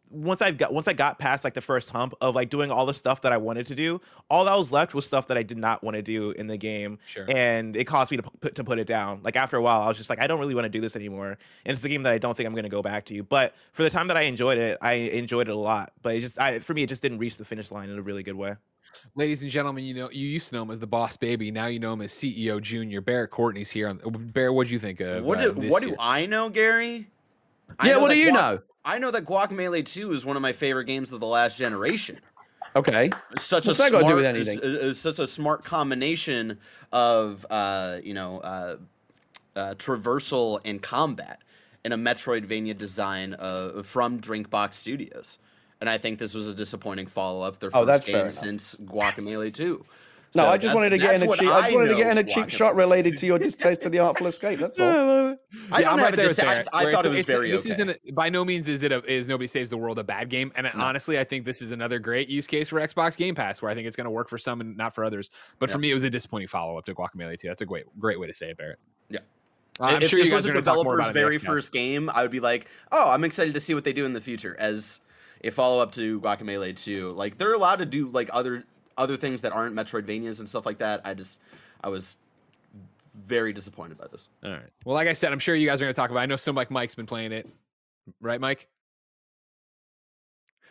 [0.10, 2.86] once I've got once I got past like the first hump of like doing all
[2.86, 4.00] the stuff that I wanted to do,
[4.30, 6.58] all that was left was stuff that I did not want to do in the
[6.58, 7.26] game, Sure.
[7.30, 9.22] and it caused me to put to put it down.
[9.24, 10.96] Like after a while, I was just like, I don't really want to do this
[10.96, 11.30] anymore,
[11.66, 13.24] and it's a game that I don't think I'm going to go back to.
[13.24, 15.94] But for the time that I enjoyed it, I enjoyed it a lot.
[16.04, 18.02] But it just, I for me, it just didn't reach the finish line in a
[18.02, 18.56] really good way.
[19.16, 21.50] Ladies and gentlemen, you know you used to know him as the boss baby.
[21.50, 23.02] Now you know him as CEO Junior.
[23.02, 23.88] Barrett Courtney's here.
[23.90, 25.92] On, Barrett, what'd you think of What uh, do, this what year?
[25.96, 27.08] do I know, Gary?
[27.80, 28.60] I Yeah, what do you Guac- know?
[28.86, 32.20] I know that Guacamelee 2 is one of my favorite games of the last generation.
[32.76, 33.10] Okay.
[33.40, 34.70] Such What's a that got to smart, do with it's- anything?
[34.76, 36.58] it's- it's such a smart combination
[36.92, 38.76] of uh, you know uh,
[39.56, 41.40] uh, traversal and combat
[41.86, 45.40] in a Metroidvania design uh, from Drinkbox Studios.
[45.82, 47.60] And I think this was a disappointing follow up.
[47.60, 49.84] Their Oh, first that's fair game since Guacamelee 2.
[50.36, 51.48] No, So I just wanted to get in a cheap.
[51.50, 52.50] I just wanted to get in a cheap Guacamelee.
[52.50, 54.58] shot related to your distaste for the Artful Escape.
[54.60, 54.88] That's all.
[55.72, 57.52] I don't I'm have right a there with dis- I- I thought it was very
[57.52, 57.72] This okay.
[57.72, 60.30] isn't a- by no means is it a, is nobody saves the world a bad
[60.30, 60.52] game.
[60.56, 63.70] And honestly, I think this is another great use case for Xbox Game Pass, where
[63.72, 65.30] I think it's going to work for some and not for others.
[65.60, 67.48] But for me, it was a disappointing follow up to Guacamelee 2.
[67.48, 68.80] That's a great great way to say it, Barrett.
[69.10, 69.20] Yeah.
[69.80, 71.14] Uh, I'm if sure this was a going to talk more developer's about it in
[71.14, 73.94] the very first game, I would be like, oh, I'm excited to see what they
[73.94, 75.02] do in the future as
[75.44, 77.10] a follow up to Guacamelee 2.
[77.12, 78.64] Like they're allowed to do like other
[78.98, 81.02] other things that aren't Metroidvanias and stuff like that.
[81.06, 81.40] I just
[81.84, 82.16] I was
[83.26, 84.30] very disappointed by this.
[84.44, 84.62] All right.
[84.86, 86.20] Well, like I said, I'm sure you guys are going to talk about.
[86.22, 86.24] It.
[86.24, 87.48] I know some like Mike's been playing it,
[88.22, 88.68] right, Mike?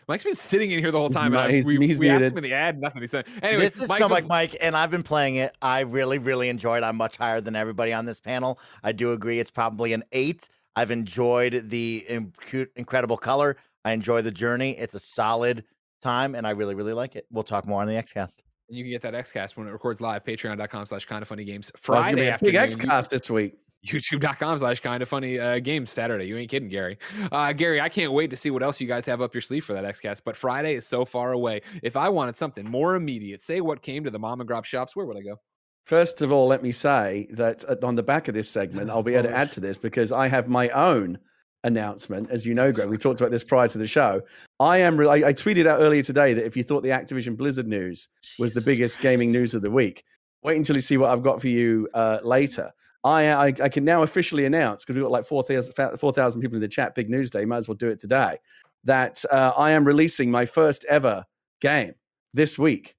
[0.08, 1.32] Mike's been sitting in here the whole time.
[1.32, 3.00] not- and I, he's- we he's we asked him in the ad, nothing.
[3.02, 3.26] He said.
[3.42, 5.56] Anyway, this is Snowbike Mike, and I've been playing it.
[5.62, 6.82] I really, really enjoyed.
[6.82, 8.58] I'm much higher than everybody on this panel.
[8.82, 9.38] I do agree.
[9.38, 10.48] It's probably an eight.
[10.74, 13.56] I've enjoyed the inc- incredible color.
[13.84, 14.72] I enjoy the journey.
[14.78, 15.64] It's a solid
[16.02, 17.26] time, and I really, really like it.
[17.30, 18.42] We'll talk more on the XCast.
[18.68, 20.24] And you can get that XCast when it records live.
[20.24, 21.70] Patreon.com slash Kinda Funny games.
[21.72, 22.52] Well, it's gonna Friday be a afternoon.
[22.52, 23.54] big X cast this week.
[23.86, 26.26] YouTube.com slash Kinda Funny uh, games Saturday.
[26.26, 26.98] You ain't kidding, Gary.
[27.32, 29.64] Uh, Gary, I can't wait to see what else you guys have up your sleeve
[29.64, 30.22] for that XCast.
[30.24, 31.62] But Friday is so far away.
[31.82, 34.94] If I wanted something more immediate, say what came to the mom and grop shops,
[34.94, 35.40] where would I go?
[35.84, 39.14] First of all, let me say that on the back of this segment, I'll be
[39.14, 41.18] able to add to this because I have my own
[41.64, 42.30] announcement.
[42.30, 44.22] As you know, Greg, we talked about this prior to the show.
[44.60, 44.96] I am.
[44.96, 48.08] Re- I, I tweeted out earlier today that if you thought the Activision Blizzard news
[48.38, 50.04] was the biggest gaming news of the week,
[50.42, 52.70] wait until you see what I've got for you uh, later.
[53.04, 56.62] I, I I can now officially announce because we've got like 4,000 4,000 people in
[56.62, 56.94] the chat.
[56.94, 57.44] Big news day.
[57.44, 58.38] Might as well do it today.
[58.84, 61.24] That uh, I am releasing my first ever
[61.60, 61.94] game
[62.34, 62.94] this week.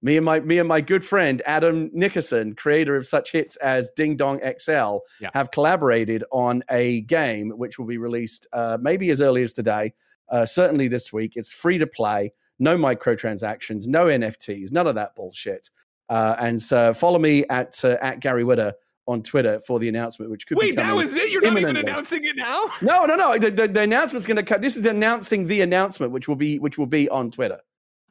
[0.00, 3.90] Me and my me and my good friend Adam Nickerson, creator of such hits as
[3.96, 5.30] Ding Dong XL, Yeah.
[5.34, 9.94] have collaborated on a game which will be released uh, maybe as early as today,
[10.28, 11.32] uh, certainly this week.
[11.34, 15.68] It's free to play, no microtransactions, no NFTs, none of that bullshit.
[16.08, 18.74] Uh, and so follow me at uh, at Gary Whitta
[19.08, 21.30] on Twitter for the announcement, which could be Wait, that was it?
[21.30, 22.66] You're not even announcing it now?
[22.82, 23.38] No, no, no.
[23.38, 24.60] The, the, the announcement's going to cut.
[24.60, 27.58] This is announcing the announcement, which will be which will be on Twitter.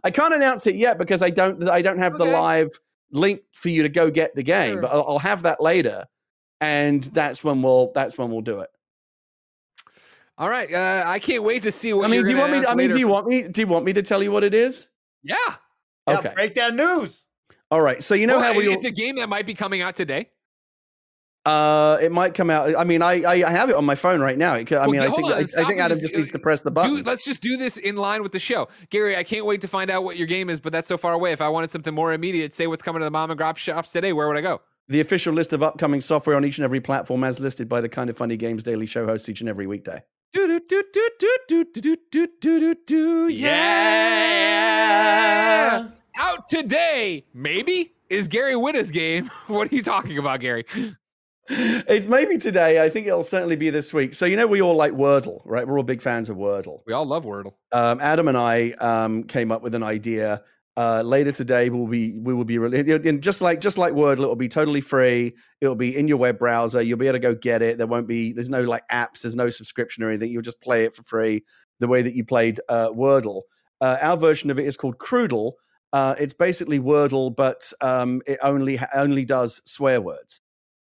[0.08, 2.70] I can't announce it yet because I don't I don't have the live
[3.12, 4.82] link for you to go get the game, Sure.
[4.82, 6.06] but I'll, I'll have that later,
[6.62, 8.70] and that's when we'll that's when we'll do it.
[10.38, 10.72] All right.
[10.74, 12.62] Uh, I can't wait to see what I mean, you're do you want me?
[12.62, 13.44] To, I mean, do you want me?
[13.44, 14.90] Do you want me to tell you what it is?
[15.24, 15.36] Yeah.
[16.08, 16.32] Yeah, Okay.
[16.36, 17.26] break that news.
[17.70, 18.02] All right.
[18.02, 20.30] So you know Well, how we it's a game that might be coming out today.
[21.48, 22.76] Uh it might come out.
[22.78, 24.56] I mean, I I have it on my phone right now.
[24.56, 26.15] It I Well, mean, g- I hold think on, I, I think Adam just, just
[26.15, 26.95] uh, needs to press the button.
[26.95, 28.68] Dude, let's just do this in line with the show.
[28.90, 31.14] Gary, I can't wait to find out what your game is, but that's so far
[31.14, 31.32] away.
[31.32, 33.91] If I wanted something more immediate, say what's coming to the mom and grop shops
[33.91, 34.61] today, where would I go?
[34.90, 37.90] the official list of upcoming software on each and every platform, as listed by the
[37.90, 40.02] Kinda Funny Games Daily Show host each and every weekday.
[40.34, 43.28] Do do do do do do do do do do do
[44.98, 45.88] yeah.
[46.18, 49.30] Out today, maybe is Gary Whitta's game.
[49.48, 50.65] what are you talking about, Gary?
[51.90, 52.84] It's maybe today.
[52.84, 54.14] I think it'll certainly be this week.
[54.14, 55.65] So you know, we all like Wordle, right?
[55.65, 56.82] We're all big fans of Wordle.
[56.86, 57.53] We all love Wordle.
[57.72, 60.44] Um, Adam and I um, came up with an idea.
[60.76, 64.24] Uh, later today, we'll be we will be really and just like just like Wordle,
[64.24, 65.36] it'll be totally free.
[65.61, 66.82] It'll be in your web browser.
[66.82, 67.78] You'll be able to go get it.
[67.78, 69.22] There won't be there's no like apps.
[69.22, 70.32] There's no subscription or anything.
[70.32, 71.45] You'll just play it for free
[71.80, 73.44] the way that you played uh, Wordle.
[73.80, 75.56] Uh, our version of it is called Cruddle.
[75.94, 80.41] Uh, it's basically Wordle, but um, it only only does swear words.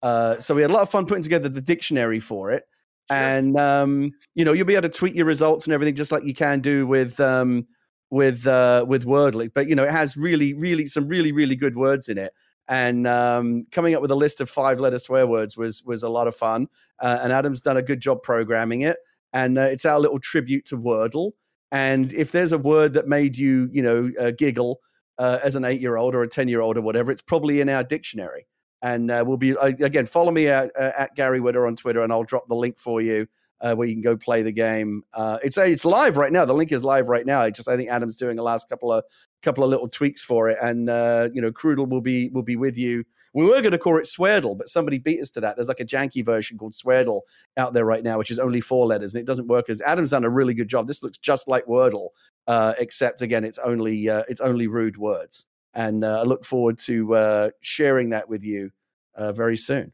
[0.03, 2.63] Uh, so we had a lot of fun putting together the dictionary for it,
[3.09, 6.23] and um, you know you'll be able to tweet your results and everything just like
[6.23, 7.67] you can do with um,
[8.09, 9.49] with uh, with Wordle.
[9.53, 12.33] But you know it has really, really some really, really good words in it.
[12.67, 16.09] And um, coming up with a list of five letter swear words was was a
[16.09, 16.67] lot of fun.
[16.99, 18.97] Uh, and Adam's done a good job programming it.
[19.33, 21.31] And uh, it's our little tribute to Wordle.
[21.71, 24.79] And if there's a word that made you, you know, uh, giggle
[25.17, 27.61] uh, as an eight year old or a 10 year old or whatever, it's probably
[27.61, 28.47] in our dictionary.
[28.81, 32.01] And uh, we'll be, uh, again, follow me at, uh, at Gary Whitta on Twitter
[32.01, 33.27] and I'll drop the link for you
[33.61, 35.03] uh, where you can go play the game.
[35.13, 36.45] Uh, it's it's live right now.
[36.45, 37.41] The link is live right now.
[37.41, 39.03] I just I think Adam's doing a last couple of
[39.41, 42.55] couple of little tweaks for it, and uh, you know, Crudel will be will be
[42.55, 43.03] with you.
[43.33, 45.55] We were going to call it Swerdle, but somebody beat us to that.
[45.55, 47.23] There's like a janky version called Swerdle
[47.55, 50.09] out there right now, which is only four letters, and it doesn't work as Adam's
[50.09, 50.87] done a really good job.
[50.87, 52.09] This looks just like Wordle,
[52.47, 55.45] uh, except again, it's only uh, it's only rude words.
[55.73, 58.71] And uh, I look forward to uh, sharing that with you
[59.15, 59.93] uh, very soon.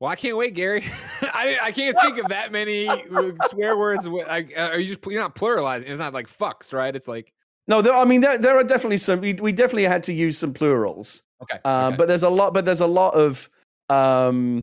[0.00, 0.84] Well, I can't wait, Gary.
[1.22, 4.06] I, I can't think of that many uh, swear words.
[4.06, 5.88] Like, uh, are you just you're not pluralizing?
[5.88, 6.94] It's not like fucks, right?
[6.94, 7.32] It's like
[7.68, 9.20] No, there, I mean there there are definitely some.
[9.20, 11.96] We, we definitely had to use some plurals, okay, uh, okay.
[11.96, 12.52] but there's a lot.
[12.52, 13.48] But there's a lot of
[13.88, 14.60] um,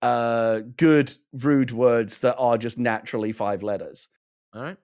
[0.00, 4.08] uh, good rude words that are just naturally five letters.
[4.54, 4.76] All right.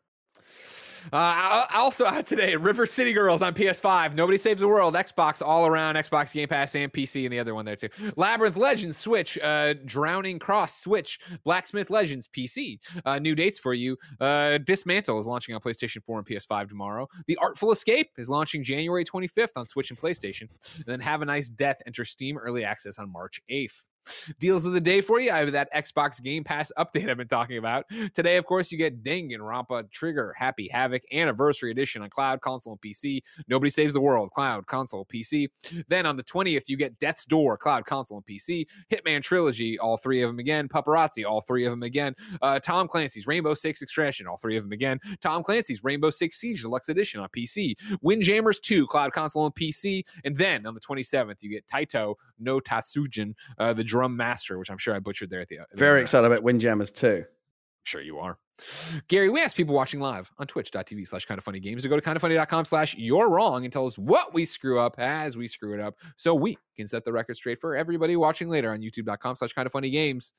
[1.13, 4.15] Uh, also out today, River City Girls on PS5.
[4.15, 4.95] Nobody Saves the World.
[4.95, 5.97] Xbox all around.
[5.97, 7.89] Xbox Game Pass and PC, and the other one there too.
[8.17, 9.39] Labyrinth Legends Switch.
[9.43, 11.19] Uh, Drowning Cross Switch.
[11.45, 12.79] Blacksmith Legends PC.
[13.05, 13.97] Uh, new dates for you.
[14.21, 17.09] Uh, Dismantle is launching on PlayStation 4 and PS5 tomorrow.
[17.27, 20.49] The Artful Escape is launching January 25th on Switch and PlayStation.
[20.77, 23.85] And then Have a Nice Death enter Steam Early Access on March 8th.
[24.39, 25.31] Deals of the day for you.
[25.31, 27.85] I have that Xbox Game Pass update I've been talking about.
[28.15, 32.81] Today, of course, you get Danganronpa Trigger Happy Havoc Anniversary Edition on cloud, console, and
[32.81, 33.21] PC.
[33.49, 35.49] Nobody Saves the World, cloud, console, PC.
[35.89, 38.67] Then on the 20th, you get Death's Door, cloud, console, and PC.
[38.91, 40.69] Hitman Trilogy, all three of them again.
[40.69, 42.15] Pupperazzi, all three of them again.
[42.41, 44.99] Uh, Tom Clancy's Rainbow Six Extraction, all three of them again.
[45.21, 47.75] Tom Clancy's Rainbow Six Siege Deluxe Edition on PC.
[48.03, 50.05] Windjammers 2, cloud, console, and PC.
[50.25, 54.71] And then on the 27th, you get Taiko no Tatsujin, uh, the drum master, which
[54.71, 55.61] I'm sure I butchered there at the.
[55.61, 57.25] Uh, at Very excited about Windjammers 2.
[57.85, 58.39] Sure you are.
[59.09, 62.03] Gary, we asked people watching live on twitch.tv slash Kinda Funny games to go to
[62.03, 65.81] kindafunny.com slash you're wrong and tell us what we screw up as we screw it
[65.81, 69.53] up so we can set the record straight for everybody watching later on youtube.com slash
[69.53, 70.35] Kinda Funny games.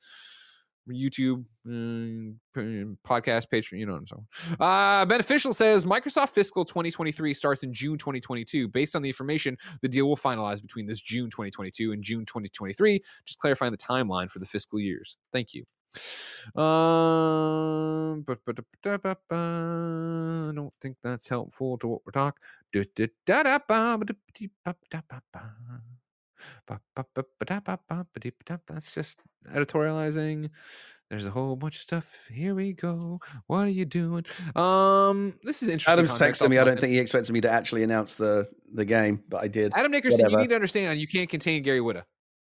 [0.88, 4.56] YouTube, mm, podcast, Patreon, you know what I'm saying.
[4.58, 8.68] Uh, Beneficial says Microsoft fiscal 2023 starts in June 2022.
[8.68, 13.00] Based on the information, the deal will finalize between this June 2022 and June 2023,
[13.24, 15.18] just clarifying the timeline for the fiscal years.
[15.32, 15.64] Thank you.
[16.60, 18.36] Um, I
[20.54, 22.40] don't think that's helpful to what we're talking.
[28.66, 29.20] That's just
[29.52, 30.50] editorializing.
[31.10, 32.16] There's a whole bunch of stuff.
[32.32, 33.18] Here we go.
[33.48, 34.24] What are you doing?
[34.54, 35.92] Um, this is interesting.
[35.92, 36.40] Adam's context.
[36.40, 36.58] texting me.
[36.58, 39.72] I don't think he expected me to actually announce the the game, but I did.
[39.74, 42.04] Adam Nickerson, you need to understand you can't contain Gary Whitta.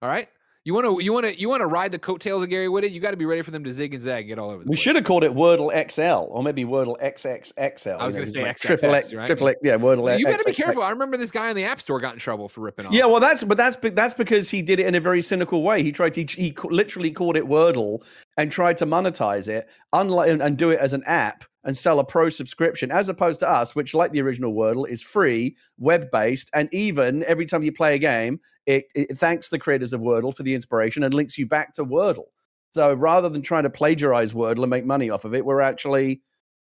[0.02, 0.28] All right.
[0.66, 2.90] You want to you want to you want to ride the coattails of Gary Whitta.
[2.90, 4.60] You got to be ready for them to zig and zag, and get all over.
[4.60, 4.68] The place.
[4.70, 4.82] We place.
[4.82, 7.98] should have called it Wordle XL or maybe Wordle XXXL.
[7.98, 9.26] I was you gonna say like XXX, triple X, right?
[9.26, 10.18] triple X, yeah, Wordle.
[10.18, 10.82] You got to be careful.
[10.82, 12.94] I remember this guy in the App Store got in trouble for ripping off.
[12.94, 15.82] Yeah, well, that's but that's that's because he did it in a very cynical way.
[15.82, 17.98] He tried to he, literally called it Wordle
[18.38, 21.98] and tried to monetize it, unlike and, and do it as an app and sell
[21.98, 26.10] a pro subscription, as opposed to us, which like the original Wordle is free, web
[26.10, 30.00] based, and even every time you play a game, it, it thanks the creators of
[30.00, 32.26] Wordle for the inspiration and links you back to Wordle.
[32.74, 36.22] So rather than trying to plagiarize Wordle and make money off of it, we're actually,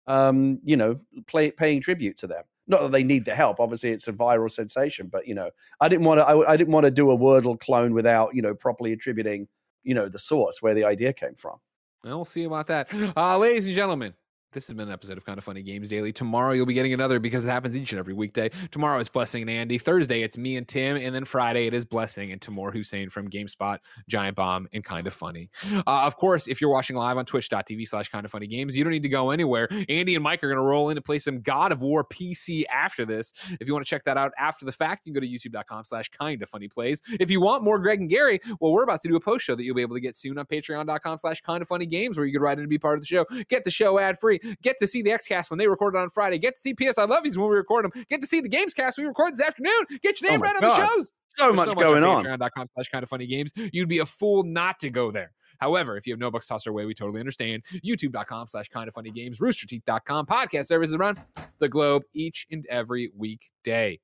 [0.07, 2.45] um, you know, play, paying tribute to them.
[2.67, 3.61] Not that they need the help.
[3.61, 5.51] Obviously, it's a viral sensation, but you know,
[5.81, 6.27] I didn't want to.
[6.27, 9.49] I, I didn't want to do a Wordle clone without you know properly attributing
[9.85, 11.57] you know the source where the idea came from.
[12.05, 12.93] Well, we'll see about that.
[13.17, 14.13] Uh, ladies and gentlemen,
[14.53, 16.11] this has been an episode of Kinda Funny Games Daily.
[16.11, 18.49] Tomorrow you'll be getting another because it happens each and every weekday.
[18.71, 19.77] Tomorrow is Blessing and Andy.
[19.77, 23.29] Thursday it's me and Tim, and then Friday it is Blessing and Tamoor Hussain from
[23.29, 25.51] GameSpot, Giant Bomb, and Kinda Funny.
[25.73, 28.93] Uh, of course, if you're watching live on Twitch.tv slash Kinda Funny Games, you don't
[28.93, 29.69] need to go anywhere.
[29.89, 32.65] Andy and Mike are going to roll in to play some God of War PC
[32.73, 33.33] after this.
[33.61, 35.85] If you want to check that out after the fact, you can go to YouTube.com
[35.85, 37.03] slash Kinda Funny Plays.
[37.21, 39.55] If you want more Greg and Gary, well, we're about to do a post show
[39.55, 42.33] that you'll be able to get soon on Patreon.com slash Kinda Funny Games, where you
[42.33, 43.27] can write in to be part of the show.
[43.51, 44.38] Get the show ad free.
[44.63, 46.39] Get to see the Xcast when they record it on Friday.
[46.39, 48.05] Get to see PS I Love Yous when we record them.
[48.09, 49.87] Get to see the Gamescast we record this afternoon.
[50.03, 51.13] Get your Oh name my right on the shows.
[51.31, 52.25] So There's much going on.
[52.25, 53.53] Patreon.com slash Kinda Funny games.
[53.73, 55.33] You'd be a fool not to go there.
[55.59, 57.65] However, if you have no bucks tossed our way, we totally understand.
[57.85, 61.19] YouTube.com slash Kinda Funny games, roosterteeth.com, podcast services around
[61.61, 63.99] the globe each and every weekday.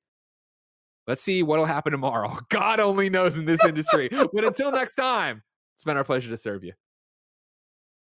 [1.06, 2.38] Let's see what'll happen tomorrow.
[2.48, 4.08] God only knows in this industry.
[4.10, 5.42] but until next time,
[5.76, 6.72] it's been our pleasure to serve you.